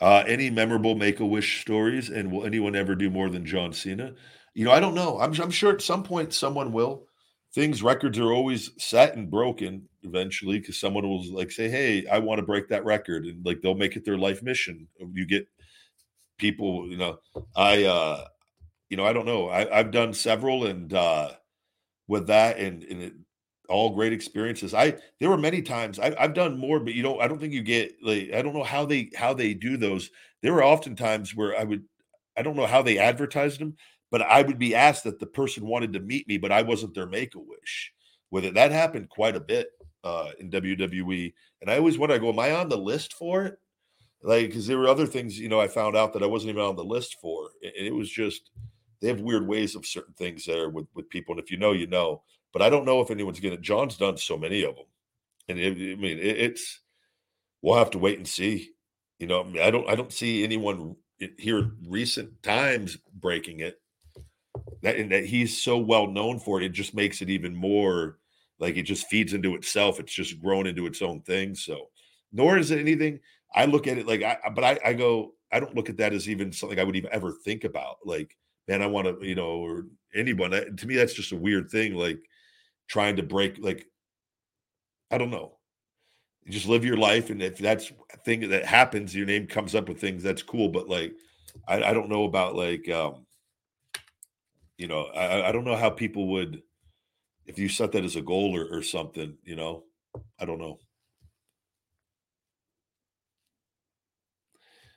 [0.00, 3.72] Uh, any memorable Make a Wish stories, and will anyone ever do more than John
[3.72, 4.14] Cena?
[4.54, 5.20] You know, I don't know.
[5.20, 7.06] I'm, I'm sure at some point someone will.
[7.54, 12.18] Things records are always set and broken eventually because someone will like say, "Hey, I
[12.18, 14.88] want to break that record," and like they'll make it their life mission.
[15.12, 15.46] You get
[16.38, 17.18] people, you know.
[17.56, 18.26] I, uh
[18.90, 19.48] you know, I don't know.
[19.48, 21.32] I, I've done several, and uh
[22.08, 23.14] with that, and and it,
[23.68, 24.74] all great experiences.
[24.74, 27.52] I there were many times I, have done more, but you know, I don't think
[27.52, 30.10] you get like I don't know how they how they do those.
[30.42, 31.84] There were often times where I would
[32.36, 33.76] I don't know how they advertised them,
[34.14, 36.94] but I would be asked that the person wanted to meet me, but I wasn't
[36.94, 37.92] their make a wish.
[38.32, 39.70] It, that happened quite a bit
[40.04, 43.44] uh, in WWE, and I always wonder, I go, am I on the list for
[43.44, 43.58] it?
[44.24, 46.62] like because there were other things you know I found out that I wasn't even
[46.62, 48.50] on the list for, and it was just
[49.00, 51.72] they have weird ways of certain things there with with people, and if you know,
[51.72, 52.22] you know.
[52.52, 53.58] But I don't know if anyone's gonna.
[53.58, 54.86] John's done so many of them,
[55.48, 56.80] and it, I mean it, it's
[57.62, 58.70] we'll have to wait and see.
[59.18, 60.96] You know, I, mean, I don't I don't see anyone
[61.38, 63.80] here recent times breaking it.
[64.84, 68.18] That and that he's so well known for it, it just makes it even more
[68.58, 69.98] like it just feeds into itself.
[69.98, 71.54] It's just grown into its own thing.
[71.54, 71.88] So,
[72.32, 73.18] nor is it anything.
[73.54, 76.12] I look at it like I, but I, I go, I don't look at that
[76.12, 77.96] as even something I would even ever think about.
[78.04, 78.36] Like,
[78.68, 80.50] man, I want to, you know, or anyone.
[80.50, 81.94] To me, that's just a weird thing.
[81.94, 82.20] Like
[82.86, 83.86] trying to break, like,
[85.10, 85.58] I don't know.
[86.44, 89.74] You just live your life, and if that's a thing that happens, your name comes
[89.74, 90.22] up with things.
[90.22, 91.14] That's cool, but like,
[91.66, 93.24] I, I don't know about like, um,
[94.76, 96.62] you know, I, I don't know how people would
[97.46, 99.84] if you set that as a goal or, or something, you know,
[100.40, 100.78] I don't know.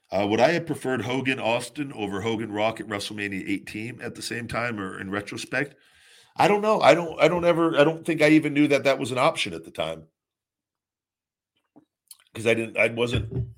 [0.10, 4.22] Uh, would I have preferred Hogan Austin over Hogan Rock at WrestleMania 18 at the
[4.22, 5.76] same time, or in retrospect?
[6.38, 6.80] I don't know.
[6.80, 7.22] I don't.
[7.22, 7.78] I don't ever.
[7.78, 10.04] I don't think I even knew that that was an option at the time
[12.32, 12.78] because I didn't.
[12.78, 13.50] I wasn't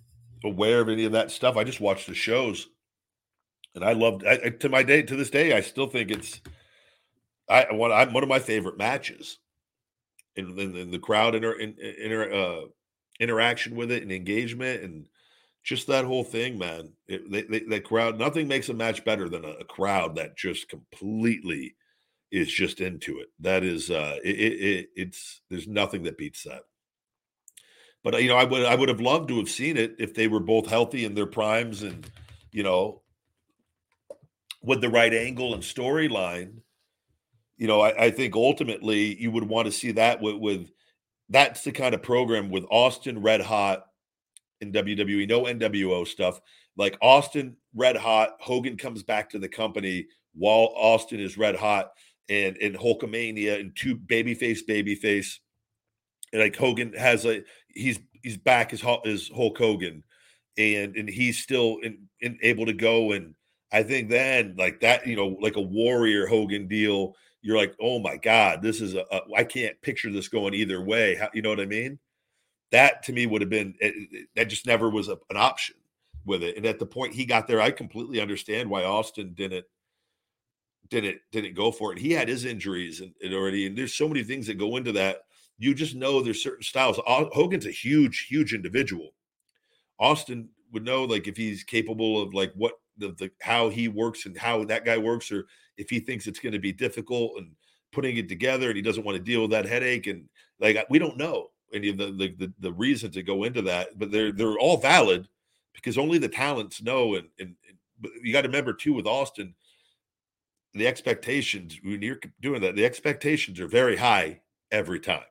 [0.43, 1.55] aware of any of that stuff.
[1.55, 2.67] I just watched the shows,
[3.81, 4.25] and I loved.
[4.25, 6.41] I, to my day, to this day, I still think it's
[7.49, 9.39] I one I, one of my favorite matches,
[10.35, 12.61] in the crowd inter, in, inter uh,
[13.19, 15.07] interaction with it and engagement and
[15.63, 16.93] just that whole thing, man.
[17.07, 20.69] It, they, they, crowd, nothing makes a match better than a, a, crowd that just
[20.69, 21.75] completely
[22.31, 23.27] is just into it.
[23.39, 26.61] That is, uh, it, it, it's there's nothing that beats that.
[28.03, 30.13] But uh, you know, I would I would have loved to have seen it if
[30.13, 32.09] they were both healthy in their primes and
[32.51, 33.01] you know
[34.61, 36.61] with the right angle and storyline
[37.59, 40.71] you know, I, I, think ultimately you would want to see that with, with
[41.27, 43.83] that's the kind of program with Austin Red Hot
[44.61, 46.39] in WWE, no NWO stuff.
[46.77, 51.91] Like Austin Red Hot, Hogan comes back to the company while Austin is red hot
[52.29, 55.35] and in Hulkamania and two babyface, babyface.
[56.31, 60.03] And like Hogan has a he's he's back as as Hulk Hogan,
[60.57, 63.11] and and he's still in, in able to go.
[63.11, 63.33] And
[63.71, 67.99] I think then like that, you know, like a warrior Hogan deal you're like, oh
[67.99, 71.15] my God, this is a, a I can't picture this going either way.
[71.15, 71.99] How, you know what I mean?
[72.71, 75.75] That to me would have been it, it, that just never was a, an option
[76.25, 76.57] with it.
[76.57, 79.65] And at the point he got there, I completely understand why Austin didn't
[80.89, 81.99] didn't didn't go for it.
[81.99, 84.91] He had his injuries and, and already, and there's so many things that go into
[84.93, 85.21] that.
[85.57, 86.99] You just know there's certain styles.
[87.05, 89.09] Hogan's a huge, huge individual.
[89.99, 94.25] Austin would know like if he's capable of like what the, the how he works
[94.25, 95.45] and how that guy works, or
[95.77, 97.51] if he thinks it's going to be difficult and
[97.91, 100.25] putting it together and he doesn't want to deal with that headache and
[100.59, 103.97] like we don't know any of the the, the, the reasons to go into that,
[103.97, 105.27] but they're they're all valid
[105.73, 109.53] because only the talents know and and, and you got to remember too with Austin
[110.73, 114.39] the expectations when you're doing that the expectations are very high
[114.71, 115.23] every time.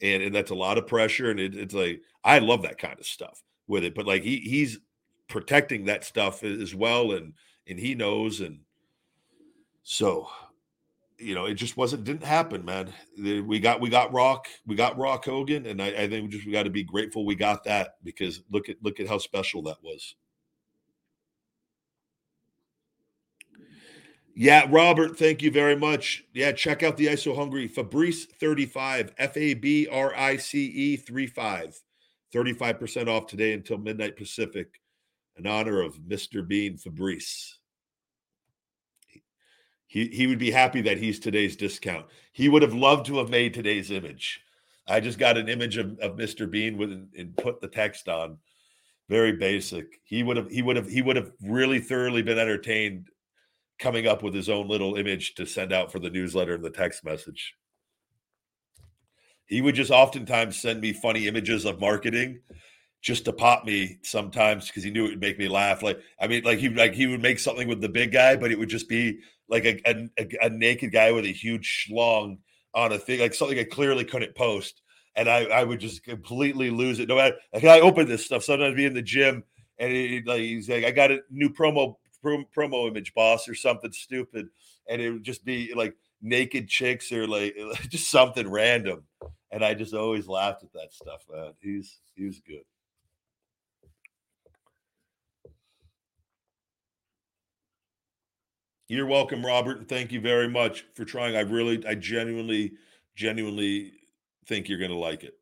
[0.00, 2.98] And and that's a lot of pressure and it, it's like i love that kind
[3.00, 4.78] of stuff with it but like he he's
[5.28, 7.34] protecting that stuff as well and
[7.66, 8.60] and he knows and
[9.82, 10.28] so
[11.18, 12.92] you know it just wasn't didn't happen man.
[13.16, 16.46] We got we got rock we got rock hogan and i, I think we just
[16.46, 19.62] we got to be grateful we got that because look at look at how special
[19.62, 20.14] that was.
[24.34, 26.24] Yeah robert thank you very much.
[26.32, 31.80] Yeah check out the iso hungry fabrice 35 f-a-b-r-i-c-e 35
[32.34, 34.80] 35% off today until midnight pacific
[35.38, 36.46] in honor of Mr.
[36.46, 37.58] Bean Fabrice.
[39.86, 42.06] He, he would be happy that he's today's discount.
[42.32, 44.40] He would have loved to have made today's image.
[44.86, 46.50] I just got an image of, of Mr.
[46.50, 48.38] Bean with and put the text on.
[49.08, 49.86] Very basic.
[50.04, 53.08] He would have he would have he would have really thoroughly been entertained
[53.78, 56.70] coming up with his own little image to send out for the newsletter and the
[56.70, 57.54] text message.
[59.46, 62.40] He would just oftentimes send me funny images of marketing
[63.00, 65.82] just to pop me sometimes because he knew it would make me laugh.
[65.82, 68.50] Like I mean, like he like he would make something with the big guy, but
[68.50, 69.80] it would just be like a,
[70.18, 72.38] a, a naked guy with a huge schlong
[72.74, 74.82] on a thing, like something I clearly couldn't post.
[75.16, 77.08] And I, I would just completely lose it.
[77.08, 79.42] No matter like I open this stuff, sometimes I'd be in the gym
[79.78, 84.48] and like he's like, I got a new promo promo image, boss, or something stupid,
[84.88, 87.56] and it would just be like naked chicks or like
[87.88, 89.04] just something random.
[89.50, 91.52] And I just always laughed at that stuff, man.
[91.60, 92.64] He's he's good.
[98.88, 99.78] You're welcome, Robert.
[99.78, 101.36] And thank you very much for trying.
[101.36, 102.72] I really, I genuinely,
[103.14, 103.92] genuinely
[104.46, 105.34] think you're going to like it.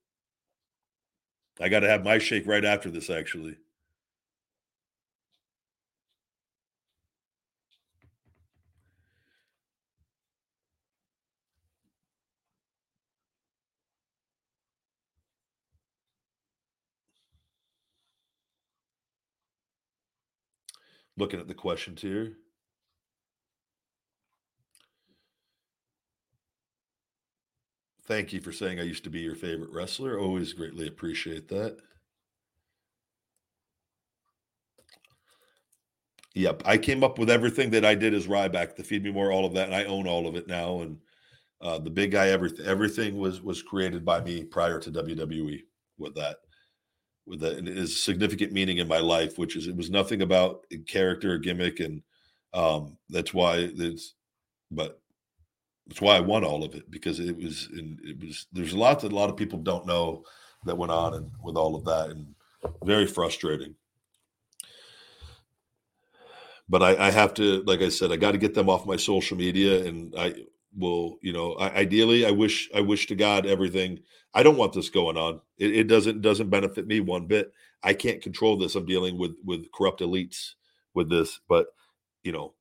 [1.60, 3.56] I got to have my shake right after this, actually.
[21.16, 22.36] Looking at the questions here.
[28.06, 30.18] Thank you for saying I used to be your favorite wrestler.
[30.18, 31.78] Always greatly appreciate that.
[36.34, 39.32] Yep, I came up with everything that I did as Ryback, the Feed Me More,
[39.32, 40.82] all of that, and I own all of it now.
[40.82, 40.98] And
[41.60, 45.62] uh, the big guy, everything, everything was was created by me prior to WWE.
[45.98, 46.36] With that,
[47.26, 50.20] with that, and it is significant meaning in my life, which is it was nothing
[50.20, 52.02] about character or gimmick, and
[52.52, 54.14] um, that's why it's.
[54.70, 55.00] But
[55.86, 59.00] that's why I won all of it because it was it was there's a lot
[59.00, 60.24] that a lot of people don't know
[60.64, 62.34] that went on and with all of that and
[62.84, 63.74] very frustrating.
[66.68, 68.96] But I, I have to, like I said, I got to get them off my
[68.96, 70.34] social media, and I
[70.76, 74.00] will, you know, I, ideally, I wish, I wish to God everything.
[74.34, 75.40] I don't want this going on.
[75.58, 77.52] It, it doesn't doesn't benefit me one bit.
[77.84, 78.74] I can't control this.
[78.74, 80.54] I'm dealing with with corrupt elites
[80.92, 81.68] with this, but
[82.24, 82.54] you know,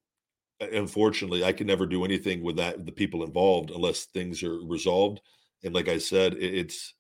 [0.62, 4.60] Uh, unfortunately, I can never do anything with that the people involved unless things are
[4.66, 5.22] resolved.
[5.64, 6.94] And like I said, it, it's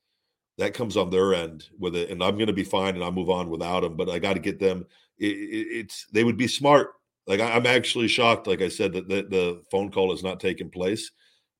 [0.57, 3.11] that comes on their end with it, and I'm going to be fine, and I'll
[3.11, 3.95] move on without them.
[3.95, 4.85] But I got to get them.
[5.17, 6.93] It, it, it's they would be smart.
[7.27, 8.47] Like I, am actually shocked.
[8.47, 11.11] Like I said, that the, the phone call has not taken place,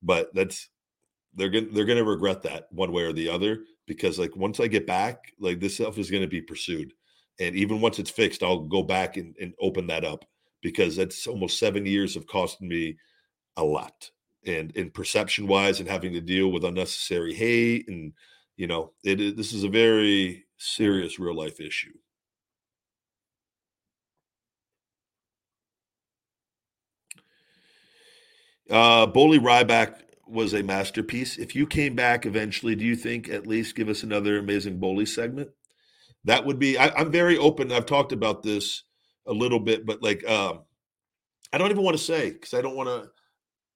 [0.03, 0.69] but that's
[1.35, 4.59] they're going they're going to regret that one way or the other because like once
[4.59, 6.93] I get back, like this stuff is going to be pursued,
[7.39, 10.25] and even once it's fixed, I'll go back and, and open that up
[10.61, 12.97] because that's almost seven years of costing me
[13.57, 14.11] a lot
[14.45, 18.13] and in perception wise and having to deal with unnecessary hate and
[18.57, 21.93] you know it, this is a very serious real life issue
[28.69, 31.37] uh Ryback was a masterpiece.
[31.37, 35.05] If you came back eventually, do you think at least give us another amazing Bully
[35.05, 35.49] segment?
[36.23, 36.77] That would be.
[36.77, 37.71] I, am very open.
[37.71, 38.83] I've talked about this
[39.27, 40.61] a little bit, but like um,
[41.53, 43.09] I don't even want to say because I don't want to.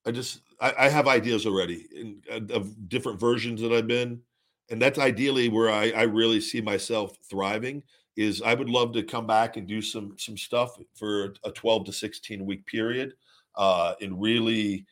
[0.06, 4.22] I just I, I, have ideas already in, uh, of different versions that I've been,
[4.70, 7.84] and that's ideally where I, I really see myself thriving.
[8.16, 11.86] Is I would love to come back and do some some stuff for a 12
[11.86, 13.14] to 16 week period,
[13.56, 14.86] uh, and really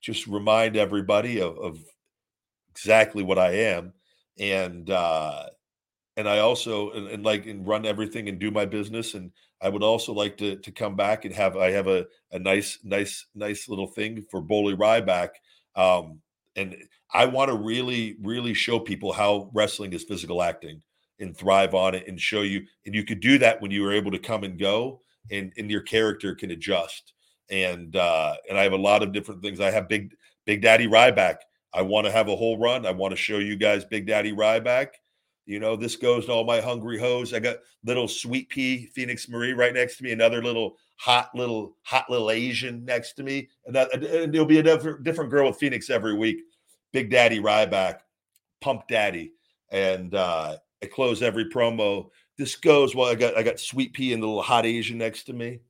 [0.00, 1.78] just remind everybody of, of
[2.70, 3.92] exactly what I am,
[4.38, 5.46] and uh,
[6.16, 9.14] and I also and, and, like and run everything and do my business.
[9.14, 9.30] And
[9.60, 12.78] I would also like to to come back and have I have a a nice
[12.84, 15.30] nice nice little thing for Bully Ryback.
[15.76, 16.20] Um,
[16.56, 16.76] and
[17.12, 20.82] I want to really really show people how wrestling is physical acting
[21.20, 22.64] and thrive on it and show you.
[22.86, 25.00] And you could do that when you were able to come and go
[25.30, 27.12] and and your character can adjust.
[27.50, 29.60] And uh, and I have a lot of different things.
[29.60, 30.14] I have big
[30.46, 31.36] Big Daddy Ryback.
[31.72, 32.86] I want to have a whole run.
[32.86, 34.88] I want to show you guys Big Daddy Ryback
[35.46, 37.34] you know, this goes to all my hungry hoes.
[37.34, 41.76] I got little sweet pea Phoenix Marie right next to me, another little hot little
[41.82, 45.48] hot little Asian next to me, and, that, and there'll be a different different girl
[45.48, 46.38] with Phoenix every week.
[46.92, 47.98] Big Daddy Ryback,
[48.60, 49.32] Pump Daddy,
[49.70, 52.10] and uh, I close every promo.
[52.38, 53.10] This goes well.
[53.10, 55.60] I got I got sweet pea and the little hot Asian next to me,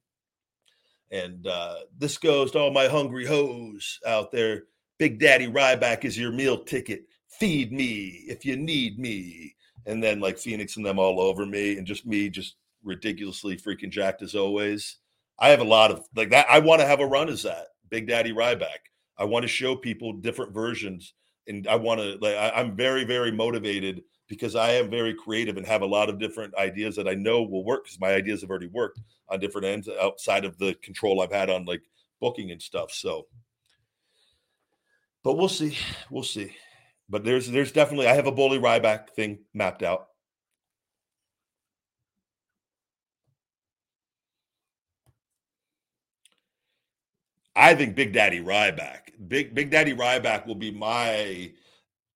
[1.10, 4.64] and uh, this goes to all my hungry hoes out there.
[4.98, 7.06] Big Daddy Ryback is your meal ticket.
[7.26, 9.56] Feed me if you need me
[9.86, 13.90] and then like Phoenix and them all over me, and just me just ridiculously freaking
[13.90, 14.98] jacked as always.
[15.38, 16.46] I have a lot of like that.
[16.48, 18.90] I want to have a run as that Big Daddy Ryback.
[19.18, 21.14] I want to show people different versions,
[21.46, 22.36] and I want to like.
[22.36, 26.18] I, am very very motivated because I am very creative and have a lot of
[26.18, 29.66] different ideas that I know will work because my ideas have already worked on different
[29.66, 31.82] ends outside of the control I've had on like
[32.20, 32.90] booking and stuff.
[32.90, 33.26] So,
[35.22, 35.76] but we'll see.
[36.10, 36.56] We'll see.
[37.08, 40.08] But there's there's definitely I have a bully Ryback thing mapped out.
[47.56, 51.52] I think Big Daddy Ryback, Big Big Daddy Ryback will be my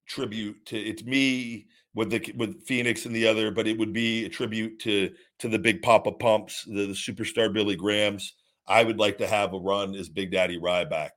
[0.09, 4.27] tribute to it's me with the with Phoenix and the other, but it would be
[4.27, 8.35] a tribute to to the Big Papa Pumps, the, the superstar Billy Grahams.
[8.69, 11.11] I would like to have a run as Big Daddy Ryback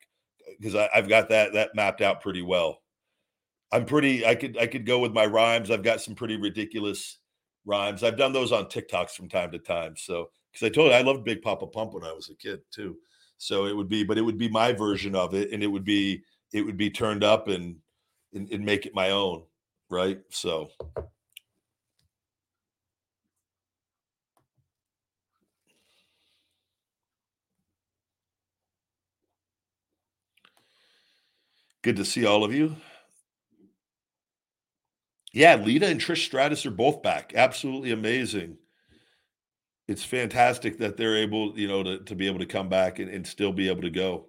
[0.60, 2.81] because I've got that that mapped out pretty well.
[3.72, 4.26] I'm pretty.
[4.26, 5.72] I could I could go with my rhymes.
[5.72, 7.20] I've got some pretty ridiculous
[7.66, 8.04] rhymes.
[8.04, 9.96] I've done those on TikToks from time to time.
[9.98, 12.62] So because I told you I loved Big Papa Pump when I was a kid
[12.72, 12.98] too.
[13.38, 15.86] So it would be, but it would be my version of it, and it would
[15.86, 16.22] be
[16.54, 17.78] it would be turned up and
[18.34, 19.44] and, and make it my own,
[19.90, 20.20] right?
[20.30, 20.70] So.
[31.84, 32.76] Good to see all of you.
[35.34, 37.34] Yeah, Lita and Trish Stratus are both back.
[37.36, 38.58] Absolutely amazing.
[39.88, 43.10] it's fantastic that they're able, you know, to, to be able to come back and,
[43.10, 44.28] and still be able to go.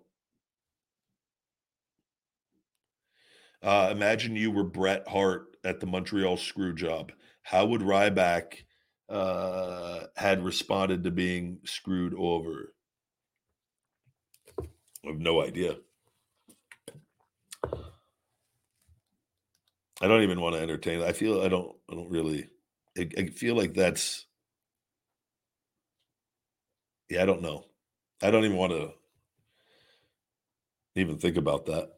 [3.62, 7.12] Uh, imagine you were Bret Hart at the Montreal screw job.
[7.42, 8.64] How would Ryback
[9.08, 12.74] uh, had responded to being screwed over?
[14.58, 15.76] I have no idea.
[20.02, 21.02] I don't even want to entertain.
[21.02, 21.74] I feel I don't.
[21.90, 22.48] I don't really.
[22.98, 24.26] I, I feel like that's.
[27.08, 27.66] Yeah, I don't know.
[28.22, 28.92] I don't even want to
[30.96, 31.90] even think about that.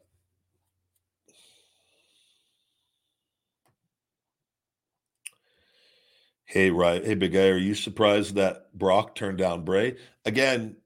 [6.45, 7.03] Hey, right.
[7.03, 9.97] Hey, big guy, are you surprised that Brock turned down Bray?
[10.25, 10.77] Again,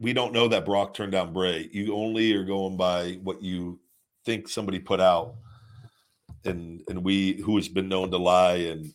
[0.00, 1.68] we don't know that Brock turned down Bray.
[1.72, 3.80] You only are going by what you
[4.24, 5.36] think somebody put out,
[6.44, 8.92] and and we who has been known to lie, and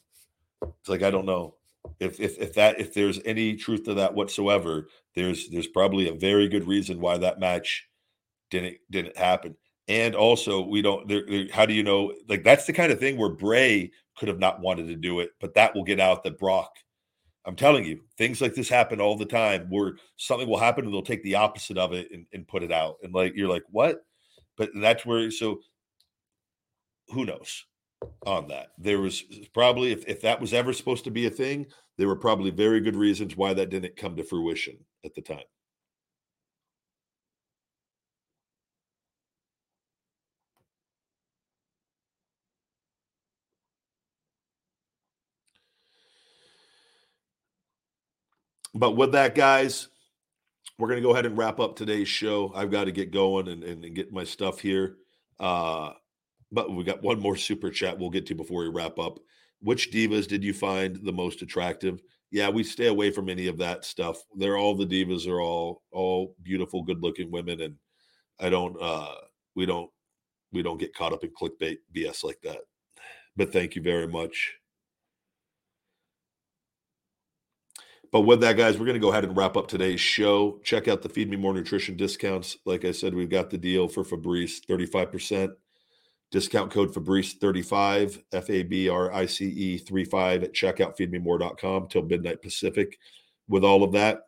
[0.62, 1.56] it's like I don't know
[2.00, 4.88] if if if that if there's any truth to that whatsoever.
[5.16, 7.88] There's there's probably a very good reason why that match
[8.50, 9.56] didn't didn't happen.
[9.88, 11.08] And also, we don't.
[11.08, 12.14] There, there, how do you know?
[12.30, 15.32] Like that's the kind of thing where Bray could have not wanted to do it,
[15.40, 16.72] but that will get out that Brock.
[17.46, 20.94] I'm telling you, things like this happen all the time where something will happen and
[20.94, 22.98] they'll take the opposite of it and, and put it out.
[23.02, 24.06] And like you're like, what?
[24.58, 25.60] But that's where so
[27.12, 27.66] who knows
[28.26, 28.68] on that.
[28.78, 29.24] There was
[29.54, 31.68] probably if, if that was ever supposed to be a thing,
[31.98, 35.44] there were probably very good reasons why that didn't come to fruition at the time.
[48.74, 49.90] But with that, guys,
[50.78, 52.52] we're going to go ahead and wrap up today's show.
[52.56, 54.96] I've got to get going and, and, and get my stuff here.
[55.40, 55.92] Uh,
[56.52, 59.20] but we got one more super chat we'll get to before we wrap up.
[59.62, 62.02] Which divas did you find the most attractive?
[62.32, 64.18] Yeah, we stay away from any of that stuff.
[64.36, 67.76] They're all the divas are all all beautiful, good looking women, and
[68.40, 69.16] I don't uh
[69.56, 69.90] we don't
[70.52, 72.60] we don't get caught up in clickbait BS like that.
[73.38, 74.56] But thank you very much.
[78.12, 80.60] But with that, guys, we're going to go ahead and wrap up today's show.
[80.66, 82.58] Check out the Feed Me More Nutrition discounts.
[82.66, 85.52] Like I said, we've got the deal for Fabrice 35%.
[86.32, 92.04] Discount code Fabrice35, F A B R I C E 35 at checkout feedmemore.com till
[92.04, 92.98] midnight Pacific
[93.48, 94.22] with all of that.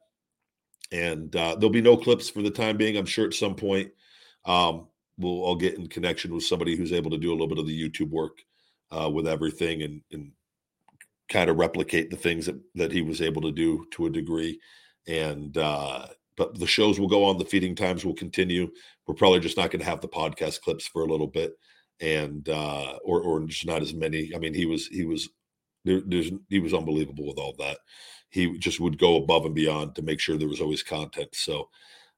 [0.92, 2.98] And uh, there'll be no clips for the time being.
[2.98, 3.92] I'm sure at some point
[4.46, 7.58] um, we'll all get in connection with somebody who's able to do a little bit
[7.58, 8.38] of the YouTube work
[8.92, 10.32] uh, with everything and, and
[11.30, 14.60] kind of replicate the things that, that he was able to do to a degree.
[15.08, 17.38] And uh, but the shows will go on.
[17.38, 18.70] The feeding times will continue.
[19.06, 21.54] We're probably just not going to have the podcast clips for a little bit,
[22.04, 24.32] and uh, or or just not as many.
[24.36, 25.30] I mean, he was he was
[25.86, 27.80] there, there's he was unbelievable with all that.
[28.30, 31.30] He just would go above and beyond to make sure there was always content.
[31.34, 31.70] So,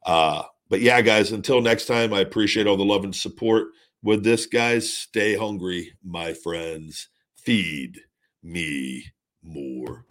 [0.06, 3.68] uh, but yeah, guys, until next time, I appreciate all the love and support.
[4.02, 7.10] With this, guys, stay hungry, my friends.
[7.36, 7.99] Feed
[8.44, 9.06] me
[9.44, 10.06] more.